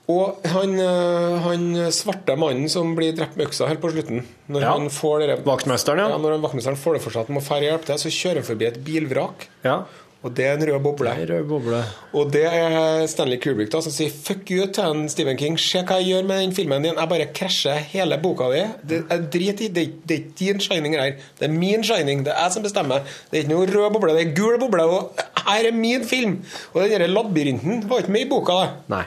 Og 0.08 0.38
han, 0.48 0.70
øh, 0.80 1.34
han 1.44 1.64
svarte 1.92 2.32
mannen 2.40 2.68
som 2.72 2.94
blir 2.96 3.12
drept 3.12 3.36
med 3.36 3.46
øksa 3.50 3.66
helt 3.68 3.80
på 3.82 3.90
slutten 3.92 4.22
Når 4.48 4.60
Ja. 4.62 4.70
han 4.72 4.88
får 4.88 5.18
dere, 5.20 5.36
Vaktmesteren, 5.44 5.98
ja. 5.98 6.08
ja, 6.08 6.16
Når 6.16 6.32
han 6.32 6.40
vaktmesteren 6.40 6.76
får 6.80 6.94
det 6.94 7.02
for 7.02 7.10
seg 7.10 7.20
at 7.20 7.26
han 7.28 7.36
må 7.36 7.42
fære 7.44 7.68
hjelpe 7.68 7.84
til, 7.90 7.98
så 7.98 8.08
kjører 8.08 8.34
han 8.40 8.42
forbi 8.44 8.64
et 8.66 8.78
bilvrak. 8.84 9.48
ja. 9.64 9.82
Og 10.26 10.32
det 10.34 10.44
er 10.48 10.56
en 10.58 10.64
rød 10.66 10.80
boble. 10.82 11.10
Ei 11.14 11.26
rød 11.30 11.44
boble. 11.46 11.78
Og 12.18 12.32
det 12.34 12.40
er 12.44 13.04
Stanley 13.06 13.38
Kubrick 13.38 13.70
da 13.70 13.78
som 13.80 13.92
sier 13.94 14.10
'fuck 14.10 14.50
you' 14.50 14.72
til 14.72 14.84
en 14.84 15.08
Stephen 15.08 15.36
King. 15.38 15.58
Se 15.58 15.78
hva 15.78 15.98
jeg 16.00 16.06
gjør 16.08 16.26
med 16.26 16.40
den 16.42 16.52
filmen 16.56 16.82
din. 16.82 16.94
Jeg 16.98 17.08
bare 17.08 17.26
krasjer 17.32 17.78
hele 17.92 18.18
boka 18.22 18.48
di. 18.50 18.64
Det 18.88 19.04
er 19.10 19.18
drit 19.18 19.60
i. 19.60 19.68
Det, 19.68 19.82
er- 19.82 20.14
er 20.14 20.14
ikke 20.18 20.34
din 20.38 20.60
shining 20.60 20.94
her. 20.98 21.12
Det 21.38 21.48
er 21.48 21.52
min 21.52 21.84
shining. 21.84 22.24
Det 22.24 22.32
er 22.34 22.42
jeg 22.42 22.52
som 22.52 22.62
bestemmer. 22.62 22.98
Det 23.30 23.38
er 23.38 23.42
ikke 23.44 23.48
noe 23.54 23.66
rød 23.66 23.92
boble, 23.92 24.12
det 24.18 24.26
er 24.26 24.34
gul 24.34 24.58
boble. 24.58 24.82
Og 24.82 25.12
her 25.46 25.68
er 25.68 25.72
min 25.72 26.04
film. 26.04 26.42
Og 26.74 26.82
den 26.82 27.00
der 27.00 27.06
labyrinten 27.06 27.88
var 27.90 27.98
ikke 27.98 28.10
med 28.10 28.20
i 28.20 28.28
boka. 28.28 28.52
da 28.52 28.68
Nei. 28.88 29.04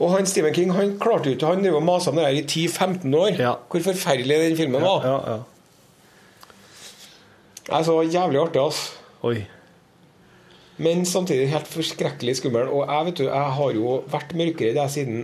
Og 0.00 0.10
han 0.16 0.26
Stephen 0.26 0.54
King 0.54 0.72
han 0.72 0.98
klarte 0.98 1.24
jo 1.26 1.30
ikke 1.36 1.46
Han 1.46 1.62
drev 1.64 1.74
og 1.76 1.82
masa 1.82 2.10
om 2.10 2.16
det 2.16 2.24
her 2.24 2.32
i 2.32 2.42
10-15 2.42 3.14
år. 3.14 3.38
Ja. 3.38 3.52
Hvor 3.70 3.80
forferdelig 3.80 4.38
den 4.48 4.56
filmen 4.56 4.80
var. 4.82 5.04
Ja, 5.04 5.32
ja. 5.32 5.38
Det 7.66 7.74
er 7.74 7.82
så 7.82 8.00
jævlig 8.02 8.40
artig, 8.40 8.62
altså. 8.62 8.90
Oi. 9.22 9.46
Men 10.82 11.04
samtidig 11.08 11.48
helt 11.52 11.68
forskrekkelig 11.72 12.36
skummel. 12.40 12.68
Og 12.68 12.84
jeg 12.88 13.10
vet 13.10 13.20
du, 13.22 13.28
jeg 13.30 13.52
har 13.60 13.76
jo 13.78 14.00
vært 14.12 14.34
mørkere 14.36 14.74
det 14.76 14.88
siden 14.92 15.22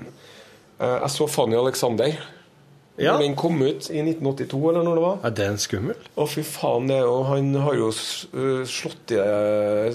eh, 0.80 0.98
jeg 1.02 1.10
så 1.16 1.26
Fanny 1.28 1.58
Alexander. 1.58 2.14
Ja. 3.00 3.14
Når 3.14 3.22
den 3.24 3.34
kom 3.40 3.54
ut 3.64 3.86
i 3.88 4.02
1982, 4.04 4.58
eller 4.68 4.82
når 4.84 4.98
det 4.98 5.02
var. 5.02 5.20
Er 5.24 5.32
den 5.36 5.54
skummel? 5.58 5.96
Å, 6.20 6.26
fy 6.28 6.42
faen. 6.44 6.90
Det, 6.90 6.98
er 7.00 7.06
jo- 7.08 7.22
han 7.24 7.46
har 7.64 7.78
jo 7.78 7.86
øh, 7.88 8.66
slått 8.68 9.14
i 9.16 9.20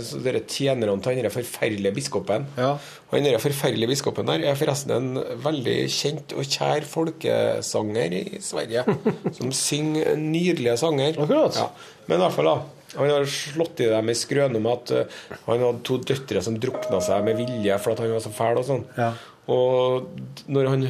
så 0.01 0.21
dere 0.25 0.41
tjenerne 0.49 0.95
til 1.05 1.19
den 1.19 1.27
der 1.27 1.33
forferdelige 1.33 1.93
biskopen. 1.93 2.47
Ja. 2.57 2.71
Han 3.11 3.23
der 3.29 3.37
forferdelige 3.39 3.91
biskopen 3.93 4.27
der 4.27 4.41
er 4.49 4.57
forresten 4.59 4.95
en 4.97 5.21
veldig 5.45 5.75
kjent 5.93 6.33
og 6.35 6.49
kjær 6.49 6.87
folkesanger 6.89 8.17
i 8.17 8.23
Sverige. 8.43 8.83
som 9.37 9.53
synger 9.55 10.17
nydelige 10.17 10.77
sanger. 10.81 11.21
Akkurat. 11.21 11.55
Ja. 11.61 11.69
Men 12.09 12.17
i 12.17 12.25
hvert 12.25 12.35
fall, 12.39 12.49
da. 12.49 12.57
Han 12.95 13.09
har 13.11 13.25
slått 13.27 13.81
i 13.83 13.89
det 13.91 13.99
med 14.07 14.15
skrøne 14.15 14.55
om 14.61 14.67
at 14.71 14.91
øh, 14.95 15.17
han 15.47 15.59
hadde 15.65 15.83
to 15.83 15.97
døtre 16.07 16.41
som 16.45 16.55
drukna 16.63 17.01
seg 17.03 17.25
med 17.27 17.35
vilje 17.41 17.75
fordi 17.83 18.05
han 18.05 18.13
var 18.15 18.23
så 18.23 18.31
fæl 18.31 18.61
og 18.61 18.65
sånn. 18.69 18.85
Ja. 18.97 19.09
Og 19.51 20.07
når 20.51 20.69
han, 20.71 20.81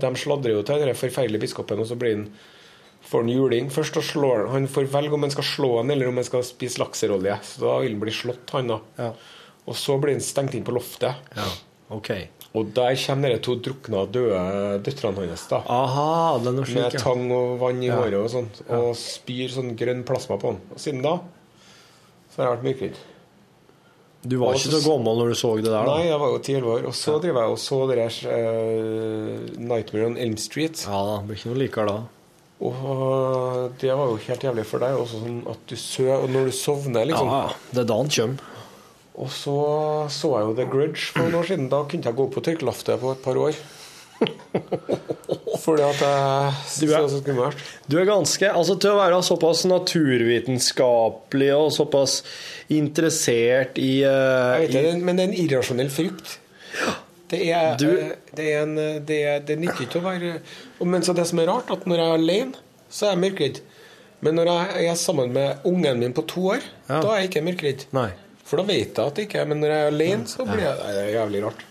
de 0.00 0.10
sladrer 0.20 0.56
jo 0.56 0.64
til 0.68 0.82
den 0.84 0.96
forferdelige 0.96 1.44
biskopen, 1.46 1.80
og 1.80 1.88
så 1.88 1.96
blir 2.00 2.16
han 2.16 2.26
får 3.12 3.24
han 3.24 3.32
juling 3.34 3.70
først 3.74 3.96
og 3.98 4.04
slår 4.06 4.36
han. 4.46 4.50
Han 4.54 4.68
får 4.70 4.86
velge 4.92 5.16
om 5.16 5.24
han 5.26 5.32
skal 5.34 5.44
slå 5.48 5.70
han 5.80 5.90
eller 5.90 6.08
om 6.08 6.20
han 6.20 6.24
skal 6.28 6.44
spise 6.46 6.80
lakserolje. 6.80 7.38
Så 7.44 7.64
da 7.64 7.78
vil 7.82 7.92
han 7.96 8.00
bli 8.04 8.14
slått, 8.14 8.52
han 8.56 8.70
da. 8.72 8.78
Ja. 9.00 9.10
Og 9.68 9.76
så 9.78 9.96
blir 10.00 10.16
han 10.16 10.24
stengt 10.24 10.54
inn 10.56 10.64
på 10.66 10.74
loftet. 10.76 11.32
Ja. 11.36 11.48
OK. 11.92 12.12
Og 12.56 12.68
der 12.76 12.96
kommer 13.00 13.32
de 13.32 13.38
to 13.44 13.54
drukna, 13.64 14.04
døde 14.12 14.78
døtrene 14.84 15.26
hans 15.28 15.44
da. 15.48 15.62
Aha, 15.72 16.38
det 16.44 16.50
er 16.52 16.56
Med 16.58 16.68
slik, 16.68 16.96
ja. 16.96 17.00
tang 17.00 17.24
og 17.32 17.54
vann 17.62 17.80
i 17.82 17.88
Ja. 17.88 17.96
håret 18.00 18.18
og 18.20 18.28
sånt. 18.32 18.60
Og 18.68 18.90
spyr 18.96 19.48
sånn 19.52 19.72
grønn 19.76 20.04
plasma 20.08 20.36
på 20.40 20.52
han. 20.52 20.60
Og 20.72 20.80
siden 20.80 21.00
da 21.04 21.18
så 22.32 22.40
har 22.40 22.48
jeg 22.48 22.56
vært 22.56 22.68
mørkredd. 22.68 23.00
Du 24.22 24.36
var 24.38 24.54
ikke 24.54 24.70
så 24.70 24.80
gammel 24.84 25.18
når 25.18 25.32
du 25.32 25.36
så 25.40 25.48
det 25.58 25.66
der, 25.66 25.82
da? 25.82 25.94
Nei, 25.98 26.06
jeg 26.06 26.18
var 26.22 26.30
jo 26.30 26.40
ti 26.46 26.54
år. 26.60 26.84
Og 26.86 26.94
så 26.94 27.16
driver 27.18 27.42
jeg 27.42 27.54
og 27.56 27.58
så 27.58 27.78
det 27.90 27.96
der 27.98 28.18
uh, 28.30 29.46
Nightmare 29.58 30.10
on 30.12 30.18
Elm 30.24 30.36
Street. 30.38 30.84
Ja 30.86 31.00
da, 31.08 31.16
blir 31.26 31.40
ikke 31.40 31.50
noe 31.50 31.58
likere 31.58 31.88
da. 31.90 32.00
Og 32.62 33.72
det 33.82 33.90
var 33.90 34.12
jo 34.12 34.20
helt 34.22 34.44
jævlig 34.46 34.64
for 34.68 34.84
deg. 34.84 34.94
Også 34.94 35.18
sånn 35.24 35.40
at 35.50 35.66
du 35.66 35.74
sø, 35.74 36.06
og 36.14 36.28
når 36.30 36.52
du 36.52 36.54
sovner, 36.54 37.08
liksom. 37.10 37.30
Ja, 37.34 37.40
ja. 37.50 37.70
Det 37.72 37.82
er 37.82 37.88
da 37.90 37.98
han 37.98 38.12
kommer. 38.14 38.48
Og 39.22 39.28
så 39.34 39.56
så 40.08 40.30
jeg 40.38 40.46
jo 40.46 40.54
The 40.56 40.68
Grudge 40.70 41.10
for 41.10 41.26
noen 41.26 41.40
år 41.42 41.48
siden. 41.50 41.66
Da 41.72 41.82
kunne 41.90 42.06
jeg 42.06 42.18
gå 42.22 42.28
på 42.32 42.44
tørkeloftet 42.46 43.02
på 43.02 43.16
et 43.16 43.24
par 43.26 43.40
år. 43.42 43.58
Fordi 45.62 45.82
at 45.86 46.00
jeg 46.02 46.52
syns 46.66 46.78
det 46.80 46.96
er 46.98 47.08
så 47.12 47.20
skummelt. 47.22 47.56
Du 47.88 47.96
er 48.00 48.06
ganske 48.08 48.48
Altså, 48.50 48.74
til 48.82 48.90
å 48.94 48.98
være 48.98 49.18
såpass 49.26 49.64
naturvitenskapelig 49.70 51.50
og 51.56 51.68
såpass 51.74 52.16
interessert 52.72 53.78
i, 53.82 54.02
uh, 54.04 54.58
Jeg 54.62 54.68
vet 54.68 54.72
det, 54.76 54.94
men 55.06 55.16
det 55.18 55.24
er 55.24 55.30
en 55.32 55.38
irrasjonell 55.44 55.90
frykt. 55.92 56.38
Det 57.32 57.40
er, 57.48 57.76
Du- 57.80 57.88
eh, 57.96 58.12
det 58.36 58.46
er 58.52 58.62
en 58.66 58.74
Det, 59.08 59.18
er, 59.24 59.40
det 59.48 59.58
nytter 59.60 59.86
ikke 59.86 60.00
å 60.02 60.04
være 60.04 60.32
Men 60.84 61.02
så 61.06 61.14
det 61.16 61.26
som 61.30 61.38
er 61.40 61.46
rart, 61.48 61.70
at 61.72 61.86
når 61.88 61.96
jeg 62.02 62.06
er 62.10 62.18
alene, 62.18 62.52
så 62.92 63.06
er 63.06 63.14
jeg 63.14 63.22
mørkredd. 63.24 63.60
Men 64.22 64.36
når 64.38 64.50
jeg 64.52 64.90
er 64.90 64.94
sammen 65.00 65.32
med 65.32 65.64
ungen 65.66 65.98
min 65.98 66.12
på 66.12 66.22
to 66.28 66.40
år, 66.56 66.60
Ja. 66.88 67.00
da 67.00 67.08
er 67.14 67.20
jeg 67.22 67.30
ikke 67.30 67.46
mørkredd. 67.48 67.86
For 68.44 68.56
da 68.60 68.62
vet 68.68 68.94
jeg 68.98 69.06
at 69.06 69.14
det 69.16 69.28
ikke 69.28 69.40
er 69.40 69.46
Men 69.48 69.60
når 69.62 69.68
jeg 69.72 69.80
er 69.86 69.92
alene, 69.94 70.26
så 70.28 70.44
blir 70.44 70.60
jeg 70.66 70.76
Det 70.76 71.06
er 71.06 71.12
jævlig 71.16 71.44
rart. 71.46 71.62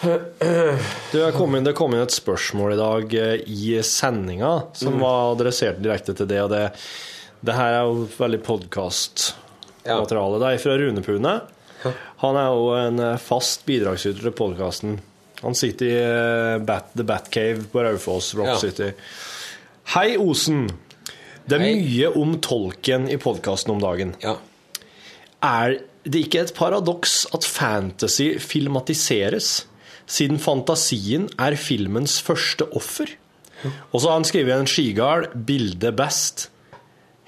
Du, 0.00 1.20
kom 1.34 1.56
inn, 1.58 1.64
det 1.66 1.72
kom 1.74 1.94
inn 1.96 2.02
et 2.04 2.14
spørsmål 2.14 2.74
i 2.76 2.78
dag 2.78 3.14
eh, 3.18 3.40
i 3.50 3.78
sendinga 3.84 4.50
som 4.78 4.94
Mm. 4.94 5.00
var 5.02 5.32
adressert 5.34 5.80
direkte 5.82 6.14
til 6.14 6.28
det, 6.30 6.38
og 6.44 6.50
det, 6.52 6.60
det 7.44 7.54
her 7.56 7.72
er 7.80 7.86
jo 7.88 8.04
veldig 8.18 8.40
podkastmateriale. 8.46 10.38
Det 10.42 10.52
er 10.52 10.62
fra 10.62 10.76
Rune 10.78 11.02
Pune. 11.02 11.32
Han 12.22 12.36
er 12.38 12.48
jo 12.54 12.68
en 12.78 13.00
eh, 13.08 13.16
fast 13.22 13.66
bidragsyter 13.66 14.22
til 14.28 14.36
podkasten. 14.38 14.98
Han 15.42 15.54
sitter 15.58 15.86
i 15.86 15.96
eh, 15.98 16.58
Bat, 16.66 16.92
The 16.98 17.06
Batcave 17.06 17.66
på 17.72 17.82
Raufoss, 17.86 18.32
Rock 18.38 18.52
Ja. 18.54 18.58
City. 18.62 18.92
Hei, 19.96 20.16
Osen. 20.20 20.68
Det 21.48 21.56
er 21.58 21.64
Hei. 21.64 21.74
mye 21.80 22.10
om 22.20 22.36
tolken 22.44 23.06
i 23.10 23.16
podkasten 23.22 23.72
om 23.74 23.80
dagen. 23.82 24.14
Ja. 24.22 24.36
Er 25.42 25.78
det 26.08 26.24
ikke 26.26 26.42
et 26.46 26.54
paradoks 26.56 27.22
at 27.34 27.44
fantasy 27.46 28.34
filmatiseres, 28.42 29.64
siden 30.08 30.38
fantasien 30.40 31.28
er 31.38 31.56
filmens 31.60 32.18
første 32.24 32.66
offer? 32.78 33.10
Og 33.92 34.00
så 34.00 34.06
har 34.08 34.14
han 34.20 34.24
skrevet 34.28 34.54
en 34.54 34.66
skigal 34.70 35.26
'Bildet 35.34 35.94
best'. 35.98 36.46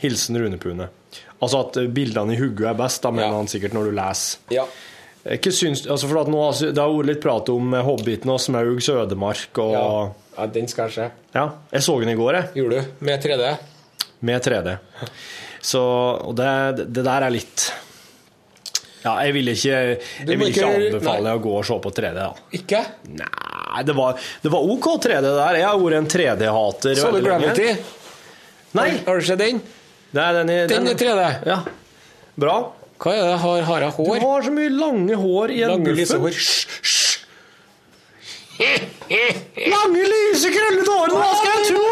Hilsen 0.00 0.38
Rune 0.40 0.56
Pune. 0.58 0.86
Altså 1.42 1.60
at 1.66 1.76
eh, 1.80 1.88
bildene 1.92 2.32
i 2.34 2.38
hodet 2.40 2.68
er 2.70 2.74
best, 2.78 3.02
da 3.02 3.10
mener 3.10 3.28
Ja. 3.34 3.36
han 3.42 3.48
sikkert 3.50 3.74
når 3.76 3.84
du 3.90 3.96
leser. 3.98 4.38
ja. 4.50 4.64
Ikke 5.30 5.50
syns, 5.52 5.82
altså 5.86 6.08
for 6.08 6.22
at 6.22 6.28
nå, 6.32 6.38
har- 6.40 6.72
Det 6.72 6.78
har 6.80 6.88
vært 6.88 7.06
litt 7.06 7.20
prat 7.20 7.48
om 7.52 7.74
eh, 7.74 7.82
Hobbiten 7.84 8.30
og 8.32 8.40
Smaugs 8.40 8.88
ødemark 8.88 9.58
og 9.58 9.72
ja. 9.74 10.12
ja 10.38 10.46
den 10.46 10.66
skal 10.68 10.90
se. 10.90 11.10
ja. 11.34 11.50
Jeg 11.72 11.82
så 11.82 12.00
den 12.00 12.08
i 12.08 12.14
går, 12.16 12.32
jeg. 12.34 12.48
Gjorde 12.54 12.80
du? 12.80 13.04
Med 13.04 13.20
3D? 13.22 13.58
Med 14.22 14.42
3D. 14.42 14.78
Så, 15.60 15.78
og 16.24 16.34
det, 16.36 16.86
det 16.94 17.04
der 17.04 17.20
er 17.26 17.30
litt 17.30 17.66
Ja, 19.00 19.14
jeg 19.24 19.32
vil 19.32 19.48
ikke, 19.48 19.76
jeg 20.28 20.36
vil 20.36 20.50
ikke 20.50 20.66
anbefale 20.68 21.24
nei. 21.24 21.36
å 21.38 21.40
gå 21.40 21.52
og 21.56 21.64
se 21.64 21.76
på 21.80 21.92
3D, 21.96 22.10
da. 22.18 22.32
Ikke? 22.58 22.82
Nei, 23.16 23.84
det 23.88 23.94
var, 23.96 24.18
det 24.42 24.52
var 24.52 24.72
OK 24.74 24.88
3D 25.06 25.22
det 25.24 25.32
der. 25.38 25.60
Jeg 25.62 25.68
har 25.70 25.78
vært 25.80 25.98
en 26.00 26.10
3D-hater 26.14 26.98
Så 27.00 27.12
du. 27.14 27.20
Gravity? 27.24 27.70
Nei, 28.76 28.90
Har 29.06 29.18
du 29.18 29.26
sett 29.26 29.40
den? 29.40 29.62
er 30.12 30.36
den 30.36 30.52
i 30.52 30.58
Den 30.70 30.90
er 30.90 30.98
3D. 31.00 31.24
Ja. 31.48 31.62
Bra. 32.40 32.58
Hva 33.00 33.14
er 33.16 33.24
det? 33.24 33.38
Har, 33.40 33.62
har 33.70 33.86
jeg 33.86 33.96
Du 33.96 34.26
har 34.26 34.44
så 34.44 34.52
mye 34.52 34.72
lange 34.74 35.16
hår 35.16 35.54
i 35.56 35.62
en 35.64 35.72
Lange, 35.72 35.96
lyse 35.96 36.20
hår. 36.20 36.36
Hysj, 36.36 36.80
hysj. 36.84 37.06
Lange, 38.60 40.04
lyse, 40.12 40.52
krøllete 40.52 40.92
hår! 40.92 41.14
Hva 41.16 41.30
skal 41.38 41.54
jeg 41.54 41.70
tro? 41.70 41.86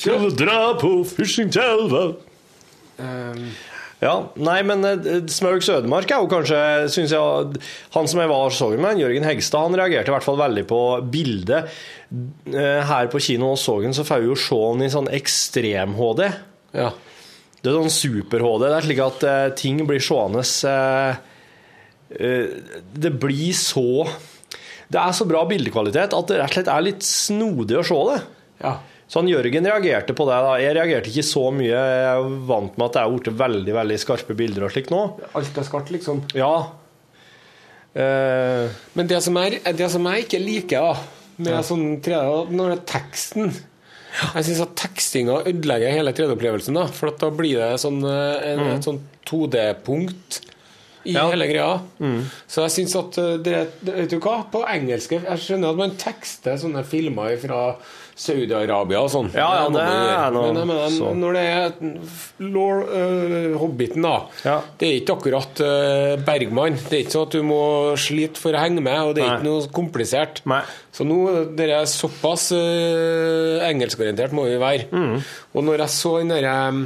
Skal 0.00 0.20
vi 0.22 0.30
dra 0.38 0.60
på 0.80 0.92
fishingtelva? 1.10 2.04
Ja, 4.00 4.14
nei, 4.40 4.62
men 4.64 4.80
Smaug 5.28 5.60
Sødemark 5.60 6.08
er 6.08 6.22
jo 6.22 6.28
kanskje, 6.30 6.60
synes 6.88 7.12
jeg 7.12 7.58
Han 7.92 8.06
som 8.08 8.22
jeg 8.22 8.30
var 8.30 8.46
og 8.48 8.54
så 8.56 8.70
med, 8.80 8.96
Jørgen 9.02 9.26
Hegstad, 9.28 9.66
han 9.68 9.76
reagerte 9.76 10.08
i 10.08 10.14
hvert 10.14 10.24
fall 10.24 10.38
veldig 10.40 10.64
på 10.70 10.78
bildet. 11.12 11.68
Eh, 12.48 12.80
Her 12.88 13.10
på 13.12 13.20
kino 13.20 13.52
og 13.52 13.60
så 13.60 13.76
den, 13.84 13.92
så 13.96 14.06
får 14.08 14.22
vi 14.24 14.30
jo 14.30 14.38
se 14.40 14.60
han 14.64 14.86
i 14.86 14.88
sånn 14.94 15.10
ekstrem-HD. 15.20 16.24
Ja. 16.80 16.88
Det 17.60 17.68
er 17.68 17.76
sånn 17.76 17.92
super-HD. 17.92 18.64
Det 18.64 18.76
er 18.78 18.86
slik 18.88 19.02
at 19.04 19.24
eh, 19.28 19.46
ting 19.60 19.82
blir 19.88 20.00
seende 20.00 20.44
eh, 20.70 21.18
eh, 22.16 22.78
Det 23.04 23.12
blir 23.20 23.52
så 23.58 24.06
Det 24.88 24.96
er 25.02 25.12
så 25.16 25.26
bra 25.28 25.44
bildekvalitet 25.50 26.16
at 26.16 26.30
det 26.32 26.38
rett 26.40 26.48
og 26.48 26.56
slett 26.56 26.72
er 26.72 26.86
litt 26.88 27.04
snodig 27.04 27.76
å 27.82 27.84
se 27.84 28.00
det. 28.14 28.22
ja. 28.64 28.78
Så 29.10 29.18
han 29.18 29.26
Jørgen 29.30 29.66
reagerte 29.66 30.14
på 30.14 30.22
det. 30.28 30.36
da. 30.46 30.52
Jeg 30.62 30.74
reagerte 30.76 31.10
ikke 31.10 31.24
så 31.26 31.48
mye. 31.50 31.70
Jeg 31.74 32.04
er 32.12 32.28
vant 32.46 32.76
med 32.78 32.84
at 32.86 32.94
det 32.94 33.00
er 33.02 33.14
blitt 33.16 33.30
veldig 33.40 33.74
veldig 33.74 33.96
skarpe 33.98 34.36
bilder 34.38 34.68
og 34.68 34.70
slikt 34.70 34.92
nå. 34.94 35.00
Alt 35.34 35.58
er 35.58 35.66
skarpt, 35.66 35.90
liksom. 35.90 36.20
Ja. 36.38 36.52
Eh, 37.94 38.68
Men 38.94 39.08
det 39.10 39.18
som, 39.24 39.36
er, 39.40 39.56
det 39.74 39.88
som 39.90 40.06
jeg 40.12 40.26
ikke 40.28 40.38
liker 40.44 40.84
da, 40.86 40.92
med 41.42 41.64
sånn 41.66 41.88
3D, 42.04 42.52
når 42.54 42.70
det 42.70 42.76
er 42.76 42.84
teksten 42.92 43.50
Jeg 44.34 44.44
syns 44.46 44.60
at 44.62 44.72
tekstinga 44.78 45.40
ødelegger 45.46 45.92
hele 45.96 46.12
3D-opplevelsen. 46.14 46.74
da, 46.78 46.86
For 46.94 47.10
at 47.10 47.18
da 47.22 47.30
blir 47.34 47.58
det 47.62 47.80
sånn, 47.82 47.98
en, 48.06 48.62
en, 48.62 48.72
et 48.76 48.86
sånn 48.86 49.02
2D-punkt 49.30 50.40
i 51.08 51.14
Ja. 51.16 51.24
hele 51.32 51.46
greia. 51.48 51.78
Så 52.50 52.62
jeg 52.66 52.74
syns 52.76 52.94
at 53.00 53.18
eh, 53.22 53.36
det, 53.42 53.60
Vet 53.86 54.10
du 54.12 54.18
hva? 54.20 54.42
På 54.52 54.60
engelsk 54.68 55.14
Jeg 55.16 55.38
skjønner 55.40 55.72
at 55.72 55.78
man 55.80 55.94
tekster 55.98 56.58
sånne 56.60 56.82
filmer 56.86 57.38
fra 57.40 57.60
Saudi-Arabia 58.20 59.00
og 59.00 59.08
sånn. 59.12 59.30
Ja, 59.32 59.46
ja, 59.62 59.66
det 59.72 59.80
er 59.88 60.34
noe 60.34 60.50
Men 60.52 60.68
men, 60.68 60.92
så. 60.92 61.10
når 61.16 61.36
det 61.38 61.44
er 61.48 61.70
Lord, 62.52 62.90
uh, 62.92 63.54
Hobbiten, 63.62 64.04
da 64.04 64.14
Ja. 64.44 64.56
Det 64.80 64.88
er 64.90 64.96
ikke 64.98 65.16
akkurat 65.16 65.62
uh, 65.64 66.20
Bergman. 66.26 66.76
Det 66.76 66.98
er 66.98 67.04
ikke 67.06 67.14
sånn 67.16 67.28
at 67.30 67.36
du 67.38 67.42
må 67.48 67.60
slite 68.00 68.40
for 68.42 68.52
å 68.56 68.60
henge 68.60 68.82
med, 68.84 68.98
og 69.08 69.14
det 69.16 69.24
er 69.24 69.30
Nei. 69.30 69.38
ikke 69.38 69.48
noe 69.48 69.70
komplisert. 69.80 70.42
Nei. 70.50 70.60
Så 70.92 71.06
nå 71.08 71.18
det 71.56 71.70
er 71.72 71.88
såpass 71.88 72.50
uh, 72.56 73.60
engelskorientert 73.70 74.36
må 74.36 74.44
vi 74.50 74.58
være. 74.60 74.90
Mm. 74.92 75.16
Og 75.56 75.64
når 75.70 75.86
jeg 75.86 75.94
så 75.96 76.14
den 76.20 76.34
derre 76.36 76.56
um, 76.74 76.84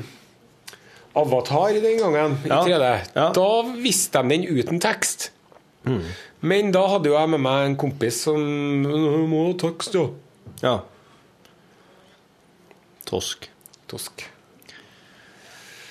Avatar 1.14 1.76
den 1.78 1.98
gangen 2.02 2.38
i 2.42 2.48
3D, 2.50 2.86
Ja. 3.14 3.28
da 3.34 3.50
visste 3.82 4.22
de 4.22 4.34
den 4.34 4.46
uten 4.50 4.80
tekst. 4.82 5.30
Mm. 5.86 6.00
Men 6.44 6.72
da 6.74 6.86
hadde 6.90 7.08
jo 7.10 7.14
jeg 7.18 7.30
med 7.34 7.40
meg 7.44 7.66
en 7.68 7.76
kompis 7.80 8.22
som 8.26 8.40
«Øh, 8.84 9.22
må 9.30 9.46
ha 9.46 9.52
tekst, 9.60 9.94
jo. 9.96 10.08
ja. 10.62 10.78
Tosk. 13.08 13.48
Tosk. 13.90 14.24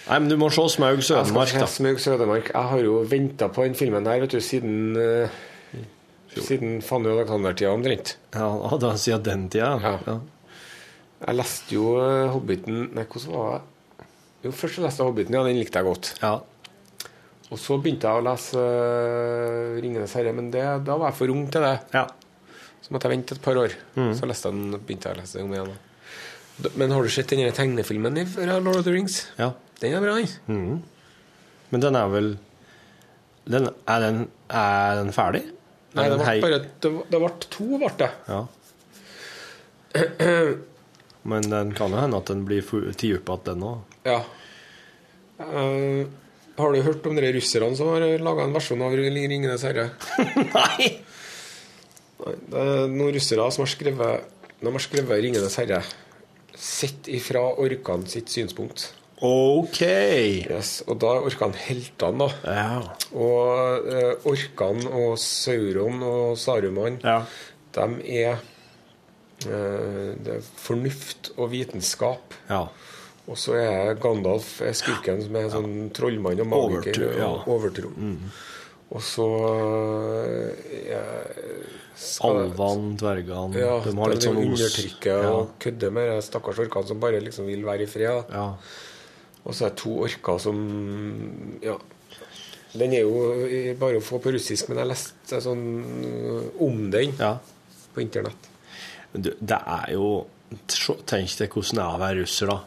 Nei, 0.03 0.18
men 0.20 0.28
du 0.28 0.36
må 0.39 0.49
se 0.51 0.66
Smaugs 0.74 1.07
Jeg 1.07 1.07
skal 1.07 1.24
ødemark, 1.24 1.51
se 1.53 1.61
da. 1.61 1.68
Smaug 1.72 1.99
Sødemark. 2.03 2.49
Jeg 2.51 2.70
har 2.74 2.84
jo 2.84 2.99
venta 3.07 3.47
på 3.53 3.64
den 3.64 3.76
filmen 3.80 4.03
der 4.03 4.20
vet 4.24 4.34
du, 4.36 4.41
siden 4.43 4.97
uh, 4.99 5.41
Siden 6.34 6.80
Fanny 6.82 7.11
Alexander-tida 7.14 7.70
omtrent. 7.72 8.16
Ja, 8.34 8.47
da 8.82 8.95
sier 8.97 9.22
den 9.22 9.45
tida. 9.53 9.76
Ja. 9.84 9.93
Ja. 10.07 10.16
Jeg 11.24 11.38
leste 11.38 11.76
jo 11.78 11.91
eh, 12.01 12.32
Hobbiten 12.34 12.89
Nei, 12.97 13.05
hvordan 13.05 13.36
var 13.38 13.53
det? 13.53 14.07
Jo, 14.43 14.51
først 14.51 14.80
jeg 14.80 14.84
leste 14.84 14.99
jeg 14.99 15.07
Hobbiten, 15.11 15.38
ja, 15.38 15.43
den 15.45 15.59
likte 15.61 15.80
jeg 15.80 15.88
godt. 15.88 16.09
Ja. 16.20 16.34
Og 17.53 17.61
så 17.61 17.78
begynte 17.80 18.09
jeg 18.09 18.20
å 18.20 18.26
lese 18.26 18.59
uh, 18.59 19.78
'Ringenes 19.78 20.18
herre', 20.18 20.34
men 20.36 20.49
det, 20.51 20.66
da 20.84 20.97
var 20.97 21.14
jeg 21.14 21.20
for 21.22 21.32
ung 21.32 21.45
til 21.53 21.64
det. 21.64 21.78
ja. 21.93 22.07
Så 22.84 22.91
måtte 22.91 23.07
jeg 23.07 23.16
vente 23.16 23.38
et 23.38 23.45
par 23.45 23.55
år. 23.55 23.72
Så 23.95 24.28
leste 24.28 24.49
jeg 24.49 24.57
den, 24.57 24.82
begynte 24.84 25.07
jeg 25.07 25.16
å 25.16 25.22
lese 25.22 25.38
den 25.38 25.45
om 25.47 25.53
igjen. 25.55 25.70
da. 25.72 25.93
Men 26.76 26.91
har 26.91 27.04
du 27.04 27.10
sett 27.10 27.32
den 27.34 27.51
tegnefilmen 27.56 28.20
fra 28.30 28.60
Lord 28.60 28.82
of 28.82 28.86
the 28.86 28.93
Rings? 28.93 29.28
ja. 29.38 29.54
Den 29.84 29.97
er 29.97 30.04
bra, 30.04 30.14
den. 30.47 30.84
Men 31.74 31.82
den 31.82 31.95
er 31.99 32.08
vel 32.08 32.28
den, 33.43 33.66
er, 33.89 33.99
den, 33.99 34.20
er 34.47 34.99
den 35.01 35.10
ferdig? 35.12 35.41
Nei, 35.93 36.06
Er 36.06 36.14
det 36.14 36.20
ble 36.22 36.36
bare 36.45 36.60
det, 36.64 36.91
det 37.12 37.20
ble 37.20 37.32
to, 37.51 37.66
ble 37.82 37.89
det. 37.99 38.12
Ja. 38.30 38.45
Men 41.34 41.49
den 41.51 41.74
kan 41.76 41.91
jo 41.91 41.99
hende 41.99 42.22
at 42.22 42.32
den 42.32 42.45
blir 42.47 42.64
tatt 42.64 43.04
opp 43.04 43.04
igjen, 43.04 43.43
den 43.49 43.66
òg. 43.68 43.97
Ja. 44.08 44.22
Uh, 45.43 46.08
har 46.56 46.72
du 46.72 46.86
hørt 46.86 47.06
om 47.10 47.18
de 47.18 47.34
russerne 47.36 47.76
som 47.76 47.91
har 47.91 48.06
laga 48.22 48.45
en 48.45 48.56
versjon 48.56 48.82
av 48.86 48.95
'Ringenes 48.95 49.66
herre'? 49.68 49.89
Nei! 50.56 50.89
Nei, 52.24 52.36
Det 52.47 52.64
er 52.64 52.88
noen 52.93 53.12
russere 53.16 53.49
som 53.51 53.66
har 53.66 53.72
skrevet 53.74 54.30
De 54.62 54.72
har 54.72 54.84
skrevet 54.86 55.20
'Ringenes 55.20 55.58
herre' 55.60 55.84
sett 56.56 57.08
ifra 57.12 57.41
orkene 57.60 58.08
sitt 58.10 58.30
synspunkt. 58.34 58.91
OK. 59.24 59.80
Yes, 60.49 60.82
og 60.88 60.97
da 60.99 61.14
er 61.16 61.28
orkene 61.30 61.56
heltene, 61.68 62.26
da. 62.26 62.56
Ja. 62.58 62.95
Og 63.16 63.88
eh, 63.93 64.26
orkene 64.28 64.89
og 64.91 65.14
Sauron 65.22 66.01
og 66.04 66.34
Saruman, 66.41 66.97
ja. 67.04 67.22
de 67.78 67.88
er 68.20 68.41
eh, 69.47 70.10
Det 70.20 70.39
er 70.39 70.49
fornuft 70.66 71.32
og 71.38 71.51
vitenskap. 71.56 72.36
ja. 72.49 72.66
Og 73.24 73.38
så 73.39 73.54
er 73.56 73.93
Gandalf 74.04 74.58
er 74.68 74.74
skurken 74.76 75.22
som 75.24 75.36
er 75.39 75.45
sånn 75.47 75.76
trollmann 75.95 76.41
og 76.43 76.49
magiker. 76.51 77.06
Overtro, 77.06 77.30
og 77.30 77.45
overtro. 77.54 77.91
Og 78.91 78.99
så 79.08 79.28
eh, 80.28 80.49
skal- 80.91 81.80
Alvene, 82.28 82.95
dvergene 82.99 83.60
Ja, 83.60 83.80
De 83.84 83.93
har 83.97 84.10
litt 84.14 84.26
sånn 84.26 84.39
undertrykker 84.41 85.24
Ja. 85.24 85.32
og 85.32 85.54
kødder 85.60 85.91
med 85.91 86.10
de 86.12 86.22
stakkars 86.26 86.60
orkene 86.60 86.88
som 86.88 86.99
bare 86.99 87.22
liksom 87.22 87.45
vil 87.47 87.64
være 87.66 87.84
i 87.84 87.89
fred. 87.91 88.24
Ja. 88.32 88.47
Og 89.45 89.54
så 89.54 89.66
er 89.66 89.70
det 89.74 89.78
to 89.84 89.97
orker 90.08 90.39
som 90.39 91.58
Ja. 91.62 91.78
Den 92.74 92.93
er 92.93 93.01
jo 93.06 93.76
bare 93.78 93.99
å 93.99 94.01
få 94.01 94.18
på 94.20 94.32
russisk, 94.34 94.70
men 94.70 94.80
jeg 94.80 94.88
leste 94.89 95.39
sånn 95.45 95.66
eh, 95.84 96.64
om 96.66 96.89
den 96.89 97.12
ja. 97.20 97.36
på 97.93 98.01
internett. 98.01 98.49
Du, 99.14 99.30
det 99.39 99.60
er 99.66 99.91
jo 99.93 100.26
Tenk 101.06 101.32
deg 101.39 101.49
hvordan 101.49 101.80
det 101.80 101.82
er 101.84 101.95
å 101.95 101.99
være 102.01 102.22
russer, 102.22 102.45
da. 102.51 102.60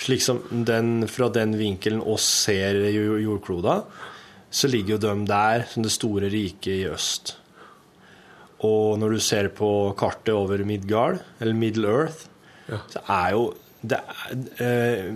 Slik 0.00 0.22
som 0.24 0.38
den, 0.64 1.06
Fra 1.08 1.28
den 1.28 1.52
vinkelen 1.58 2.00
oss 2.00 2.24
ser 2.46 2.78
jo- 2.88 3.18
jordkloda, 3.20 3.82
så 4.50 4.68
ligger 4.72 4.94
jo 4.96 4.98
de 5.04 5.26
der 5.28 5.66
som 5.68 5.82
det 5.84 5.92
store 5.92 6.30
riket 6.32 6.72
i 6.72 6.84
øst. 6.88 7.34
Og 8.66 8.98
når 9.00 9.14
du 9.16 9.20
ser 9.24 9.48
på 9.56 9.70
kartet 9.96 10.34
over 10.36 10.60
Midgard, 10.68 11.20
eller 11.40 11.54
Middle 11.56 11.88
Earth, 11.88 12.26
Ja. 12.68 12.76
så 12.92 13.00
er 13.08 13.30
jo 13.32 13.54
det 13.82 13.96
er, 13.98 14.36
eh, 14.60 15.12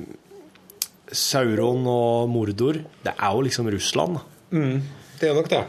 Sauron 1.13 1.85
og 1.87 2.29
Mordor, 2.33 2.79
det 3.05 3.13
er 3.19 3.33
jo 3.37 3.43
liksom 3.45 3.69
Russland. 3.71 4.19
Mm, 4.51 4.81
Det 5.21 5.29
er 5.29 5.35
nok 5.35 5.49
det. 5.51 5.65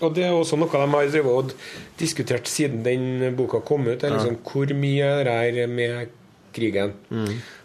Og 0.00 0.14
det 0.14 0.24
er 0.24 0.30
også 0.32 0.56
noe 0.58 0.68
de 0.70 0.78
har 0.78 1.08
drevet 1.10 1.26
og 1.26 1.52
diskutert 1.98 2.46
siden 2.46 2.82
den 2.84 3.34
boka 3.36 3.60
kom 3.60 3.86
ut. 3.88 3.98
Det 4.00 4.04
er 4.10 4.16
liksom 4.16 4.38
Hvor 4.44 4.72
mye 4.74 5.24
det 5.24 5.58
er 5.62 5.66
med 5.66 6.08
krigen? 6.54 6.92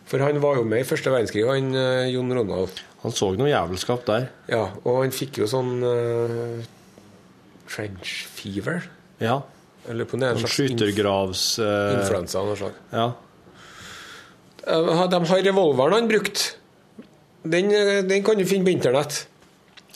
For 0.05 0.19
han 0.19 0.39
var 0.41 0.55
jo 0.57 0.63
med 0.63 0.79
i 0.81 0.83
første 0.83 1.09
verdenskrig, 1.09 1.45
han 1.47 1.73
eh, 1.75 2.11
Jon 2.13 2.31
Ronald. 2.33 2.81
Han 3.03 3.11
så 3.11 3.31
noe 3.37 3.47
jævelskap 3.49 4.05
der. 4.05 4.29
Ja, 4.49 4.69
og 4.83 5.01
han 5.03 5.11
fikk 5.11 5.37
jo 5.37 5.45
sånn 5.45 5.81
eh, 5.83 6.65
trench 7.69 8.25
fever. 8.27 8.83
Ja. 9.21 9.41
Eller 9.89 10.07
på 10.07 10.15
en 10.15 10.23
Sånn 10.23 10.39
slags 10.43 10.59
inf 10.59 10.71
skyttergravs... 10.71 11.43
eh, 11.59 11.93
influensa 11.99 12.39
av 12.39 12.47
noe 12.51 12.59
slag. 12.59 12.77
ja. 12.93 13.07
Eh, 14.63 15.07
De 15.11 15.19
har 15.27 15.41
revolveren 15.43 15.93
han 15.97 16.07
brukte. 16.07 16.53
Den, 17.43 17.71
eh, 17.71 18.01
den 18.07 18.23
kan 18.23 18.37
du 18.39 18.45
finne 18.47 18.63
på 18.63 18.71
internett. 18.71 19.25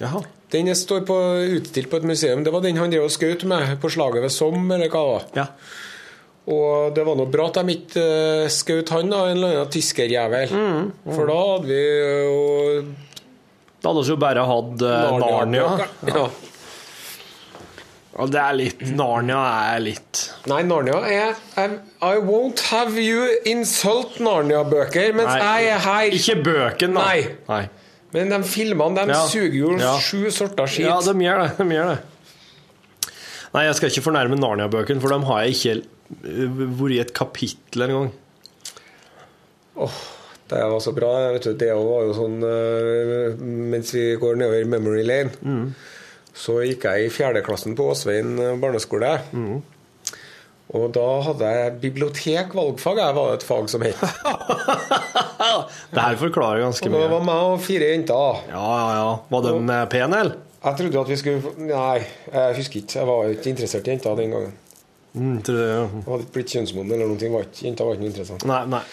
Jaha. 0.01 0.23
Den 0.51 0.69
står 0.75 1.01
på, 1.07 1.15
utstilt 1.57 1.89
på 1.91 1.97
et 1.97 2.03
museum. 2.07 2.43
Det 2.43 2.51
var 2.51 2.61
den 2.63 2.77
han 2.79 2.91
drev 2.91 3.07
og 3.07 3.11
skjøt 3.11 3.43
med 3.47 3.77
på 3.81 3.89
slaget 3.91 4.23
ved 4.23 4.31
Somme, 4.31 4.75
eller 4.75 4.91
hva 4.91 5.01
det 5.03 5.13
var. 5.13 5.25
Ja. 5.35 5.47
Og 6.47 6.93
det 6.95 7.03
var 7.03 7.17
noe 7.19 7.27
bra 7.27 7.49
at 7.49 7.57
de 7.59 7.73
ikke 7.75 8.03
uh, 8.03 8.47
skjøt 8.47 8.93
han, 8.95 9.09
da, 9.11 9.25
en 9.27 9.35
eller 9.41 9.57
annen 9.57 9.71
tyskerjævel. 9.73 10.53
Mm. 10.55 10.85
For 11.11 11.27
da 11.27 11.39
hadde 11.49 11.67
vi 11.67 11.81
jo 12.23 12.37
Da 13.83 13.89
hadde 13.91 14.05
vi 14.05 14.13
jo 14.13 14.19
bare 14.23 14.45
hatt 14.47 14.85
uh, 14.87 15.17
Narnia. 15.19 15.65
Ja. 16.07 16.23
Og 18.17 18.31
det 18.33 18.39
er 18.41 18.55
litt 18.57 18.79
Narnia 18.97 19.39
er 19.75 19.81
litt 19.85 20.21
Nei, 20.49 20.63
Narnia 20.65 21.01
er 21.05 21.35
I, 21.61 21.65
I 22.01 22.15
won't 22.25 22.63
have 22.71 22.97
you 22.97 23.27
insult 23.45 24.17
Narnia-bøker 24.19 25.11
mens 25.13 25.35
Nei, 25.37 25.57
jeg 25.61 25.73
er 25.75 25.83
her. 25.85 26.15
Ikke 26.17 26.35
bøken, 26.47 26.95
da. 26.97 27.03
Nei. 27.05 27.27
Nei. 27.49 27.61
Men 28.15 28.29
de 28.33 28.39
filmene 28.49 29.03
de 29.05 29.13
Ja. 29.13 29.25
suger 29.29 29.53
jo 29.59 29.73
Ja. 29.77 29.93
sju 30.01 30.31
sorter 30.31 30.65
skit. 30.65 30.87
Ja, 30.87 30.97
de 31.01 31.13
gjør 31.13 31.43
det. 31.43 31.57
De 31.59 31.75
gjør 31.75 31.91
det. 31.93 31.99
Nei, 33.53 33.63
jeg 33.67 33.75
skal 33.75 33.89
ikke 33.93 34.05
fornærme 34.09 34.39
Narnia-bøkene, 34.39 35.01
for 35.01 35.09
dem 35.13 35.23
har 35.29 35.43
jeg 35.43 35.53
ikke 35.55 35.75
vært 36.81 36.95
i 36.95 36.99
et 37.03 37.13
kapittel 37.13 37.81
engang. 37.85 38.09
Det 40.47 40.59
var 40.63 40.79
så 40.79 40.93
bra. 40.95 41.11
Det 41.37 41.59
var 41.75 42.05
jo 42.07 42.13
sånn 42.15 42.37
eh, 42.47 43.35
Mens 43.43 43.91
vi 43.93 44.05
går 44.19 44.37
nedover 44.39 44.65
memory 44.65 45.03
lane, 45.05 45.31
Mm. 45.43 45.73
Så 46.37 46.59
gikk 46.63 46.85
jeg 46.85 47.07
i 47.07 47.09
fjerdeklassen 47.13 47.73
på 47.77 47.87
Åsveien 47.91 48.35
eh, 48.39 48.53
barneskole. 48.61 49.15
Mm. 49.33 49.57
Og 50.77 50.89
da 50.91 51.05
hadde 51.23 51.49
jeg 51.55 51.75
bibliotek, 51.79 52.51
valgfag. 52.57 52.97
Jeg 52.99 53.15
var 53.15 53.33
et 53.37 53.45
fag 53.47 53.69
som 53.71 53.85
het. 53.85 54.01
Det 55.93 56.01
her 56.03 56.17
forklarer 56.19 56.59
ganske 56.65 56.85
Og 56.89 56.91
det 56.91 56.99
mye. 56.99 57.09
var 57.13 57.23
meg 57.23 57.51
og 57.53 57.61
fire 57.63 57.87
jenter. 57.93 58.41
Ja, 58.51 58.63
ja, 58.67 58.89
ja. 58.97 59.11
Var 59.31 59.45
de 59.45 59.53
eh, 59.77 59.83
pene, 59.93 60.19
eller? 60.25 60.35
Jeg 60.67 60.79
trodde 60.81 60.99
at 61.03 61.11
vi 61.13 61.17
skulle 61.21 61.51
Nei, 61.69 61.99
jeg 62.33 62.55
husker 62.57 62.81
ikke. 62.81 62.97
Jeg 62.99 63.07
var 63.07 63.29
ikke 63.31 63.51
interessert 63.53 63.87
i 63.87 63.93
jenter 63.93 64.17
den 64.19 64.33
gangen. 64.35 64.55
Mm, 65.17 65.37
tror 65.45 65.57
jeg, 65.61 65.69
Jeg 65.71 66.03
hadde 66.09 66.25
ikke 66.25 66.35
blitt 66.35 66.51
kjønnsmoden 66.55 66.91
eller 66.97 67.07
noen 67.13 67.21
ting. 67.21 67.37
Jenter 67.63 67.87
var 67.87 67.95
ikke 67.95 68.03
noe 68.05 68.11
interessant. 68.11 68.45
Nei, 68.49 68.59
nei. 68.75 68.83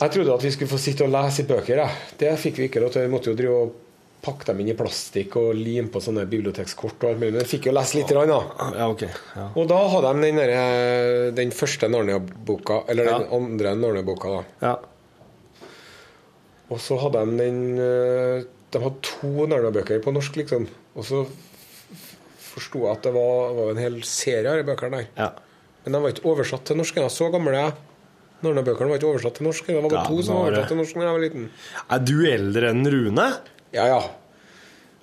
Jeg 0.00 0.14
trodde 0.14 0.36
at 0.38 0.44
vi 0.46 0.52
skulle 0.54 0.70
få 0.70 0.78
sitte 0.80 1.04
og 1.04 1.12
lese 1.12 1.42
i 1.42 1.48
bøker. 1.50 1.82
Jeg. 1.82 2.12
Det 2.22 2.30
fikk 2.40 2.60
vi 2.62 2.68
ikke 2.70 2.80
lov 2.84 2.94
til. 2.94 3.04
Vi 3.08 3.12
måtte 3.12 3.32
jo 3.34 3.36
drive 3.42 3.58
og 3.66 3.74
pakke 4.20 4.44
dem 4.50 4.58
inn 4.60 4.68
i 4.68 4.76
plastikk 4.76 5.36
og 5.40 5.54
lime 5.56 5.88
på 5.88 6.00
sånne 6.04 6.26
bibliotekskort. 6.28 6.98
og 7.02 7.10
alt 7.10 7.20
mulig. 7.22 7.32
Men 7.32 7.40
jeg 7.40 7.48
fikk 7.54 7.66
jo 7.70 7.72
lese 7.72 7.96
litt. 7.96 8.08
Grann, 8.12 8.28
da. 8.28 8.40
Ja, 8.76 8.88
okay. 8.92 9.08
Ja. 9.36 9.46
Og 9.56 9.68
da 9.70 9.78
hadde 9.94 10.12
de 10.12 10.26
den, 10.26 10.36
der, 10.36 11.30
den 11.38 11.50
første 11.56 11.88
Narnia-boka, 11.88 12.82
eller 12.88 13.04
den 13.08 13.22
Ja. 13.24 13.36
andre 13.38 13.74
Narnia-boka. 13.80 14.28
da. 14.36 14.42
ja. 14.68 14.76
Og 16.70 16.78
så 16.78 16.98
hadde 17.02 17.24
de 17.26 17.36
den 17.40 17.78
eh, 17.82 18.44
De 18.70 18.78
hadde 18.78 19.00
to 19.02 19.46
Narnia-bøker 19.50 20.02
på 20.04 20.12
norsk, 20.14 20.36
liksom. 20.38 20.68
Og 20.94 21.04
så 21.08 21.24
forsto 22.50 22.84
jeg 22.84 22.92
at 22.92 23.02
det 23.06 23.12
var, 23.14 23.54
var 23.56 23.70
en 23.72 23.80
hel 23.82 23.96
serie 24.06 24.46
av 24.50 24.60
de 24.60 24.66
bøkene 24.68 25.00
der. 25.00 25.08
ja. 25.18 25.30
Men 25.80 25.94
de 25.96 26.00
var 26.04 26.12
ikke 26.12 26.28
oversatt 26.28 26.66
til 26.68 26.76
norsk. 26.76 26.98
Så 27.08 27.30
gamle 27.32 27.54
er 27.56 27.62
jeg. 27.62 27.72
Narnia-bøkene 28.44 28.90
var 28.92 28.98
ikke 29.00 29.08
oversatt 29.14 29.38
til 29.38 29.46
norsk. 29.48 29.64
Det 29.66 29.74
var 29.78 29.86
bare 29.88 30.02
Ja, 30.02 30.08
to 30.10 30.22
som 30.26 30.36
var 30.36 30.50
oversatt 30.50 30.68
til 30.68 30.76
norsk 30.76 30.94
da 30.94 31.06
jeg 31.06 31.14
var 31.16 31.22
liten. 31.24 31.46
Er 31.96 32.02
du 32.04 32.14
eldre 32.28 32.68
enn 32.74 32.84
Rune? 32.92 33.26
Ja, 33.74 33.86
ja. 33.86 34.02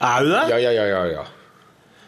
Er 0.08 0.24
du 0.24 0.32
det? 0.34 0.46
Ja, 0.52 0.62
ja, 0.62 0.72
ja, 0.76 0.86
ja, 0.92 1.04
ja. 1.16 1.26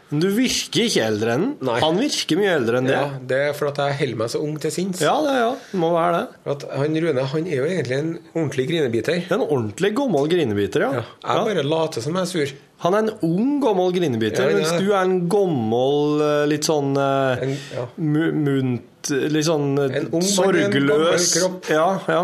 Men 0.09 0.23
du 0.23 0.29
virker 0.33 0.87
ikke 0.87 1.03
eldre 1.05 1.33
enn 1.37 1.43
Nei. 1.61 1.75
Han 1.83 1.99
virker 2.01 2.39
mye 2.39 2.53
eldre 2.57 2.79
enn 2.79 2.87
det. 2.89 2.95
ja 2.95 3.19
det 3.29 3.41
er 3.51 3.51
for 3.57 3.69
at 3.69 3.81
jeg 3.83 3.97
holder 3.99 4.17
meg 4.23 4.31
så 4.33 4.39
ung 4.41 4.55
til 4.61 4.73
sinns. 4.73 5.03
Ja, 5.05 5.13
det 5.21 5.35
ja. 5.37 5.51
Det 5.69 5.81
må 5.83 5.91
være 5.93 6.15
det. 6.15 6.39
For 6.45 6.55
At 6.55 6.65
han 6.79 6.97
Rune 7.03 7.25
han 7.33 7.45
er 7.49 7.59
jo 7.59 7.67
egentlig 7.67 7.99
en 7.99 8.09
ordentlig 8.33 8.65
grinebiter. 8.71 9.21
En 9.29 9.45
ordentlig 9.45 9.91
gammel 9.99 10.31
grinebiter, 10.31 10.85
ja. 10.87 11.03
Ja. 11.03 11.05
Jeg 11.27 11.45
bare 11.51 11.67
later 11.67 12.05
som 12.05 12.17
jeg 12.17 12.25
er 12.25 12.31
sur. 12.33 12.55
Han 12.87 12.95
er 12.95 13.05
en 13.05 13.13
ung, 13.27 13.53
gammel 13.61 13.93
grinebiter, 13.93 14.49
Ja, 14.49 14.57
mens 14.57 14.81
du 14.81 14.89
er 14.89 15.01
en 15.03 15.17
gammel, 15.29 16.21
eh, 16.25 16.43
litt 16.47 16.67
sånn 16.69 16.93
uh, 16.95 17.41
En, 17.43 17.57
ja. 17.75 17.87
munt 17.99 19.09
Litt 19.09 19.47
sånn 19.47 19.73
eh, 19.83 19.97
En 19.99 20.07
ung 20.15 20.23
sorgløs 20.23 20.69
en 20.71 20.87
gammel 20.87 21.25
kropp. 21.33 21.69
Ja, 21.75 21.89
ja. 22.07 22.21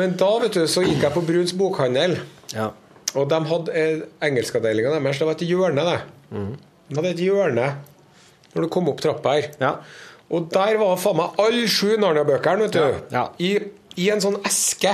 Men 0.00 0.16
da 0.18 0.30
vet 0.40 0.56
du, 0.56 0.64
så 0.70 0.82
gikk 0.86 1.04
jeg 1.04 1.14
på 1.14 1.22
Bruns 1.26 1.52
bokhandel, 1.58 2.16
ja. 2.56 2.70
Og 3.18 3.26
de 3.30 3.38
hadde 3.50 3.74
eh, 3.74 4.02
engelskavdelinga 4.28 4.92
deres. 4.96 5.18
Det 5.18 5.26
var 5.28 5.38
et 5.38 5.46
hjørne, 5.48 5.86
det. 5.88 5.98
Mm. 6.30 6.52
De 6.90 6.98
hadde 7.00 7.14
et 7.16 7.24
hjørne 7.24 7.66
når 8.50 8.66
du 8.66 8.68
kom 8.72 8.88
opp 8.90 9.02
trappa 9.02 9.36
her. 9.38 9.50
ja. 9.62 9.74
Og 10.30 10.44
der 10.54 10.76
var 10.78 10.94
faen 11.02 11.16
meg 11.18 11.38
alle 11.42 11.64
sju 11.66 11.96
Narnia-bøkene, 11.98 12.68
vet 12.68 12.76
du. 12.76 12.82
Ja, 12.84 13.00
ja. 13.10 13.22
I, 13.42 13.48
I 13.98 14.04
en 14.14 14.20
sånn 14.22 14.36
eske. 14.46 14.92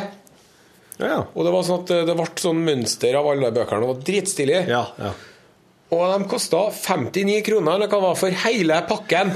Ja, 0.96 1.08
ja. 1.10 1.18
Og 1.36 1.44
det 1.44 1.52
var 1.52 1.66
sånn 1.66 1.82
at 1.82 1.92
eh, 1.92 2.04
det 2.08 2.14
ble 2.16 2.24
sånn 2.40 2.62
mønster 2.64 3.18
av 3.20 3.28
alle 3.34 3.50
bøkene. 3.52 3.82
Det 3.84 3.90
var 3.90 4.00
dritstilig. 4.08 4.62
ja, 4.72 4.84
ja. 4.96 5.10
Og 5.92 6.00
de 6.10 6.24
kosta 6.26 6.64
59 6.74 7.44
kroner, 7.46 7.76
eller 7.76 7.86
hva 7.92 8.00
det 8.00 8.06
var, 8.08 8.16
for 8.18 8.38
hele 8.42 8.78
pakken. 8.88 9.28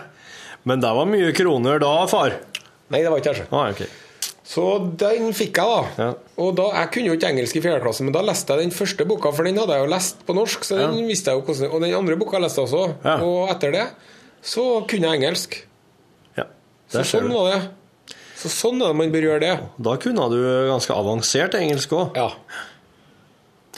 Men 0.68 0.84
det 0.84 0.92
var 1.00 1.08
mye 1.08 1.32
kroner 1.34 1.80
da, 1.82 1.94
far. 2.06 2.36
Nei, 2.92 3.00
det 3.00 3.10
var 3.10 3.22
ikke 3.24 3.32
det. 3.40 3.46
Ah, 3.48 3.72
ok. 3.72 3.80
Så 4.50 4.64
den 4.98 5.30
fikk 5.36 5.60
jeg, 5.60 5.70
da. 5.70 6.04
Ja. 6.04 6.36
Og 6.42 6.54
da, 6.58 6.64
Jeg 6.80 6.90
kunne 6.94 7.12
jo 7.12 7.16
ikke 7.18 7.28
engelsk 7.30 7.58
i 7.60 7.62
fjerde 7.62 7.82
klasse, 7.84 8.02
men 8.02 8.14
da 8.16 8.22
leste 8.26 8.56
jeg 8.56 8.66
den 8.66 8.74
første 8.74 9.06
boka, 9.06 9.30
for 9.36 9.46
den 9.46 9.60
hadde 9.60 9.76
jeg 9.76 9.84
jo 9.84 9.90
lest 9.92 10.24
på 10.26 10.34
norsk. 10.34 10.64
Så 10.66 10.78
den 10.80 11.06
visste 11.06 11.30
jeg 11.30 11.38
jo 11.38 11.44
hvordan 11.46 11.70
Og 11.70 11.84
den 11.84 11.94
andre 11.94 12.16
boka 12.18 12.40
leste 12.42 12.58
jeg 12.64 12.70
også. 12.70 12.96
Ja. 13.04 13.18
Og 13.26 13.52
etter 13.54 13.76
det 13.76 13.84
så 14.42 14.64
kunne 14.88 15.10
jeg 15.10 15.20
engelsk. 15.20 15.54
Ja, 16.38 16.46
Så 16.88 16.98
der 16.98 17.04
ser 17.04 17.20
sånn 17.20 17.34
var 17.36 17.50
det. 17.52 17.60
Så 18.40 18.48
sånn 18.48 18.80
er 18.80 18.88
det 18.88 18.96
man 18.96 19.12
bør 19.12 19.26
gjøre 19.28 19.40
det. 19.44 19.54
Da 19.84 19.96
kunne 20.00 20.28
du 20.32 20.38
ganske 20.70 20.96
avansert 20.96 21.54
engelsk 21.60 21.92
òg. 21.92 22.16
Ja. 22.16 22.30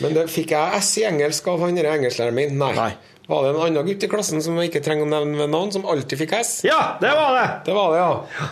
Men 0.01 0.14
det 0.16 0.29
fikk 0.33 0.55
jeg 0.55 0.79
S 0.79 0.93
i 1.03 1.07
engelsk 1.09 1.51
av 1.51 1.66
han 1.66 1.77
engelsklæreren 1.77 2.39
min? 2.39 2.55
Nei. 2.61 2.73
Nei. 2.79 2.93
Var 3.29 3.45
det 3.45 3.51
en 3.53 3.61
annen 3.66 3.87
gutt 3.91 4.07
i 4.07 4.11
klassen 4.11 4.43
som 4.43 4.57
jeg 4.59 4.70
ikke 4.70 4.83
trenger 4.87 5.05
å 5.05 5.11
nevne 5.11 5.39
ved 5.43 5.51
navn, 5.53 5.70
som 5.75 5.85
alltid 5.87 6.23
fikk 6.25 6.33
S? 6.41 6.55
Ja, 6.66 6.97
det 7.03 7.11
var 7.18 7.37
det! 7.37 7.47
Det 7.66 7.75
var 7.77 7.93
det, 7.93 8.01
ja. 8.01 8.49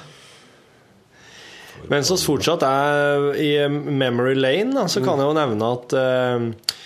Mens 1.89 2.11
vi 2.13 2.19
fortsatt 2.23 2.65
er 2.67 3.31
i 3.41 3.51
memory 3.71 4.35
lane, 4.37 4.75
da, 4.77 4.85
så 4.91 5.03
kan 5.05 5.21
jeg 5.21 5.31
jo 5.31 5.37
nevne 5.39 5.71
at 5.79 5.95
uh, 5.97 6.77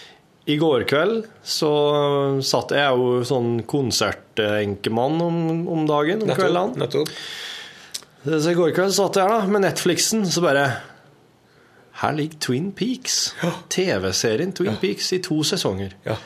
i 0.44 0.56
går 0.60 0.84
kveld 0.88 1.24
så 1.40 1.70
satt 2.44 2.74
jeg 2.76 2.98
jo 2.98 3.22
sånn 3.24 3.62
konsertenkemann 3.68 5.20
om, 5.24 5.38
om 5.72 5.86
dagen, 5.88 6.24
om 6.24 6.32
kveldene. 6.36 6.84
Nettopp. 6.84 7.12
Så 8.24 8.50
i 8.52 8.56
går 8.56 8.74
kveld 8.76 8.92
satt 8.96 9.18
jeg 9.20 9.32
da 9.32 9.40
med 9.48 9.64
Netflixen, 9.64 10.24
så 10.28 10.44
bare 10.44 10.66
Her 12.00 12.14
ligger 12.16 12.40
Twin 12.48 12.70
Peaks. 12.76 13.34
TV-serien 13.72 14.52
Twin 14.56 14.76
Peaks 14.80 15.12
i 15.16 15.20
to 15.24 15.42
sesonger. 15.46 15.96
Ja. 16.04 16.16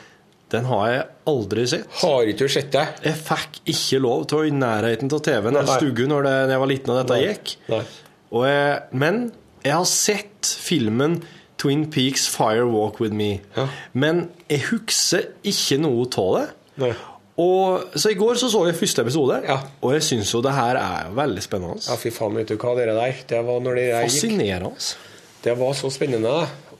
Den 0.49 0.65
har 0.65 0.85
jeg 0.89 1.01
aldri 1.29 1.65
sett. 1.69 1.89
Har 2.01 2.27
ikke 2.27 2.47
du 2.47 2.51
sett 2.51 2.71
det? 2.73 2.85
Jeg 3.05 3.19
fikk 3.21 3.59
ikke 3.69 3.99
lov 4.01 4.23
til 4.31 4.39
å 4.39 4.47
i 4.49 4.53
nærheten 4.55 5.11
av 5.13 5.21
TV-en 5.27 5.51
eller 5.53 5.67
Nei. 5.69 5.75
stuggen 5.77 6.09
når, 6.09 6.25
det, 6.25 6.37
når 6.41 6.55
jeg 6.55 6.63
var 6.63 6.71
liten 6.71 6.93
og 6.93 6.99
dette 7.03 7.19
gikk. 7.21 7.51
Nei. 7.69 7.83
Jeg, 8.31 8.81
men 8.91 9.31
jeg 9.65 9.73
har 9.75 9.87
sett 9.89 10.45
filmen 10.61 11.19
Twin 11.59 11.87
Peaks 11.91 12.27
Fire 12.31 12.65
Walk 12.69 12.99
With 13.01 13.13
Me. 13.15 13.39
Ja. 13.57 13.67
Men 13.93 14.29
jeg 14.49 14.61
husker 14.69 15.25
ikke 15.43 15.79
noe 15.81 16.05
av 16.21 16.35
det. 16.37 16.45
Nei. 16.79 16.91
Og, 17.39 17.85
så 17.95 18.11
i 18.11 18.17
går 18.19 18.35
så, 18.39 18.49
så 18.51 18.65
jeg 18.67 18.75
første 18.75 19.01
episode, 19.05 19.41
Ja. 19.47 19.57
og 19.81 19.93
jeg 19.95 20.03
syns 20.03 20.31
jo 20.33 20.41
det 20.43 20.51
her 20.55 20.75
er 20.79 21.11
veldig 21.15 21.43
spennende. 21.43 21.79
Ja, 21.87 21.95
fy 21.99 22.11
faen, 22.11 22.35
vet 22.35 22.51
du 22.51 22.57
hva 22.59 22.73
dere 22.75 22.95
der 22.97 23.21
Det 23.27 23.39
var 23.47 23.61
når 23.63 23.75
dere 23.79 24.01
Fascinerende. 24.03 24.73
gikk. 24.75 25.05
Det 25.45 25.53
var 25.59 25.73
så 25.79 25.89
spennende. 25.91 26.33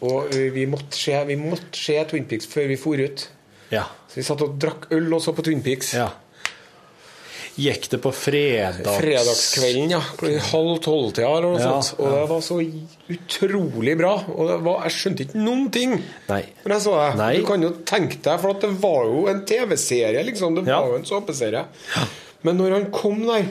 Og 0.04 0.32
vi 0.56 0.66
måtte 0.68 0.95
se, 1.00 1.16
vi 1.28 1.36
måtte 1.39 1.76
se 1.80 1.95
Twin 2.08 2.26
Peaks 2.28 2.47
før 2.47 2.68
vi 2.72 2.76
for 2.80 3.00
ut. 3.00 3.30
Ja. 3.72 3.86
Så 4.12 4.20
vi 4.20 4.24
satt 4.28 4.41
og 4.43 4.58
drakk 4.60 4.89
øl 4.95 5.14
og 5.16 5.22
så 5.24 5.32
på 5.36 5.43
Twin 5.47 5.64
Peaks. 5.64 5.93
ja. 5.95 6.10
Gikk 7.60 7.89
det 7.91 7.97
på 8.03 8.12
fredags... 8.16 8.97
Fredagskvelden, 9.01 9.89
ja. 9.91 9.99
Halv 10.51 10.78
tolv-tida 10.86 11.28
eller 11.28 11.49
noe 11.51 11.60
Ja, 11.60 11.74
sånt. 11.84 11.99
Og 11.99 12.14
det 12.16 12.26
var 12.30 12.41
så 12.45 12.60
utrolig 13.14 13.95
bra. 13.99 14.14
Og 14.32 14.47
det 14.49 14.57
var, 14.66 14.84
jeg 14.88 14.95
skjønte 14.95 15.26
ikke 15.26 15.41
noen 15.43 15.66
ting 15.76 15.95
Nei. 16.30 16.41
når 16.64 16.76
jeg 16.76 16.86
så 16.86 16.93
det. 16.99 17.10
Nei. 17.20 17.32
Du 17.41 17.47
kan 17.49 17.66
jo 17.66 17.72
tenke 17.89 18.20
deg, 18.26 18.39
for 18.43 18.62
det 18.64 18.72
var 18.84 19.10
jo 19.10 19.26
en 19.32 19.41
TV-serie, 19.49 20.24
liksom. 20.30 20.55
Det 20.60 20.66
Ja. 20.72 20.80
var 20.82 20.93
jo 20.93 20.99
en 21.01 21.05
såpeserie. 21.10 21.66
Men 22.43 22.57
når 22.62 22.72
han 22.78 22.91
kom 22.95 23.26
der 23.28 23.49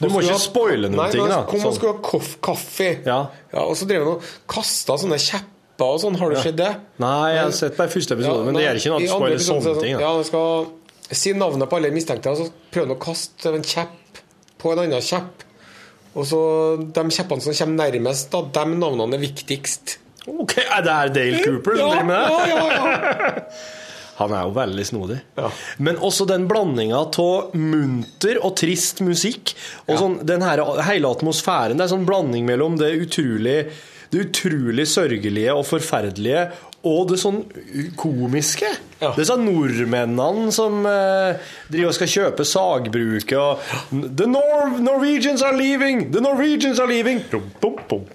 Du 0.00 0.08
må 0.10 0.20
ikke 0.24 0.38
spoile 0.42 0.88
noen 0.90 0.96
Nei, 1.04 1.10
ting, 1.14 1.28
da. 1.30 1.44
kom 1.46 1.60
og 1.60 1.66
Sånn. 1.68 1.74
skulle 1.78 1.92
ha 1.94 2.00
koff, 2.02 2.36
kaffe, 2.42 2.88
Ja. 3.06 3.20
og 3.54 3.76
så 3.78 3.86
drev 3.86 4.02
han 4.02 4.14
og 4.16 4.22
kasta 4.48 4.96
sånne 4.98 5.20
kjepper 5.22 5.86
og 5.86 6.00
sånn. 6.02 6.16
Har 6.18 6.30
du 6.30 6.36
sett 6.42 6.56
det? 6.56 6.72
Nei, 6.98 7.30
jeg 7.34 7.44
har 7.44 7.50
sett 7.52 7.76
bare 7.76 7.88
første 7.88 8.12
episode, 8.18 8.44
men 8.44 8.54
det 8.54 8.64
gjør 8.64 8.80
ikke 8.80 8.90
noe 8.90 8.96
at 8.98 9.06
du 9.06 9.12
andre 9.14 9.20
spoile 9.20 9.34
episoden 9.38 9.62
så 9.62 9.70
er 9.70 9.74
sånne 9.74 9.82
ting. 9.82 9.94
sånn- 9.94 10.00
Da. 10.00 10.10
Ja, 10.10 10.16
det 10.18 10.26
skal 10.26 10.66
si 11.10 11.34
navnet 11.36 11.68
på 11.70 11.76
alle 11.80 11.90
mistenkte, 11.94 12.32
og 12.32 12.38
så 12.40 12.48
prøver 12.72 12.88
han 12.92 12.96
å 12.96 13.02
kaste 13.02 13.52
en 13.52 13.66
kjepp 13.66 14.22
på 14.62 14.72
en 14.72 14.84
annen 14.86 15.04
kjepp. 15.04 15.44
Og 16.14 16.26
så 16.30 16.40
de 16.94 17.04
kjeppene 17.10 17.42
som 17.42 17.56
kommer 17.58 17.90
nærmest, 17.90 18.30
da, 18.32 18.42
de 18.64 18.76
navnene 18.78 19.18
er 19.18 19.24
viktigst. 19.24 19.98
Ok, 20.30 20.54
er 20.62 20.84
det 20.86 20.92
er 20.94 21.10
Dale 21.12 21.40
Cooper 21.44 21.76
som 21.76 21.80
Ja, 21.82 21.88
driver 21.90 22.06
med 22.08 22.20
det? 22.20 22.52
ja, 22.52 22.60
ja, 22.70 22.84
ja. 22.94 23.48
Han 24.14 24.30
er 24.30 24.44
jo 24.46 24.52
veldig 24.54 24.84
snodig. 24.86 25.16
Ja. 25.34 25.48
Men 25.82 25.96
også 26.06 26.22
den 26.30 26.44
blandinga 26.46 27.00
av 27.02 27.56
munter 27.58 28.38
og 28.46 28.52
trist 28.60 29.00
musikk. 29.02 29.56
Og 29.88 29.98
sånn, 29.98 30.14
den 30.22 30.44
her, 30.46 30.62
hele 30.86 31.10
atmosfæren. 31.10 31.80
Det 31.80 31.88
er 31.88 31.90
sånn 31.96 32.06
blanding 32.06 32.46
mellom 32.46 32.76
det 32.78 32.92
utrolig, 33.02 33.56
det 34.14 34.22
utrolig 34.28 34.86
sørgelige 34.86 35.56
og 35.58 35.66
forferdelige 35.66 36.44
og 36.84 37.08
det 37.10 37.18
sånn 37.20 37.42
komiske. 37.98 38.68
Ja. 39.00 39.10
sånn 39.28 39.44
nordmennene 39.44 40.52
som 40.54 40.84
eh, 40.88 41.40
driver 41.68 41.90
og 41.90 41.96
skal 41.96 42.10
kjøpe 42.12 42.46
sagbruket 42.48 43.34
og 43.36 43.64
The 43.90 44.28
Nor 44.30 44.78
Norwegians 44.84 45.44
are 45.44 45.56
leaving! 45.56 46.06
The 46.14 46.22
Norwegians 46.24 46.80
are 46.80 46.88
leaving! 46.88 47.24
Bom, 47.30 47.76
bom, 47.88 48.06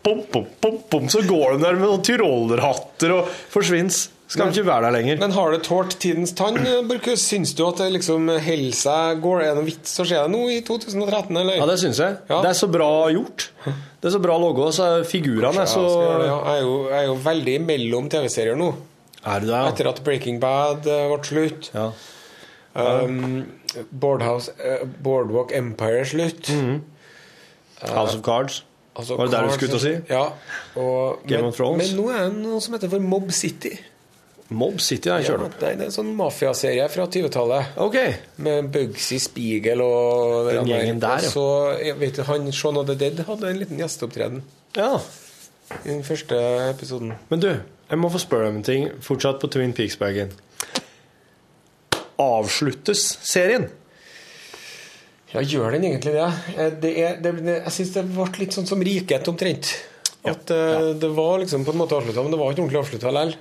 bom. 0.90 1.10
Så 1.12 1.22
går 1.28 1.58
de 1.58 1.66
der 1.66 1.78
med 1.78 1.86
noen 1.88 2.06
tyrollerhatter 2.06 3.18
og 3.20 3.36
forsvinner. 3.54 4.19
Skal 4.30 4.52
de 4.52 4.60
ikke 4.60 4.68
være 4.68 4.86
der 4.86 4.94
lenger. 4.94 5.18
Men 5.24 5.32
har 5.34 5.54
det 5.56 5.64
tålt 5.66 5.96
tidens 6.04 6.36
tann, 6.38 6.60
Børkhus? 6.90 7.24
Syns 7.32 7.56
du 7.58 7.64
at 7.66 7.80
det 7.82 7.88
liksom 7.96 8.28
holder 8.30 8.76
seg 8.78 9.24
Går 9.24 9.42
det 9.42 9.48
noen 9.58 9.66
vits 9.66 9.96
å 9.98 10.06
se 10.06 10.20
det 10.20 10.30
nå 10.30 10.44
i 10.54 10.60
2013, 10.68 11.32
eller? 11.34 11.58
Ja, 11.58 11.66
det 11.66 11.80
syns 11.82 12.02
jeg. 12.04 12.20
Ja. 12.30 12.44
Det 12.46 12.52
er 12.52 12.60
så 12.60 12.70
bra 12.70 12.92
gjort. 13.10 13.48
Det 13.66 14.12
er 14.12 14.14
så 14.14 14.22
bra 14.22 14.38
logo. 14.42 14.70
Så 14.76 14.92
figurene 15.10 15.66
er 15.66 15.72
så 15.72 15.82
ja. 15.82 16.14
jeg, 16.22 16.54
er 16.54 16.62
jo, 16.62 16.78
jeg 16.92 17.00
er 17.00 17.10
jo 17.10 17.18
veldig 17.26 17.58
mellom 17.66 18.14
TV-serier 18.14 18.60
nå. 18.60 18.70
Er 19.26 19.42
du 19.42 19.50
det? 19.50 19.58
ja? 19.58 19.66
Etter 19.74 19.90
at 19.90 20.04
Breaking 20.06 20.38
Bad 20.44 20.86
eh, 20.86 21.10
ble 21.10 21.20
slutt. 21.26 21.74
Ja. 21.74 21.90
Um, 22.80 23.48
Boardhouse, 23.90 24.54
eh, 24.62 24.86
Boardwalk 24.86 25.52
Empire 25.58 26.06
slutt. 26.06 26.54
House 27.82 28.14
of 28.14 28.22
Cards. 28.22 28.62
Altså, 28.96 29.16
Var 29.16 29.26
det 29.26 29.34
der 29.34 29.46
du 29.48 29.54
skulle 29.58 29.74
til 29.74 29.80
å 29.80 29.84
si? 29.84 29.94
Ja. 30.10 30.24
Og, 30.76 31.22
Game 31.26 31.42
men, 31.42 31.50
of 31.50 31.58
Thrones? 31.58 31.82
Men 31.82 31.98
nå 31.98 32.10
er 32.14 32.26
det 32.28 32.42
noe 32.44 32.60
som 32.64 32.76
heter 32.76 32.92
for 32.92 33.04
Mob 33.04 33.32
City. 33.36 33.74
Mob 34.50 34.80
City 34.82 35.10
jeg 35.12 35.24
Ja, 35.26 35.32
kjørt 35.36 35.44
opp. 35.46 35.58
det 35.62 35.68
er 35.70 35.84
en 35.86 35.92
sånn 35.94 36.08
mafiaserie 36.18 36.88
fra 36.90 37.06
20-tallet. 37.06 37.76
Ok. 37.86 37.98
Med 38.42 38.72
Bugsy 38.74 39.20
Spiegel 39.22 39.82
og 39.86 40.48
Den 40.50 40.66
gjengen 40.72 41.00
der, 41.04 41.22
ja. 41.22 41.30
Så, 41.30 41.44
jeg 41.86 42.00
vet 42.02 42.18
han 42.26 42.48
Shaun 42.52 42.78
of 42.82 42.88
the 42.90 42.96
Dead 42.98 43.20
hadde 43.28 43.52
en 43.52 43.60
liten 43.62 43.78
gjesteopptreden 43.78 44.42
Ja. 44.78 44.96
i 45.86 45.90
den 45.92 46.02
første 46.04 46.40
episoden. 46.72 47.14
Men 47.30 47.40
du, 47.44 47.50
jeg 47.90 47.98
må 48.02 48.10
få 48.10 48.18
spørre 48.24 48.48
deg 48.48 48.56
om 48.56 48.62
en 48.64 48.66
ting. 48.66 48.90
Fortsatt 49.06 49.40
på 49.42 49.52
Twin 49.54 49.74
Peaks-bagen. 49.78 50.34
Avsluttes 52.20 53.04
serien? 53.24 53.70
Ja, 55.30 55.44
gjør 55.46 55.76
den 55.78 55.86
egentlig 55.86 56.16
det? 56.18 56.26
Eh, 56.58 56.72
det, 56.82 56.92
er, 57.06 57.20
det, 57.22 57.36
det 57.46 57.58
jeg 57.60 57.74
syns 57.76 57.92
det 57.96 58.04
ble 58.16 58.26
litt 58.42 58.56
sånn 58.58 58.66
som 58.70 58.82
Riket 58.84 59.28
omtrent. 59.30 59.76
At 60.28 60.50
eh, 60.52 60.90
det 61.00 61.10
var 61.16 61.38
liksom 61.44 61.64
på 61.68 61.72
en 61.76 61.80
måte 61.84 61.96
avslutta, 62.00 62.24
men 62.26 62.34
det 62.34 62.40
var 62.42 62.52
ikke 62.52 62.64
ordentlig 62.66 62.82
avslutta 62.82 63.14
likevel. 63.14 63.36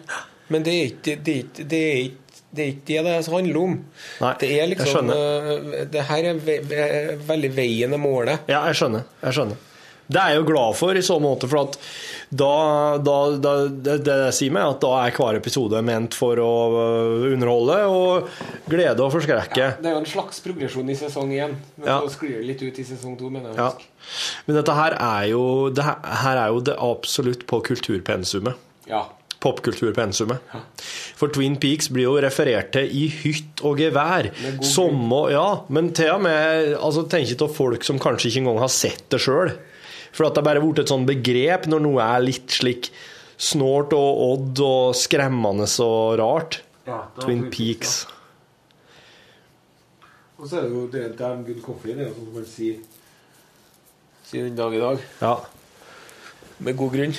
Men 0.49 0.63
det 0.67 0.75
er 0.75 0.89
ikke 0.93 1.17
det, 1.25 1.37
er 1.39 1.69
det, 1.75 1.83
er 1.85 2.35
det 2.57 2.65
er 2.65 2.71
ikke 2.73 2.87
det 2.89 3.05
det 3.05 3.33
handler 3.35 3.57
om. 3.63 3.79
Nei, 4.23 4.35
det 4.41 4.49
er 4.51 4.57
jeg 4.63 4.71
liksom 4.75 4.93
skjønner. 4.95 5.49
eh, 5.81 5.87
Det 5.93 6.05
her 6.09 6.29
er 6.33 6.35
ve 6.49 6.59
ve 6.71 6.85
veldig 7.29 7.51
veien 7.57 7.93
er 7.93 8.01
målet. 8.01 8.47
Ja, 8.49 8.63
jeg 8.71 8.79
skjønner. 8.81 9.05
Jeg 9.23 9.37
skjønner. 9.37 9.65
Det 10.09 10.17
er 10.17 10.31
jeg 10.33 10.39
jo 10.41 10.45
glad 10.49 10.73
for 10.79 10.97
i 10.97 11.03
så 11.05 11.19
måte, 11.21 11.45
for 11.53 11.67
at 11.67 11.75
da, 12.33 12.97
da, 13.05 13.17
da 13.45 13.51
det, 13.69 13.97
det 14.07 14.15
sier 14.33 14.55
meg 14.57 14.65
at 14.65 14.79
da 14.81 14.93
er 15.05 15.13
hver 15.13 15.37
episode 15.37 15.83
ment 15.85 16.17
for 16.17 16.41
å 16.41 16.53
øh, 16.73 17.27
underholde 17.35 17.77
og 17.93 18.31
glede 18.73 19.05
og 19.05 19.13
forskrekke. 19.13 19.67
Det 19.83 19.91
er 19.91 19.99
jo 19.99 20.01
en 20.01 20.09
slags 20.09 20.41
progresjon 20.47 20.89
i 20.89 20.97
sesong 20.97 21.35
én, 21.37 21.53
men 21.77 21.91
Ja. 21.91 21.99
så 22.01 22.15
sklir 22.17 22.39
det 22.41 22.47
litt 22.55 22.65
ut 22.65 22.81
i 22.81 22.87
sesong 22.89 23.19
to, 23.21 23.29
mener 23.29 23.53
jeg. 23.53 23.61
Ja. 23.61 23.69
Men 24.49 24.57
dette 24.63 24.79
her 24.81 24.97
er 24.97 25.29
jo 25.35 25.45
det 25.77 25.85
her, 25.85 26.01
her 26.25 26.41
er 26.47 26.57
jo 26.57 26.65
det 26.71 26.79
absolutt 26.89 27.45
på 27.53 27.61
kulturpensumet. 27.69 28.57
Ja. 28.89 29.05
Popkulturpensumet. 29.39 30.55
For 31.19 31.31
Twin 31.31 31.57
Peaks 31.63 31.91
blir 31.95 32.09
jo 32.09 32.17
referert 32.23 32.73
til 32.75 32.91
i 32.91 33.05
hytt 33.21 33.63
og 33.67 33.79
gevær. 33.79 34.31
Som 34.67 35.13
å 35.15 35.25
Ja, 35.31 35.47
men 35.71 35.93
til 35.95 36.11
og 36.17 36.25
med 36.27 36.75
altså, 36.75 37.05
Tenk 37.07 37.29
ikke 37.29 37.43
til 37.45 37.55
folk 37.55 37.87
som 37.87 38.01
kanskje 38.03 38.33
ikke 38.33 38.43
engang 38.45 38.61
har 38.65 38.73
sett 38.73 39.07
det 39.15 39.23
sjøl. 39.23 39.55
For 40.11 40.27
at 40.27 40.35
det 40.35 40.43
er 40.43 40.59
har 40.59 40.65
blitt 40.65 40.83
et 40.83 40.91
sånt 40.91 41.07
begrep 41.07 41.69
når 41.71 41.85
noe 41.85 42.03
er 42.03 42.25
litt 42.25 42.59
slik 42.59 42.91
snålt 43.39 43.95
og 43.95 44.23
odd 44.33 44.63
og 44.67 44.97
skremmende 44.99 45.69
og 45.85 46.19
rart. 46.19 46.63
Ja, 46.89 47.05
Twin 47.21 47.47
Peaks. 47.53 47.59
Peaks. 47.59 47.99
Og 50.39 50.47
så 50.47 50.61
er 50.61 50.67
det 50.67 50.75
jo 50.75 50.85
det 50.91 51.05
Damn 51.19 51.43
Gunn 51.47 51.63
det 51.85 51.97
er 51.97 52.07
jo 52.09 52.15
sånn 52.15 52.29
som 52.29 52.37
man 52.39 52.47
sier 52.47 52.79
Sier 54.29 54.45
den 54.45 54.59
dag 54.59 54.75
i 54.77 54.81
dag. 54.83 55.01
Ja. 55.23 55.35
Med 56.61 56.77
god 56.77 56.93
grunn. 56.93 57.15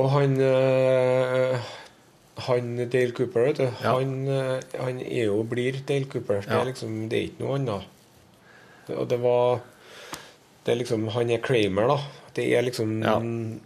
Og 0.00 0.06
han 0.14 0.36
eh, 0.40 1.70
Han 2.46 2.68
Dale 2.92 3.12
Cooper, 3.16 3.48
vet 3.50 3.58
du. 3.60 3.66
Ja. 3.84 3.94
Han, 3.98 4.14
eh, 4.32 4.78
han 4.80 5.00
er 5.04 5.26
jo 5.28 5.42
blir 5.50 5.80
Dale 5.88 6.08
Cooper. 6.08 6.40
Det 6.46 6.54
Ja. 6.54 6.60
er 6.62 6.70
liksom 6.72 6.94
Det 7.10 7.18
er 7.18 7.26
ikke 7.28 7.44
noe 7.44 7.58
annet. 7.58 7.82
Og 8.96 9.08
det 9.10 9.18
var 9.20 9.60
Det 10.64 10.72
er 10.72 10.78
liksom 10.82 11.08
Han 11.16 11.30
er 11.30 11.38
Kramer, 11.44 11.88
da. 11.88 11.98
Det 12.34 12.46
er 12.54 12.62
liksom 12.62 13.02
Ja. 13.02 13.18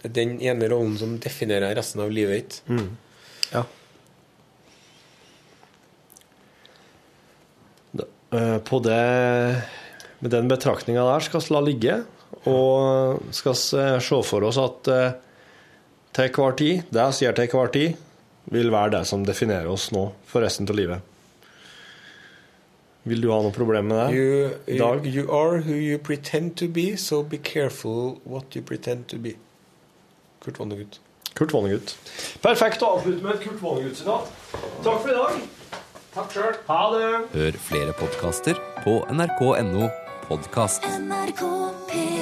den 0.09 0.41
ene 0.41 0.69
rollen 0.73 0.97
som 0.99 1.19
definerer 1.19 1.75
resten 1.77 2.01
av 2.01 2.11
livet 2.11 2.61
ditt. 2.67 2.93
ja. 3.53 3.65
Eh, 8.33 8.59
På 8.59 8.79
det 8.83 9.63
Med 10.19 10.31
den 10.31 10.49
betraktninga 10.49 11.05
der 11.05 11.21
skal 11.21 11.41
vi 11.41 11.55
la 11.55 11.61
ligge. 11.61 11.99
Og 12.51 13.21
skal 13.31 13.53
vi 13.53 14.01
se 14.01 14.23
for 14.27 14.45
oss 14.49 14.59
at 14.59 14.89
til 16.15 16.31
hver 16.31 16.55
tid, 16.59 16.85
det 16.95 17.09
vi 17.11 17.27
gjør 17.27 17.39
til 17.41 17.57
hver 17.59 17.73
tid, 17.75 17.97
vil 18.55 18.71
være 18.73 18.93
det 18.99 19.03
som 19.09 19.25
definerer 19.27 19.71
oss 19.73 19.91
nå 19.95 20.11
for 20.29 20.45
resten 20.45 20.69
av 20.69 20.79
livet. 20.79 21.11
Vil 23.05 23.21
du 23.21 23.29
ha 23.33 23.41
noe 23.45 23.53
problem 23.53 23.91
med 23.91 23.99
det? 24.01 24.17
You, 24.17 24.29
you, 24.67 24.79
Dag? 24.81 25.07
you 25.07 25.25
are 25.29 25.61
who 25.61 25.75
you 25.77 25.99
pretend 25.99 26.57
to 26.57 26.69
be, 26.69 26.97
so 26.97 27.23
be 27.23 27.37
careful 27.37 28.21
what 28.25 28.57
you 28.57 28.63
pretend 28.63 29.09
to 29.09 29.19
be. 29.19 29.35
Kurt 30.45 30.61
Vonnegut. 30.61 31.01
Kurt 31.35 31.53
Vonnegut. 31.53 31.97
Perfekt 32.45 32.85
å 32.85 32.95
avslutte 32.97 33.25
med 33.25 33.37
et 33.37 33.45
Kurt 33.45 33.61
Vonnegut-sitat. 33.61 34.33
Takk 34.87 35.05
for 35.05 35.13
i 35.13 35.19
dag. 35.19 35.45
Takk 36.15 36.33
sjøl. 36.33 36.59
Ha 36.71 36.81
det. 36.95 37.13
Hør 37.35 37.61
flere 37.69 37.99
podkaster 38.01 38.61
på 38.87 39.01
nrk.no 39.13 39.91
podkast. 40.29 40.87
NRK 41.05 42.14